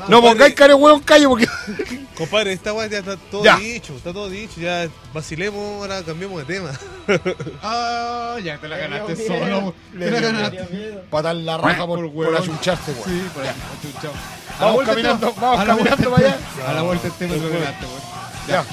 No 0.07 0.19
pongáis 0.22 0.56
cara 0.56 0.76
weón 0.76 1.02
calle 1.02 1.27
porque. 1.27 1.48
Compadre, 2.20 2.52
esta 2.54 2.74
weá 2.74 2.86
ya 2.88 3.00
está 3.00 3.16
todo 3.16 3.44
Ya. 3.46 3.56
dicho, 3.58 3.96
está 3.96 4.12
todo 4.14 4.30
dicho, 4.30 4.60
ya 4.60 4.88
vacilemos, 5.14 5.82
ahora 5.82 6.04
cambiemos 6.04 6.46
de 6.46 6.54
tema. 6.54 6.72
Ah, 7.64 8.36
ya 8.44 8.58
te 8.60 8.68
la 8.68 8.78
ganaste 8.78 9.16
Dios 9.16 9.28
solo. 9.28 9.40
weón. 9.60 9.74
Te 9.98 10.12
la 10.12 10.20
ganaste. 10.20 11.00
para 11.10 11.24
dar 11.30 11.36
la 11.38 11.58
raja 11.58 11.88
por, 11.88 12.00
Por 12.00 12.08
por 12.12 12.16
huevón. 12.16 12.36
achuncharse, 12.44 12.91
weón. 12.91 13.04
Sí, 13.06 13.28
por 13.34 13.44
ahí. 13.44 13.50
Chuchao. 13.82 14.12
A 14.12 14.16
la 14.16 14.60
Vamos 14.60 14.76
vuelta 14.76 14.91
caminando, 14.91 15.34
vamos 15.40 15.60
A 15.60 15.66
la 15.66 15.74
vuelta 15.76 15.96
caminando 15.96 16.12
para 16.22 16.28
allá. 16.28 16.70
A 16.70 16.74
la 16.74 16.82
vuelta 16.84 17.08
el 17.08 17.14
tema 17.14 17.36
lo 17.36 17.50
ganaste, 17.50 17.86
weón. 17.86 18.02
Ya. 18.48 18.66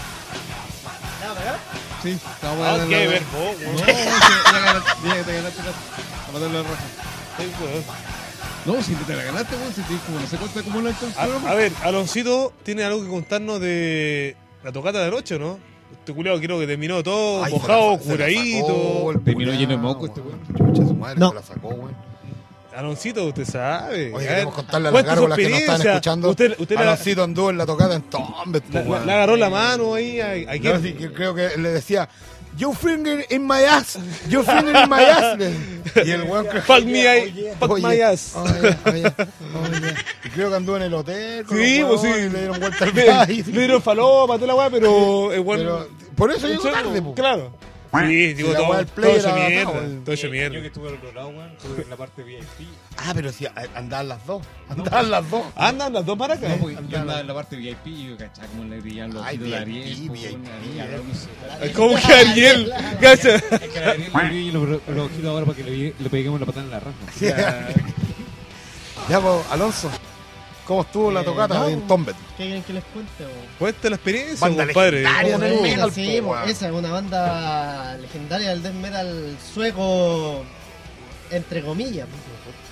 Sí, 2.03 2.11
estamos 2.11 2.67
Ah, 2.67 2.75
a 2.75 2.77
ver 2.85 3.23
No, 3.33 3.39
weón. 3.39 3.79
sí, 3.79 3.85
ya 3.87 4.61
ganaste, 4.61 5.09
ya 5.09 5.23
te 5.25 5.33
ganaste 5.35 5.63
la. 5.63 5.73
Raja. 6.63 6.85
Ay, 7.39 7.53
weón. 7.61 7.85
No, 8.67 8.83
si 8.83 8.95
te 8.95 9.15
la 9.15 9.23
ganaste, 9.23 9.55
weón, 9.57 9.73
si 9.73 9.81
te 9.83 9.95
como 10.07 10.19
no 10.21 10.27
sé 10.27 10.37
cuánto 10.37 10.65
como 10.65 10.81
la 10.81 10.89
alcanzó. 10.91 11.21
A, 11.47 11.51
a 11.51 11.55
ver, 11.55 11.73
Aloncito 11.85 12.53
tiene 12.65 12.83
algo 12.85 13.03
que 13.03 13.09
contarnos 13.09 13.61
de 13.61 14.37
la 14.65 14.73
tocata 14.73 14.99
de 15.01 15.07
anoche, 15.07 15.39
¿no? 15.39 15.59
Este 15.93 16.13
culiado 16.13 16.41
creo 16.41 16.59
que 16.59 16.67
terminó 16.67 17.03
todo 17.03 17.45
Ay, 17.45 17.53
mojado, 17.53 17.99
se 17.99 17.99
la- 17.99 17.99
se 17.99 17.99
la 17.99 18.03
sacó 18.03 18.11
curadito. 18.17 19.11
el 19.13 19.21
Terminó 19.25 19.51
culiao, 19.53 19.61
lleno 19.61 19.71
de 19.71 19.77
moco 19.79 20.07
este 20.07 20.21
weón. 20.21 20.41
Chucha, 20.75 20.89
su 20.89 20.95
madre 20.95 21.19
No. 21.19 21.29
se 21.31 21.35
la 21.37 21.43
sacó, 21.43 21.69
weón. 21.69 21.95
Aloncito, 22.77 23.25
usted 23.25 23.45
sabe. 23.47 24.13
Oye, 24.13 24.15
A 24.15 24.19
ver, 24.19 24.29
queremos 24.29 24.55
contarle 24.55 24.89
a 24.89 24.91
las 24.91 24.93
cuente 24.93 25.09
su 25.11 25.15
gárgolas 25.15 25.37
que 25.39 25.43
nos 25.49 25.53
están 25.61 25.75
experiencia. 25.77 25.93
escuchando. 25.93 26.31
Usted, 26.31 26.55
usted 26.59 26.75
la, 26.75 26.81
Aloncito 26.83 27.23
anduvo 27.23 27.51
en 27.51 27.59
la 27.59 27.67
tocada 27.67 27.95
en 27.95 28.05
la- 28.13 28.61
la- 28.73 28.81
weón. 28.89 29.07
le 29.07 29.13
agarró 29.13 29.37
la 29.37 29.49
mano 29.49 29.95
ahí. 29.95 30.21
¿A, 30.21 30.33
a 30.33 30.55
No, 30.57 30.61
quién? 30.61 30.83
sí, 30.83 30.93
que 30.93 31.11
creo 31.13 31.35
que 31.35 31.57
le 31.57 31.71
decía, 31.71 32.07
Your 32.59 32.75
finger 32.75 33.23
in 33.29 33.47
my 33.47 33.63
ass, 33.65 33.99
your 34.29 34.43
finger 34.45 34.71
in 34.83 34.89
my 34.89 35.03
ass. 35.03 35.39
Y 36.05 36.11
el 36.11 36.23
weón 36.23 36.47
creo 36.47 36.63
Fuck 36.63 36.85
me, 36.85 37.01
I- 37.03 37.53
fuck 37.59 37.71
Oye, 37.71 37.83
my 37.83 38.01
ass. 38.01 38.35
oye, 38.35 38.77
oye, 38.87 39.03
oye. 39.05 39.95
Y 40.25 40.29
creo 40.31 40.49
que 40.51 40.57
anduvo 40.57 40.77
en 40.77 40.83
el 40.85 40.95
hotel. 40.95 41.45
con 41.45 41.57
Sí, 41.59 41.81
los 41.81 42.01
pues 42.01 42.15
sí. 42.15 42.21
Le 42.31 42.39
dieron 42.39 42.59
vuelta 42.61 42.85
al 42.85 42.93
país. 42.93 43.47
le 43.47 43.53
dieron 43.59 43.83
falopa, 43.83 44.35
toda 44.37 44.47
la 44.47 44.55
weá, 44.55 44.71
pero 44.71 45.33
el 45.33 45.41
weón. 45.41 45.59
Pero 45.61 45.89
por 46.17 46.31
eso 46.33 46.49
llegó 46.49 46.63
tarde, 46.71 47.03
po. 47.03 47.15
Claro. 47.15 47.53
Sí, 48.05 48.35
digo, 48.35 48.53
todo, 48.53 48.67
todo 48.67 48.87
play 48.87 49.17
hecho 49.17 49.29
era 49.29 49.49
mierda. 49.49 49.71
acá. 49.71 49.89
Todo 50.05 50.15
hecho 50.15 50.31
mierda. 50.31 50.55
Yo 50.55 50.61
que 50.61 50.67
estuve 50.67 50.89
al 50.89 50.95
otro 50.95 51.13
lado, 51.13 51.29
weón, 51.29 51.51
estuve 51.53 51.83
en 51.83 51.91
la 51.91 51.97
parte 51.97 52.23
VIP. 52.23 52.45
Ah, 52.99 53.13
pero 53.15 53.33
sí, 53.33 53.47
andaban 53.75 54.09
las 54.09 54.27
dos. 54.27 54.43
Andaban 54.69 55.11
las 55.11 55.31
dos. 55.31 55.47
Andan 55.57 55.93
las 55.93 56.07
dos 56.07 56.19
maracas. 56.19 56.49
No, 56.51 56.57
porque 56.57 56.77
yo 56.89 56.99
andaba 56.99 57.21
en 57.21 57.27
la 57.27 57.35
parte 57.35 57.57
VIP 57.57 57.87
y 57.87 58.09
yo 58.11 58.17
cachaba 58.17 58.49
cómo 58.49 58.65
le 58.65 58.81
brillan 58.81 59.15
los 59.15 59.25
Ay, 59.25 59.37
ojitos 59.37 59.51
de 59.51 59.57
Ariel. 59.57 60.05
pues, 60.09 60.21
VIP, 61.61 61.75
como 61.75 61.97
que 61.97 62.15
Ariel. 62.15 62.73
Cacha. 63.01 63.35
Es 63.37 63.43
que 63.43 63.79
a 63.79 63.91
Ariel 63.91 64.53
le 64.53 64.59
brillan 64.59 64.71
los, 64.87 65.07
ojitos 65.07 65.27
ahora 65.27 65.47
para 65.47 65.57
que 65.57 65.95
le, 65.99 66.11
peguemos 66.11 66.41
la 66.41 66.47
patada 66.47 66.65
en 66.65 66.71
la 66.71 66.81
raja. 66.81 66.97
Ya, 69.09 69.21
pues, 69.21 69.47
Alonso. 69.51 69.91
¿Cómo 70.67 70.83
estuvo 70.83 71.11
la 71.13 71.21
Eh, 71.21 71.25
tocata 71.25 71.55
no, 71.61 71.69
en 71.69 71.87
Tombet? 71.87 72.17
¿Qué 72.37 72.45
quieren 72.45 72.63
que 72.65 72.73
les 72.73 72.85
cuente? 72.85 73.25
o? 73.25 73.59
Cuenta 73.59 73.89
la 73.91 73.97
experiencia, 73.97 74.47
Banda 74.47 74.65
compadre. 74.65 75.03
legendaria 75.03 75.39
del 75.39 75.55
sí, 75.57 75.63
metal, 75.63 75.93
sí, 75.93 76.21
po, 76.23 76.39
esa 76.41 76.67
es 76.67 76.73
una 76.73 76.91
banda 76.91 77.97
legendaria 77.99 78.49
del 78.51 78.63
death 78.63 78.75
metal 78.75 79.37
sueco, 79.55 80.45
entre 81.31 81.63
comillas, 81.63 82.09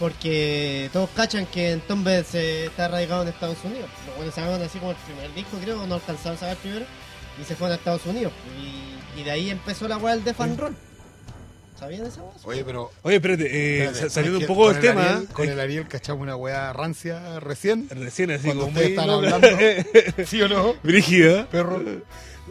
porque 0.00 0.90
todos 0.92 1.08
cachan 1.14 1.46
que 1.46 1.72
en 1.72 1.80
Tombe 1.82 2.24
se 2.24 2.66
está 2.66 2.88
radicado 2.88 3.22
en 3.22 3.28
Estados 3.28 3.58
Unidos. 3.64 3.88
Los 4.06 4.16
buenos 4.16 4.34
sacaron 4.34 4.60
así 4.62 4.78
como 4.78 4.90
el 4.90 4.96
primer 4.98 5.32
disco, 5.34 5.56
creo, 5.62 5.86
no 5.86 5.94
alcanzaron 5.94 6.36
a 6.36 6.40
sacar 6.40 6.56
primero, 6.56 6.86
y 7.40 7.44
se 7.44 7.54
fueron 7.54 7.72
a 7.72 7.76
Estados 7.76 8.04
Unidos. 8.06 8.32
Y, 8.60 9.20
y 9.20 9.24
de 9.24 9.30
ahí 9.30 9.50
empezó 9.50 9.86
la 9.88 9.96
weá 9.98 10.14
del 10.16 10.24
death 10.24 10.40
and 10.40 10.58
roll. 10.58 10.76
¿Sabían 11.78 12.06
esa 12.06 12.22
weá? 12.22 12.32
Oye, 12.44 12.64
pero. 12.64 12.90
Oye, 13.02 13.16
espérate, 13.16 13.44
eh, 13.46 13.84
espérate, 13.86 14.10
saliendo 14.10 14.38
¿sabes 14.40 14.48
un 14.50 14.56
poco 14.56 14.72
del 14.72 14.80
tema. 14.80 15.02
Ariel- 15.18 15.28
con 15.32 15.48
el 15.48 15.60
Ariel 15.60 15.88
cachamos 15.88 16.22
una 16.22 16.36
weá 16.36 16.72
rancia 16.72 17.40
recién. 17.40 17.88
Recién 17.90 18.30
así 18.30 18.44
Cuando 18.46 18.64
como 18.66 18.78
ustedes 18.78 18.96
muy 18.96 18.98
están 18.98 19.10
hablando. 19.10 19.48
¿Sí 20.26 20.40
o 20.42 20.48
no? 20.48 20.74
Brígida. 20.82 21.46
Perro. 21.48 21.82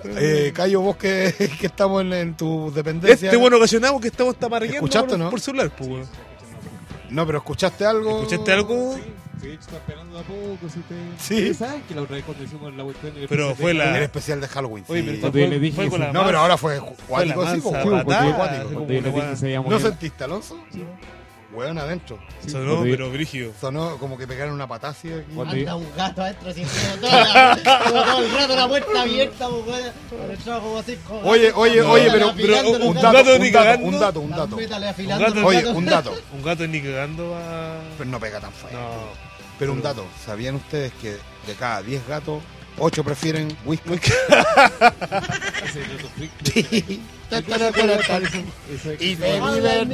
Eh, 0.06 0.52
Cayo, 0.54 0.82
vos 0.82 0.98
que, 0.98 1.34
que 1.60 1.68
estamos 1.68 2.02
en, 2.02 2.14
en 2.14 2.36
tu 2.36 2.72
dependencia. 2.74 3.28
Este 3.28 3.38
bueno 3.38 3.58
ocasionamos 3.58 4.02
que 4.02 4.08
estamos 4.08 4.36
¿Escuchaste, 4.76 5.10
por, 5.10 5.20
no? 5.20 5.30
por 5.30 5.40
celular, 5.40 5.72
pues. 5.78 6.08
No, 7.10 7.26
pero 7.26 7.38
¿escuchaste 7.38 7.86
algo? 7.86 8.22
¿Escuchaste 8.24 8.52
algo? 8.52 8.95
Sí, 8.95 9.02
hecho, 9.52 9.61
está 9.61 9.78
esperando 9.78 10.20
a 10.20 10.24
poco. 10.24 10.57
Si 10.72 10.80
usted... 10.80 10.95
Sí. 11.20 11.34
Ustedes 11.36 11.57
saben 11.57 11.82
que 11.84 11.95
la 11.95 12.02
otra 12.02 12.15
vez 12.15 12.26
cuando 12.26 12.44
hicimos 12.44 12.74
la 12.76 12.84
cuestión. 12.84 13.14
Pero 13.30 13.56
fue 13.56 13.74
la- 13.74 13.98
El 13.98 14.03
especial 14.03 14.41
de 14.41 14.48
Halloween. 14.48 14.86
Oye, 14.88 15.02
sí. 15.02 15.07
pero 15.07 15.22
Cuando 15.22 15.40
yo 15.40 15.45
fue, 15.45 15.53
le 15.56 15.60
dije 15.60 15.76
fue 15.76 15.90
con 15.90 15.99
que 15.99 16.06
la 16.07 16.14
No, 16.14 16.26
pero 16.26 16.40
ahora 16.40 16.57
fue 16.57 16.80
cuático, 17.07 17.48
sí, 17.48 17.61
Sí, 17.61 17.64
cuático. 18.36 19.70
¿No 19.70 19.80
sentiste, 19.80 20.24
Alonso? 20.24 20.60
Weón 21.53 21.78
adentro. 21.78 22.18
Sonó, 22.48 22.65
cuando 22.65 22.86
yo- 22.88 22.91
pero 22.94 23.11
brígido. 23.11 23.52
Sonó 23.61 23.98
como 23.99 24.18
que 24.18 24.26
pegaron 24.26 24.56
una 24.56 24.68
patacia 24.68 25.18
aquí. 25.18 25.60
Anda 25.60 25.76
un 25.76 25.86
gato 25.95 26.24
adentro 26.24 26.52
como 26.52 26.99
toda 26.99 27.24
la- 27.24 27.60
como 27.84 28.03
todo 28.03 28.26
el 28.26 28.32
rato 28.34 28.56
la 28.56 28.68
puerta 28.68 29.02
abierta, 29.03 29.45
como 29.45 30.80
así, 30.80 30.95
como 31.07 31.22
Oye, 31.30 31.48
gato, 31.49 31.60
oye, 31.60 31.82
oye, 31.82 32.06
gato 32.06 32.18
pero, 32.18 32.34
pero 32.36 32.88
un 32.88 32.94
gatos. 32.95 33.02
dato, 33.03 33.14
gato 33.14 33.36
un 33.36 33.41
ni 33.41 33.52
dato, 33.52 33.64
cagando. 33.65 33.88
un 33.88 33.99
dato, 33.99 34.20
un 34.22 34.30
dato. 34.32 34.56
métales 34.57 34.90
afilando 34.90 35.26
Un 35.28 35.34
gato. 35.36 35.48
Oye, 35.48 35.68
un 35.68 35.86
dato. 35.86 36.14
Un 36.34 36.41
gato 36.44 36.68
ni 36.68 36.82
cagando 36.82 37.30
va. 37.30 37.76
Pero 37.99 38.10
no 38.10 38.20
pega 38.20 38.40
tan 38.40 38.52
fuerte. 38.52 38.76
No. 38.76 39.32
Pero 39.59 39.73
un 39.73 39.81
dato, 39.81 40.05
¿sabían 40.25 40.55
ustedes 40.55 40.91
que 41.01 41.11
de 41.11 41.53
cada 41.57 41.81
10 41.81 42.07
gatos, 42.07 42.41
8 42.80 43.03
prefieren 43.03 43.55
whisky? 43.65 43.89
Y 48.99 49.23
ahí, 49.23 49.39
weón. 49.39 49.89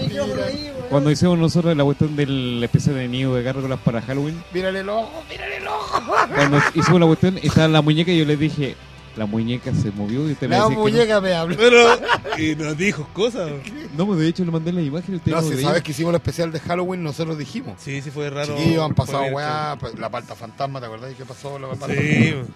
Cuando 0.89 1.11
hicimos 1.11 1.37
nosotros 1.37 1.75
la 1.75 1.83
cuestión 1.83 2.15
del 2.15 2.61
especial 2.63 2.95
de 2.95 3.07
nido 3.07 3.35
de 3.35 3.43
gárgolas 3.43 3.79
para 3.79 4.01
Halloween, 4.01 4.43
Mírale 4.53 4.79
el 4.79 4.89
ojo, 4.89 5.23
mírale 5.29 5.57
el 5.57 5.67
ojo. 5.67 6.01
cuando 6.35 6.57
hicimos 6.73 6.99
la 6.99 7.05
cuestión, 7.05 7.37
estaba 7.41 7.67
la 7.67 7.81
muñeca 7.81 8.11
y 8.11 8.19
yo 8.19 8.25
les 8.25 8.39
dije, 8.39 8.75
la 9.19 9.25
muñeca 9.27 9.71
se 9.73 9.91
movió 9.91 10.27
y 10.27 10.31
usted 10.31 10.47
me 10.49 10.55
La 10.57 10.63
decía 10.63 10.75
que 10.75 10.81
muñeca 10.81 11.21
me 11.21 11.33
habló. 11.33 11.55
Pero. 11.57 11.99
Y 12.37 12.55
nos 12.55 12.77
dijo 12.77 13.07
cosas. 13.13 13.51
no. 13.95 14.05
No, 14.05 14.15
de 14.15 14.27
hecho 14.27 14.43
le 14.45 14.51
mandé 14.51 14.71
la 14.71 14.81
imagen 14.81 15.13
y 15.15 15.17
usted 15.17 15.31
No, 15.31 15.41
no 15.41 15.47
si 15.47 15.61
sabes 15.61 15.83
que 15.83 15.91
hicimos 15.91 16.09
el 16.11 16.15
especial 16.15 16.51
de 16.51 16.59
Halloween, 16.61 17.03
nosotros 17.03 17.37
dijimos. 17.37 17.75
Sí, 17.79 18.01
sí, 18.01 18.09
fue 18.11 18.29
raro. 18.29 18.55
Chiquillos, 18.57 18.83
han 18.83 18.95
pasado 18.95 19.23
weá, 19.25 19.75
pues, 19.79 19.99
la 19.99 20.09
palta 20.09 20.33
fantasma, 20.35 20.79
¿te 20.79 20.85
acordás 20.85 21.13
qué 21.15 21.25
pasó? 21.25 21.59
La 21.59 21.67
palta 21.67 21.87
Sí, 21.87 22.31
fantasma? 22.31 22.55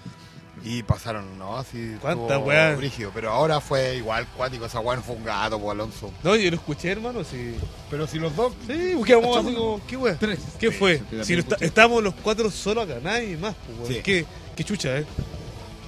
Y 0.66 0.82
pasaron, 0.84 1.38
¿no? 1.38 1.58
Así 1.58 1.98
¿Cuántas 2.00 2.38
estuvo 2.38 2.78
brígido. 2.78 3.12
Pero 3.14 3.32
ahora 3.32 3.60
fue 3.60 3.98
igual 3.98 4.26
cuático, 4.38 4.66
esa 4.66 4.80
weá 4.80 4.96
no 4.96 5.02
fue 5.04 5.16
un 5.16 5.26
gato, 5.26 5.60
pues 5.60 5.72
Alonso. 5.72 6.10
No, 6.24 6.38
yo 6.38 6.50
lo 6.50 6.56
escuché, 6.56 6.90
hermano, 6.92 7.26
sí. 7.26 7.56
Pero 7.90 8.08
si 8.08 8.18
los 8.20 8.34
dos. 8.34 8.54
Sí, 8.66 8.94
buscamos 8.94 9.36
así 9.36 9.54
como, 9.54 9.82
¿qué 9.86 9.98
weá? 9.98 10.16
Tres. 10.18 10.40
¿Qué 10.58 10.72
fue? 10.72 11.00
Sí, 11.00 11.04
Si 11.10 11.34
no 11.34 11.40
está- 11.40 11.56
escuché. 11.56 11.66
estamos 11.66 12.02
los 12.02 12.14
cuatro 12.14 12.50
solos 12.50 12.86
acá, 12.90 13.00
nadie 13.04 13.36
más, 13.36 13.56
pues, 13.66 13.78
weón. 13.80 13.94
Sí. 13.94 14.00
¿Qué, 14.02 14.26
qué 14.56 14.64
chucha, 14.64 15.00
eh. 15.00 15.06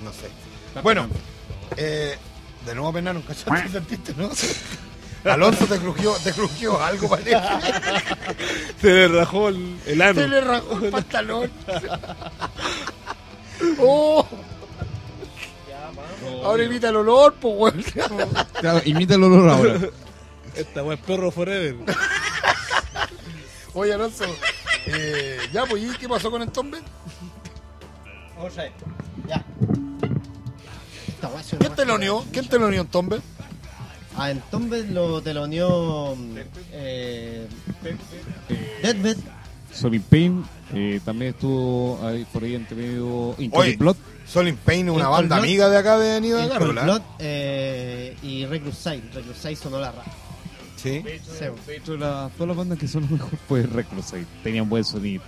No 0.03 0.11
sé. 0.11 0.27
Bueno, 0.83 1.07
eh, 1.77 2.17
de 2.65 2.75
nuevo 2.75 2.91
penaron, 2.93 3.21
¿cachaste? 3.21 3.69
¿Sentiste, 3.69 4.13
no? 4.15 4.29
Alonso 5.31 5.65
te 5.65 5.79
crujió, 5.79 6.13
te 6.23 6.31
crujió 6.33 6.81
algo, 6.83 7.09
parece. 7.09 7.31
Se 8.81 8.87
le 8.87 9.07
rajó 9.07 9.49
el, 9.49 9.79
el 9.87 10.01
ano. 10.01 10.21
Se 10.21 10.27
le 10.27 10.41
rajó 10.41 10.85
el 10.85 10.91
pantalón. 10.91 11.51
¡Oh! 13.79 14.25
Ahora 16.43 16.63
imita 16.63 16.89
el 16.89 16.97
olor, 16.97 17.33
pues, 17.41 17.53
weón. 17.57 17.83
Claro, 18.59 18.81
imita 18.85 19.15
el 19.15 19.23
olor 19.23 19.49
ahora. 19.49 19.79
Esta 20.55 20.83
weá 20.83 20.95
es 20.95 21.01
perro 21.01 21.31
forever. 21.31 21.75
Oye, 23.73 23.93
Alonso, 23.93 24.25
eh, 24.85 25.39
ya, 25.51 25.65
pues, 25.65 25.83
¿y 25.83 25.89
qué 25.97 26.07
pasó 26.07 26.29
con 26.29 26.41
Entombe? 26.43 26.79
Vamos 28.37 28.57
a 28.57 28.61
ver. 28.63 28.71
Ya. 29.27 29.43
¿Quién 31.59 31.75
te 31.75 31.85
lo 31.85 31.95
unió? 31.95 32.23
¿Quién 32.31 32.47
te 32.47 32.57
lo 32.59 32.67
unió 32.67 32.81
Entombe? 32.81 33.19
Ah, 34.17 34.31
entonces 34.31 34.89
lo 34.91 35.21
te 35.21 35.33
lo 35.33 35.43
unió 35.43 36.15
eh, 36.71 37.47
Deadbed. 38.81 39.17
Sonic 39.73 40.03
Pain 40.03 40.45
eh, 40.73 41.01
también 41.03 41.31
estuvo 41.33 41.99
ahí 42.07 42.25
por 42.31 42.43
ahí 42.43 42.55
entre 42.55 42.77
medio 42.77 43.07
Oye, 43.31 43.43
Incomplete 43.45 43.77
Blood. 43.77 43.95
Solid 44.25 44.55
Pain, 44.65 44.89
una 44.89 45.07
banda 45.09 45.35
Blood. 45.35 45.45
amiga 45.45 45.69
de 45.69 45.77
acá 45.77 45.99
de 45.99 46.19
Nido 46.21 46.37
de 46.37 46.45
Incomplete 46.45 46.73
Carola. 46.75 46.83
Blood, 46.83 47.01
eh, 47.19 48.17
y. 48.23 48.45
Recluse 48.45 49.01
Side 49.39 49.55
sonó 49.57 49.79
la 49.79 49.91
rata. 49.91 50.11
Sí. 50.77 51.01
De 51.01 51.21
hecho, 51.75 51.97
la- 51.97 52.29
todas 52.37 52.47
las 52.47 52.57
bandas 52.57 52.79
que 52.79 52.87
son 52.87 53.11
mejor 53.11 53.37
fue 53.47 53.63
Recluse. 53.63 54.25
Tenían 54.43 54.67
buen 54.69 54.83
sonido. 54.83 55.21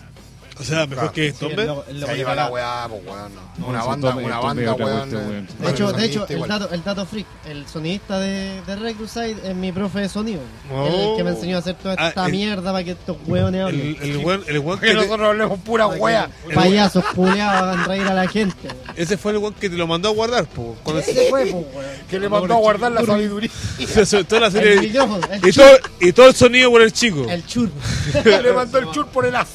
O 0.59 0.63
sea, 0.63 0.79
mejor 0.87 0.95
Claro. 0.95 1.11
que 1.13 1.21
Sí, 1.21 1.27
el 1.27 1.35
Tombe. 1.49 1.65
logo- 1.65 1.85
el 1.87 1.93
Se 1.95 2.01
logo 2.01 2.13
lleva 2.13 2.29
de 2.31 2.35
la 2.35 2.47
weá, 2.49 2.87
pues 2.89 3.01
weón. 3.05 3.31
no. 3.35 3.67
Una 3.67 3.81
sí, 3.81 3.87
banda, 3.87 4.09
Tombe- 4.11 4.23
una 4.25 4.35
Tombe 4.35 4.45
banda, 4.47 4.61
es 4.63 4.69
otra 4.69 4.85
weón. 4.85 5.47
De 5.59 5.69
hecho, 5.71 5.91
de 5.93 6.05
hecho 6.05 6.25
el, 6.27 6.47
dato, 6.47 6.69
el 6.73 6.83
dato 6.83 7.05
freak, 7.05 7.25
el 7.45 7.67
sonidista 7.67 8.19
de, 8.19 8.61
de 8.65 9.07
Side 9.07 9.37
es 9.43 9.55
mi 9.55 9.71
profe 9.71 9.99
de 10.01 10.09
sonido. 10.09 10.41
Oh. 10.73 11.11
El 11.11 11.17
que 11.17 11.23
me 11.23 11.29
enseñó 11.31 11.55
a 11.57 11.59
hacer 11.59 11.75
toda 11.75 11.95
Ah, 11.97 12.09
esta 12.09 12.25
el- 12.25 12.31
mierda 12.31 12.71
para 12.71 12.83
que 12.83 12.91
estos 12.91 13.17
hueones 13.25 13.61
hablen. 13.63 13.97
El, 14.01 14.09
el 14.11 14.17
weón, 14.17 14.43
el 14.47 14.59
weón 14.59 14.79
que 14.79 14.87
Que 14.87 14.93
nosotros 14.93 15.21
hablemos 15.29 15.59
pura 15.59 15.87
weá. 15.87 16.29
Payasos 16.53 17.03
culeados 17.15 17.61
hagan 17.63 17.85
reír 17.85 18.07
a 18.07 18.13
la 18.13 18.27
gente. 18.27 18.67
ese 18.95 19.17
fue 19.17 19.31
el 19.33 19.37
weón 19.39 19.53
que 19.53 19.69
te 19.69 19.75
lo 19.75 19.87
mandó 19.87 20.09
a 20.09 20.11
guardar, 20.13 20.45
po. 20.45 20.75
Ese 20.97 21.29
fue, 21.29 21.45
pues, 21.47 21.53
weón. 21.53 21.85
Que 22.09 22.19
le 22.19 22.29
mandó 22.29 22.53
a 22.53 22.57
guardar 22.57 22.91
la 22.91 23.05
sabiduría. 23.05 23.49
soltó 24.05 24.39
la 24.39 24.47
El 24.47 24.51
serie. 24.53 24.73
el 24.79 24.85
Y 24.87 25.51
todo, 25.53 25.65
y 26.01 26.11
todo 26.13 26.27
el 26.27 26.35
sonido 26.35 26.71
por 26.71 26.81
el 26.81 26.91
chico. 26.93 27.25
el 27.29 27.45
chur. 27.45 27.69
le 28.25 28.53
mandó 28.53 28.77
el 28.79 28.91
chur 28.91 29.07
por 29.07 29.25
el 29.25 29.35
as. 29.35 29.47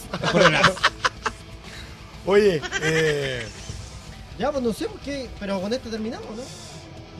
Oye, 2.26 2.60
eh, 2.82 3.46
Ya, 4.38 4.50
pues 4.50 4.62
no 4.62 4.72
sé 4.72 4.86
por 4.86 5.00
qué, 5.00 5.28
pero 5.40 5.60
con 5.60 5.72
esto 5.72 5.88
terminamos, 5.90 6.28
¿no? 6.36 6.42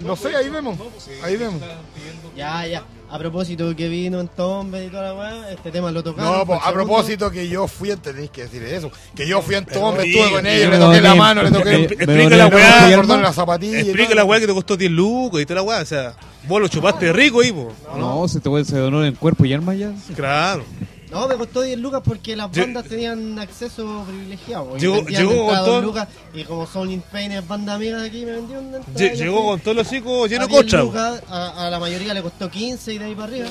no 0.07 0.17
sé, 0.17 0.35
ahí 0.35 0.49
vemos. 0.49 0.77
Ahí 1.23 1.37
vemos. 1.37 1.61
Ya, 2.37 2.67
ya. 2.67 2.85
A 3.11 3.19
propósito 3.19 3.77
que 3.77 3.89
vino 3.89 4.21
en 4.21 4.29
Tombe 4.29 4.87
y 4.87 4.89
toda 4.89 5.03
la 5.03 5.15
weá, 5.15 5.51
este 5.53 5.71
tema 5.71 5.93
lo 5.93 6.03
tocaron. 6.03 6.39
No, 6.39 6.47
pues, 6.47 6.59
a 6.63 6.73
propósito 6.73 7.31
que 7.31 7.47
yo 7.47 7.69
fui, 7.69 7.95
tenéis 7.97 8.31
que 8.31 8.45
decir 8.45 8.63
eso. 8.63 8.91
Que 9.15 9.29
yo 9.29 9.43
fui 9.43 9.55
en 9.55 9.67
Tombe, 9.67 10.07
estuve 10.07 10.31
con 10.31 10.47
ellos, 10.47 10.71
le 10.71 10.79
toqué 10.79 11.01
la 11.03 11.15
mano, 11.15 11.43
le 11.43 11.51
toqué 11.51 11.83
Explica 11.83 12.37
la 12.37 12.47
weá, 12.47 12.87
arma. 12.87 13.17
la 13.19 13.33
zapatilla. 13.33 13.81
Explica 13.81 14.15
la 14.15 14.25
weá 14.25 14.41
que 14.41 14.47
te 14.47 14.55
costó 14.55 14.77
10 14.79 14.91
lucas 14.91 15.43
y 15.43 15.45
toda 15.45 15.57
la 15.57 15.63
weá. 15.63 15.83
O 15.83 15.87
sea, 15.87 16.15
vos 16.49 16.61
lo 16.61 16.69
chupaste 16.69 17.13
rico 17.13 17.43
ahí, 17.43 17.53
po. 17.53 17.73
No, 17.99 18.27
se 18.29 18.41
te 18.41 18.49
puede 18.49 18.65
se 18.65 18.79
donó 18.79 19.05
en 19.05 19.15
cuerpo 19.15 19.45
y 19.45 19.53
alma 19.53 19.75
ya. 19.75 19.93
Claro. 20.17 20.65
No, 21.13 21.29
me 21.29 21.37
costó 21.37 21.61
10 21.63 21.79
lucas 21.79 22.01
porque 22.05 22.35
las 22.35 22.51
bandas 22.51 22.85
tenían 22.87 23.39
acceso 23.39 24.05
privilegiado. 24.09 24.77
y 24.77 24.81
Llegó- 24.81 25.07
llegó 25.07 25.47
con 25.47 25.55
todo- 25.57 25.81
lucas, 25.83 26.09
y 26.35 26.45
como 26.45 26.67
Soul 26.67 26.91
in 26.91 27.03
Pain 27.03 27.33
es 27.33 27.47
banda 27.47 27.75
amiga 27.75 28.01
de 28.01 28.07
aquí, 28.09 28.25
me 28.25 28.33
vendió 28.33 28.59
una 28.61 28.79
entrada. 28.79 28.99
Lle- 28.99 29.15
yo 29.17 29.25
Llegó 29.25 29.45
con 29.45 29.61
todos 29.61 29.77
los 29.77 29.93
hijos 29.93 30.25
a 30.25 30.29
llenos 30.29 30.49
de 30.49 30.53
10 30.55 30.65
cocha. 30.65 30.79
lucas, 30.83 31.23
a, 31.29 31.67
a 31.67 31.71
la 31.71 31.79
mayoría 31.79 32.15
le 32.15 32.23
costó 32.23 32.51
15 32.51 32.95
y 32.95 32.99
de 32.99 33.05
ahí 33.05 33.15
para 33.15 33.29
arriba. 33.29 33.49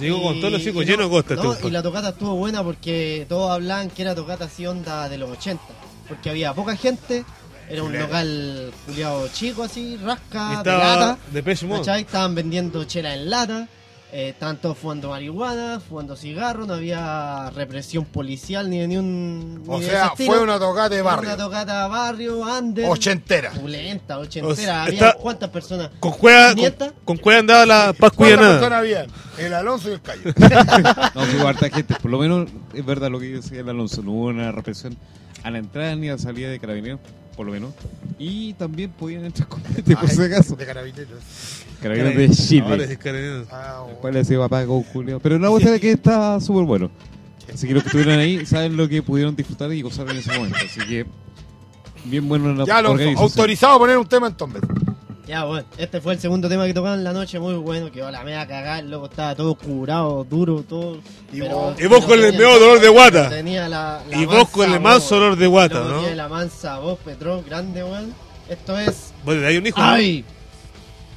Llegó 0.00 0.22
con 0.22 0.36
Y- 0.36 0.40
todos 0.40 0.52
los 0.54 0.62
hijos 0.66 0.82
y 0.82 0.86
llenos 0.86 0.98
de 0.98 1.04
no- 1.04 1.10
costa. 1.10 1.34
no, 1.34 1.40
este 1.40 1.46
y 1.46 1.52
compadre. 1.54 1.72
la 1.72 1.82
tocata 1.82 2.08
estuvo 2.08 2.34
buena 2.36 2.62
porque 2.64 3.26
todos 3.28 3.50
hablaban 3.50 3.90
que 3.90 4.02
era 4.02 4.14
tocata 4.14 4.44
así 4.46 4.66
onda 4.66 5.08
de 5.08 5.18
los 5.18 5.30
80. 5.30 5.62
Porque 6.08 6.30
había 6.30 6.54
poca 6.54 6.76
gente, 6.76 7.24
era 7.68 7.82
un 7.82 7.92
local 7.98 8.72
culiado 8.86 9.28
chico 9.28 9.62
así, 9.64 9.94
Y 9.94 9.96
rasca, 9.98 10.48
de 10.48 10.54
estaba 10.56 10.78
lata. 10.96 11.18
de 11.28 11.32
Depeche 11.34 11.66
Mode. 11.66 11.80
¿cachai? 11.80 12.00
Estaban 12.02 12.34
vendiendo 12.34 12.84
chela 12.84 13.14
en 13.14 13.28
lata, 13.30 13.68
eh, 14.12 14.34
todos 14.62 14.78
fumando 14.78 15.10
marihuana, 15.10 15.80
fumando 15.80 16.16
cigarro, 16.16 16.64
no 16.66 16.74
había 16.74 17.50
represión 17.50 18.04
policial 18.04 18.70
ni 18.70 18.78
de 18.78 18.88
ni 18.88 18.96
un. 18.96 19.62
O 19.66 19.78
ni 19.78 19.84
de 19.84 19.90
sea, 19.90 20.12
fue 20.16 20.38
una 20.40 20.58
tocata 20.58 20.88
de 20.94 21.02
Fue 21.02 21.10
barrio. 21.10 21.28
Una 21.34 21.36
tocata 21.36 21.86
barrio, 21.88 22.38
under. 22.40 22.88
Ochentera. 22.88 23.50
Pulenta, 23.50 24.18
O 24.18 24.22
ochentera. 24.22 24.54
sea, 24.56 24.82
había 24.84 25.08
está- 25.08 25.14
cuántas 25.20 25.50
personas. 25.50 25.90
Con 26.00 26.12
cueva, 26.12 26.46
con, 26.48 26.54
500. 26.56 26.92
con 27.04 27.16
cueva 27.18 27.40
andaba 27.40 27.66
la 27.66 27.92
Pascua 27.92 28.26
y 28.28 28.30
¿Cuántas 28.30 28.40
nada. 28.40 28.52
personas 28.60 28.78
habían? 28.78 29.06
El 29.38 29.54
Alonso 29.54 29.90
y 29.90 29.92
el 29.92 30.00
Cayo. 30.02 30.22
No, 31.14 31.22
hubo 31.22 31.48
harta 31.48 31.68
gente. 31.70 31.94
Por 32.00 32.10
lo 32.10 32.18
menos 32.18 32.48
es 32.74 32.84
verdad 32.86 33.10
lo 33.10 33.18
que 33.18 33.26
decía 33.26 33.60
el 33.60 33.68
Alonso. 33.68 34.02
No 34.02 34.12
hubo 34.12 34.26
una 34.26 34.52
represión 34.52 34.96
a 35.42 35.50
la 35.50 35.58
entrada 35.58 35.94
ni 35.96 36.08
a 36.08 36.12
la 36.12 36.18
salida 36.18 36.48
de 36.48 36.58
carabineros, 36.58 37.00
por 37.36 37.46
lo 37.46 37.52
menos. 37.52 37.72
Y 38.18 38.54
también 38.54 38.90
podían 38.90 39.24
entrar 39.26 39.46
con 39.48 39.62
gente, 39.64 39.94
por 39.96 40.08
si 40.08 40.22
acaso. 40.22 40.56
De 40.56 40.64
carabineros. 40.66 41.22
Carabineros 41.82 42.16
de 42.16 42.30
Chile. 42.30 42.66
Ahora 42.66 42.84
es 42.84 42.98
carabineros. 42.98 43.46
Ah, 43.50 43.80
bueno. 43.84 43.98
¿Cuál 44.00 44.16
es 44.16 44.22
ese 44.26 44.38
papá 44.38 44.64
con 44.66 44.82
Julio? 44.84 45.20
Pero 45.22 45.38
la 45.38 45.48
cuestión 45.50 45.74
es 45.74 45.80
que 45.80 45.90
está 45.92 46.40
súper 46.40 46.64
bueno. 46.64 46.90
Así 47.52 47.68
que 47.68 47.74
los 47.74 47.82
que 47.82 47.88
estuvieron 47.90 48.18
ahí 48.18 48.44
saben 48.46 48.76
lo 48.76 48.88
que 48.88 49.02
pudieron 49.02 49.36
disfrutar 49.36 49.72
y 49.72 49.82
gozar 49.82 50.08
en 50.10 50.16
ese 50.16 50.36
momento. 50.36 50.56
Así 50.64 50.80
que 50.80 51.06
bien 52.04 52.28
bueno 52.28 52.52
la 52.54 52.64
Ya, 52.64 52.78
organización. 52.80 53.18
autorizado 53.22 53.74
a 53.74 53.78
poner 53.78 53.98
un 53.98 54.06
tema 54.06 54.26
en 54.28 54.34
Tombe. 54.34 54.60
Ya, 55.26 55.42
bueno, 55.44 55.66
este 55.76 56.00
fue 56.00 56.12
el 56.14 56.20
segundo 56.20 56.48
tema 56.48 56.66
que 56.66 56.72
tocaban 56.74 56.98
en 57.00 57.04
la 57.04 57.12
noche, 57.12 57.40
muy 57.40 57.54
bueno, 57.54 57.90
que 57.90 58.00
la 58.00 58.22
media 58.22 58.46
cagada, 58.46 58.78
el 58.78 58.90
loco 58.90 59.06
estaba 59.06 59.34
todo 59.34 59.56
curado, 59.56 60.22
duro, 60.22 60.62
todo. 60.62 60.98
Y 61.32 61.40
pero- 61.40 61.54
vos- 61.56 61.80
y 61.80 61.86
vos 61.86 62.04
con 62.04 62.12
el 62.24 62.32
medio 62.32 62.60
dolor 62.60 62.78
de 62.80 62.88
guata. 62.88 63.28
Tenía 63.28 63.68
la, 63.68 64.02
la 64.08 64.16
Y 64.16 64.24
vos 64.24 64.48
con 64.50 64.66
el 64.72 64.78
mansa 64.80 64.88
manso 64.88 65.14
voz, 65.16 65.22
olor 65.24 65.36
de 65.36 65.46
guata, 65.48 65.80
¿no? 65.80 65.98
Tiene 66.00 66.14
la 66.14 66.28
mansa 66.28 66.78
voz, 66.78 66.98
Petrov, 67.04 67.44
grande, 67.44 67.82
weón. 67.82 68.14
Esto 68.48 68.78
es. 68.78 69.12
Bueno, 69.24 69.44
ahí 69.48 69.56
un 69.56 69.66
hijo. 69.66 69.80
¡Ay! 69.80 70.24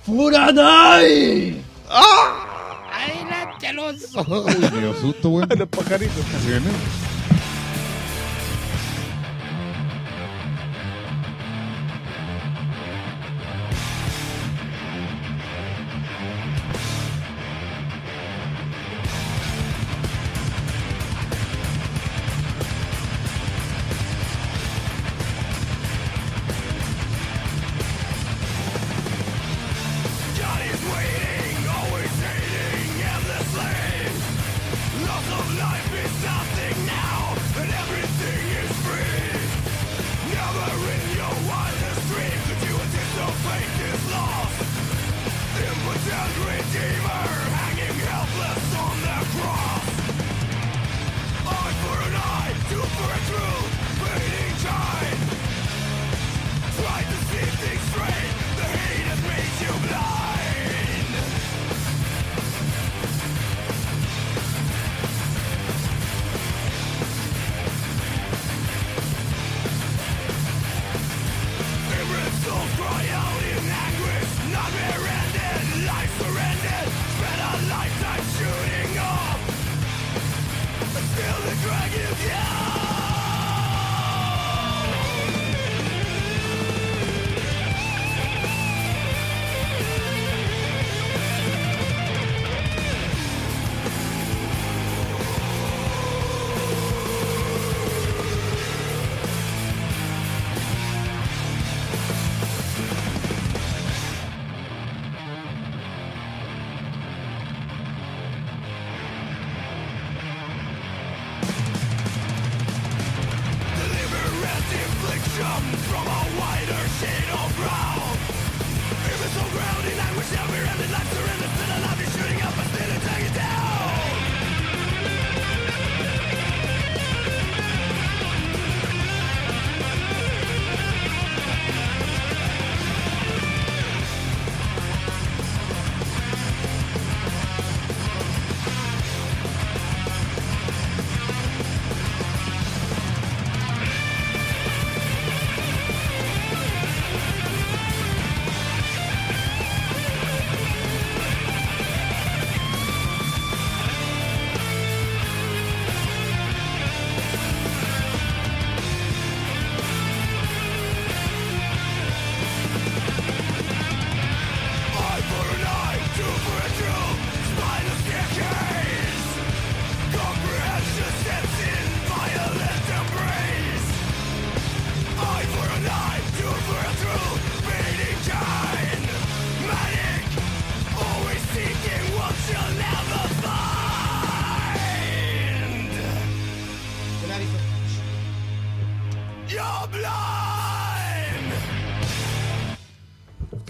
¡Furanai! 0.07 1.61
Adelante, 2.91 3.67
Alonso. 3.67 4.21
Uy, 4.27 4.55
me 4.71 4.79
dio 4.79 4.99
susto, 4.99 5.29
weón. 5.29 5.49
Los 5.57 5.69
pajaritos. 5.69 6.15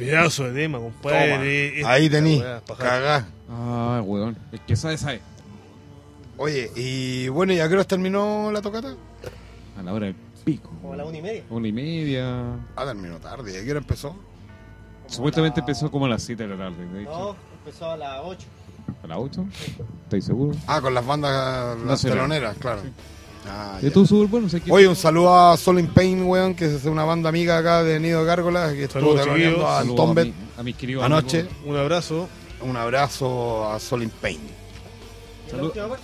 Pedazo 0.09 0.43
de 0.45 0.53
tema, 0.61 0.77
compadre. 0.79 1.77
Esta 1.79 1.91
Ahí 1.91 2.09
tení, 2.09 2.41
cagá. 2.77 3.27
Ah, 3.49 4.01
weón. 4.05 4.37
El 4.51 4.59
que 4.61 4.75
sabe, 4.75 4.97
sabe. 4.97 5.21
Oye, 6.37 6.71
y 6.75 7.27
bueno, 7.29 7.51
¿y 7.53 7.59
a 7.59 7.67
qué 7.67 7.73
hora 7.75 7.83
terminó 7.83 8.51
la 8.51 8.61
tocata? 8.61 8.95
A 9.77 9.83
la 9.83 9.93
hora 9.93 10.05
del 10.07 10.15
pico. 10.45 10.69
Como 10.81 10.93
a 10.93 10.97
la 10.97 11.05
una 11.05 11.17
y 11.17 11.21
media. 11.21 11.43
Una 11.49 11.67
y 11.67 11.71
media. 11.73 12.53
Ah, 12.75 12.85
terminó 12.85 13.17
tarde. 13.19 13.53
¿Y 13.53 13.57
a 13.57 13.63
qué 13.63 13.71
hora 13.71 13.79
empezó? 13.79 14.15
Supuestamente 15.07 15.59
empezó 15.59 15.89
como 15.91 16.05
a 16.05 16.09
las 16.09 16.23
7 16.23 16.43
de 16.47 16.49
la 16.55 16.57
tarde. 16.69 16.85
De 16.85 17.01
hecho, 17.01 17.09
No, 17.11 17.35
empezó 17.65 17.91
a 17.91 17.97
las 17.97 18.19
8. 18.23 18.47
¿A 19.03 19.07
las 19.07 19.17
8? 19.17 19.45
¿Estáis 20.03 20.25
seguros? 20.25 20.55
Ah, 20.67 20.79
con 20.81 20.93
las 20.93 21.05
bandas, 21.05 21.77
las 21.79 21.85
Nacional. 21.85 22.17
teloneras, 22.19 22.57
claro. 22.57 22.81
Ah, 23.47 23.75
Y 23.79 23.83
ya. 23.83 23.87
estuvo 23.87 24.05
súper 24.05 24.27
bueno. 24.27 24.49
sé 24.49 24.61
que- 24.61 24.71
Oye, 24.71 24.87
un 24.87 24.95
saludo 24.95 25.33
a 25.35 25.57
Soul 25.57 25.79
in 25.79 25.87
Pain, 25.87 26.23
weón, 26.23 26.53
que 26.55 26.65
es 26.65 26.85
una 26.85 27.03
banda 27.03 27.29
amiga 27.29 27.57
acá 27.57 27.83
de 27.83 27.99
Nido 27.99 28.19
de 28.21 28.25
Gárgolas, 28.25 28.73
que 28.73 28.83
estuvo 28.83 29.17
chiquillos. 29.17 29.63
a 29.63 29.79
Saludos 29.79 29.93
a, 29.93 29.95
Tombet 29.95 30.25
mi- 30.27 30.33
a 30.57 30.63
mis 30.63 30.75
queridos 30.75 31.03
anoche. 31.03 31.39
amigos. 31.41 31.57
Un 31.65 31.77
abrazo. 31.77 32.29
Un 32.61 32.75
abrazo 32.77 33.71
a 33.71 33.79
Soul 33.79 34.03
in 34.03 34.09
Pain. 34.09 34.39
¿Y 35.51 35.55
la 35.55 35.63
última 35.63 35.87
parte? 35.87 36.03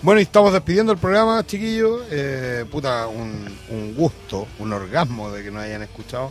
Bueno, 0.00 0.20
y 0.20 0.22
estamos 0.22 0.52
despidiendo 0.52 0.92
el 0.92 0.98
programa, 0.98 1.44
chiquillos. 1.44 2.02
Eh, 2.10 2.64
puta, 2.70 3.08
un, 3.08 3.44
un 3.70 3.94
gusto, 3.96 4.46
un 4.60 4.72
orgasmo 4.72 5.30
de 5.32 5.42
que 5.42 5.50
nos 5.50 5.62
hayan 5.64 5.82
escuchado. 5.82 6.30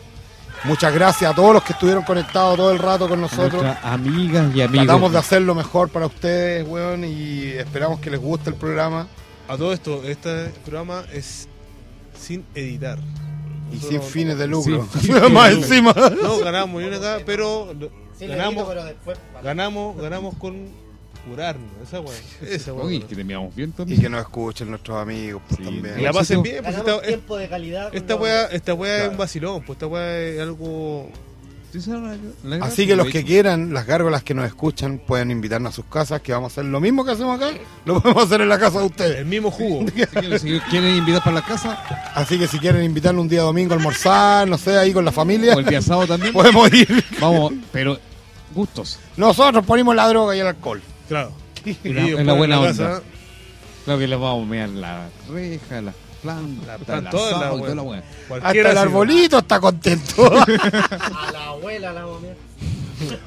Muchas 0.63 0.91
gracias 0.93 1.29
a 1.29 1.35
todos 1.35 1.53
los 1.53 1.61
que 1.63 1.73
estuvieron 1.73 2.03
conectados 2.03 2.55
todo 2.55 2.71
el 2.71 2.79
rato 2.79 3.07
con 3.09 3.19
nosotros. 3.21 3.63
amigas 3.83 4.55
y 4.55 4.61
amigos. 4.61 4.85
Tratamos 4.87 5.11
de 5.11 5.17
hacer 5.19 5.41
lo 5.41 5.53
mejor 5.53 5.89
para 5.89 6.05
ustedes, 6.07 6.65
weón, 6.67 7.03
y 7.03 7.43
esperamos 7.57 7.99
que 7.99 8.09
les 8.09 8.19
guste 8.21 8.49
el 8.49 8.55
programa 8.55 9.05
A 9.47 9.57
todo 9.57 9.73
esto, 9.73 10.03
este 10.03 10.49
programa 10.65 11.05
es 11.13 11.47
sin 12.19 12.43
editar. 12.55 12.99
y 13.71 13.77
sin 13.77 14.01
fines 14.01 14.37
de 14.37 14.47
lucro. 14.47 14.87
Sin 14.91 15.01
fines 15.01 15.21
de 15.21 15.29
Más 15.29 15.51
encima. 15.53 15.93
No 16.21 16.39
ganamos 16.39 16.81
ni 16.81 16.87
una 16.87 16.97
acá, 16.97 17.19
pero 17.25 17.73
Sí, 18.17 18.27
ganamos, 18.27 18.67
pero 18.67 18.83
después. 18.83 19.17
ganamos, 19.43 19.95
ganamos 20.01 20.35
con 20.37 20.67
curarnos. 21.27 21.69
Esa 21.83 21.99
weá. 22.01 22.15
Esa 22.41 22.73
weá. 22.73 22.85
Oye, 22.85 22.99
que 23.01 23.15
terminamos 23.15 23.53
bien 23.55 23.69
Y 23.69 23.73
también. 23.73 24.01
que 24.01 24.09
nos 24.09 24.21
escuchen 24.21 24.69
nuestros 24.69 24.97
amigos 24.97 25.41
pues, 25.47 25.59
Sí. 25.59 25.63
también. 25.65 25.99
Y 25.99 26.03
la 26.03 26.13
pasen 26.13 26.41
bien, 26.41 26.63
pues 26.63 26.75
esta, 26.75 27.01
tiempo 27.01 27.37
de 27.37 27.47
calidad. 27.49 27.93
esta 27.95 28.15
weá, 28.15 28.45
esta 28.45 28.73
weá 28.73 28.93
es 28.95 28.99
Claro. 29.01 29.11
un 29.11 29.17
vacilón, 29.17 29.63
pues 29.63 29.75
esta 29.77 29.87
weá 29.87 30.19
es 30.19 30.39
algo. 30.41 31.09
Así 32.61 32.87
que 32.87 32.95
los 32.95 33.07
que 33.07 33.23
quieran, 33.23 33.73
las 33.73 33.85
gárgolas 33.85 34.23
que 34.23 34.33
nos 34.33 34.45
escuchan, 34.45 34.99
pueden 34.99 35.31
invitarnos 35.31 35.73
a 35.73 35.75
sus 35.75 35.85
casas, 35.85 36.21
que 36.21 36.31
vamos 36.31 36.51
a 36.51 36.53
hacer 36.53 36.65
lo 36.65 36.79
mismo 36.79 37.03
que 37.05 37.11
hacemos 37.11 37.35
acá, 37.39 37.51
lo 37.85 38.01
podemos 38.01 38.23
hacer 38.25 38.41
en 38.41 38.49
la 38.49 38.57
casa 38.57 38.79
de 38.79 38.85
El 38.85 38.91
ustedes. 38.91 39.25
mismo 39.25 39.51
jugo. 39.51 39.85
Si 39.87 39.91
quieren, 39.91 40.39
si 40.39 40.59
quieren 40.69 40.95
invitar 40.95 41.23
para 41.23 41.35
la 41.35 41.41
casa, 41.45 41.77
Así 42.15 42.39
que 42.39 42.47
si 42.47 42.57
quieren 42.59 42.83
invitarnos 42.83 43.21
un 43.21 43.29
día 43.29 43.41
domingo 43.41 43.73
a 43.73 43.77
almorzar, 43.77 44.47
no 44.47 44.57
sé, 44.57 44.77
ahí 44.77 44.93
con 44.93 45.03
la 45.05 45.11
familia, 45.11 45.55
o 45.55 45.59
el 45.59 45.65
día 45.65 45.81
sábado 45.81 46.07
también, 46.07 46.33
podemos 46.33 46.71
ir. 46.73 47.03
vamos, 47.19 47.53
pero 47.71 47.99
gustos. 48.53 48.97
Nosotros 49.17 49.65
ponemos 49.65 49.95
la 49.95 50.07
droga 50.07 50.35
y 50.35 50.39
el 50.39 50.47
alcohol. 50.47 50.81
Claro. 51.07 51.31
En 51.83 51.95
la- 51.95 52.21
en 52.33 52.37
buena 52.37 52.59
onda. 52.61 53.01
Claro 53.83 53.99
que 53.99 54.07
les 54.07 54.19
vamos 54.19 54.43
a 54.45 54.49
mear 54.49 54.69
la 54.69 55.09
reja, 55.29 55.81
las 55.81 55.95
La 56.23 56.77
planta, 56.77 57.09
toda 57.09 57.31
la 57.31 57.37
asado. 57.47 57.93
Hasta 58.41 58.51
el 58.51 58.77
arbolito 58.77 59.37
está 59.39 59.59
contento. 59.59 60.31
A 60.43 61.31
la 61.31 61.45
abuela 61.47 61.91
la 61.93 62.01
vamos 62.05 62.17
a 62.17 62.21
mirar, 62.21 62.37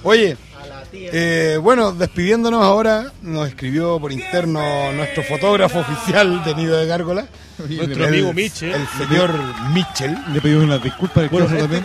Oye, 0.02 0.36
A 0.60 0.66
la 0.66 0.82
tía. 0.82 1.10
eh, 1.12 1.56
bueno, 1.62 1.92
despidiéndonos 1.92 2.60
ahora, 2.62 3.12
nos 3.22 3.48
escribió 3.48 4.00
por 4.00 4.10
interno 4.12 4.60
nuestro 4.92 5.22
fotógrafo 5.22 5.78
oficial 5.78 6.42
de 6.44 6.54
Nido 6.56 6.76
de 6.76 6.86
Gárgola, 6.86 7.26
Nuestro 7.58 8.02
el- 8.02 8.04
amigo 8.04 8.32
Miche. 8.32 8.72
el 8.72 8.86
señor 8.98 9.30
Mitchell. 9.72 10.16
Le 10.32 10.40
pedimos 10.40 10.68
las 10.68 10.82
disculpas 10.82 11.16
del 11.22 11.28
Bueno, 11.30 11.46
caso 11.46 11.56
este 11.56 11.68
también. 11.68 11.84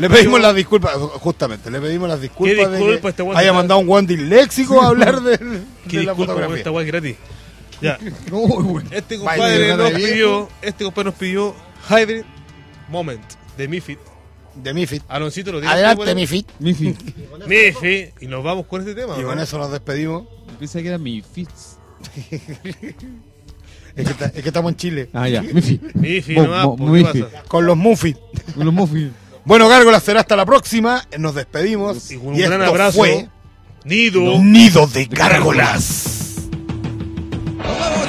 Le 0.00 0.08
pedimos 0.08 0.38
pidió- 0.38 0.38
las 0.42 0.54
disculpas, 0.54 0.96
justamente, 1.20 1.70
le 1.70 1.80
pedimos 1.80 2.08
las 2.08 2.20
disculpas 2.22 2.56
¿Qué 2.56 2.66
de 2.66 2.76
disculpa 2.78 3.12
que 3.12 3.22
este 3.22 3.38
haya 3.38 3.52
mandado 3.52 3.80
un 3.80 3.86
guante 3.86 4.16
léxico 4.16 4.80
a 4.80 4.86
hablar 4.88 5.20
de, 5.20 5.36
de 5.36 6.02
la 6.04 6.14
fotografía. 6.14 6.56
esta 6.56 6.70
gratis. 6.86 7.16
Ya. 7.80 7.98
Bueno. 8.30 8.82
Este 8.90 9.16
compadre 9.18 9.76
nos 9.76 9.90
pidió, 9.92 10.48
este 10.62 10.84
compadre 10.84 11.10
nos 11.10 11.18
pidió 11.18 11.54
Hybrid 11.90 12.22
Moment 12.88 13.20
de 13.58 13.68
Mifid. 13.68 13.98
De 14.54 14.72
Mifid. 14.72 15.02
Aloncito 15.08 15.52
lo 15.52 15.60
tiene. 15.60 15.72
Adelante. 15.74 16.14
Mifi. 16.14 16.44
weón? 16.60 16.96
Mifid. 17.48 18.06
Y 18.20 18.26
nos 18.26 18.42
vamos 18.42 18.66
con 18.66 18.80
este 18.80 18.94
tema. 18.94 19.14
Y 19.18 19.20
¿no? 19.20 19.28
con 19.28 19.38
eso 19.38 19.58
nos 19.58 19.70
despedimos. 19.70 20.26
Pensé 20.58 20.82
que 20.82 20.88
era 20.88 20.98
mi 20.98 21.20
fits. 21.22 21.76
Es 23.96 24.04
que, 24.04 24.10
está- 24.12 24.26
es 24.26 24.42
que 24.42 24.48
estamos 24.48 24.72
en 24.72 24.76
Chile. 24.76 25.08
Ah, 25.14 25.26
ya, 25.26 25.40
Mifi. 25.40 25.80
Mifid, 25.94 26.36
Mo- 26.36 26.42
nomás, 26.44 26.66
pues, 26.76 26.78
¿qué 26.78 27.08
Mifid. 27.14 27.24
pasa? 27.24 27.42
Con 27.48 27.64
los 27.66 27.76
Muffy. 27.78 28.14
Bueno, 29.46 29.68
Gárgola, 29.70 30.00
será 30.00 30.20
hasta 30.20 30.36
la 30.36 30.44
próxima. 30.44 31.02
Nos 31.18 31.34
despedimos. 31.34 32.10
Y 32.10 32.18
con 32.18 32.26
un 32.28 32.36
Y 32.36 32.40
gran 32.42 32.60
esto 32.60 32.72
abrazo. 32.72 32.98
fue 32.98 33.28
Nido. 33.84 34.38
Nido 34.42 34.86
de 34.86 35.06
Gárgolas. 35.06 36.25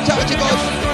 tacticals. 0.07 0.86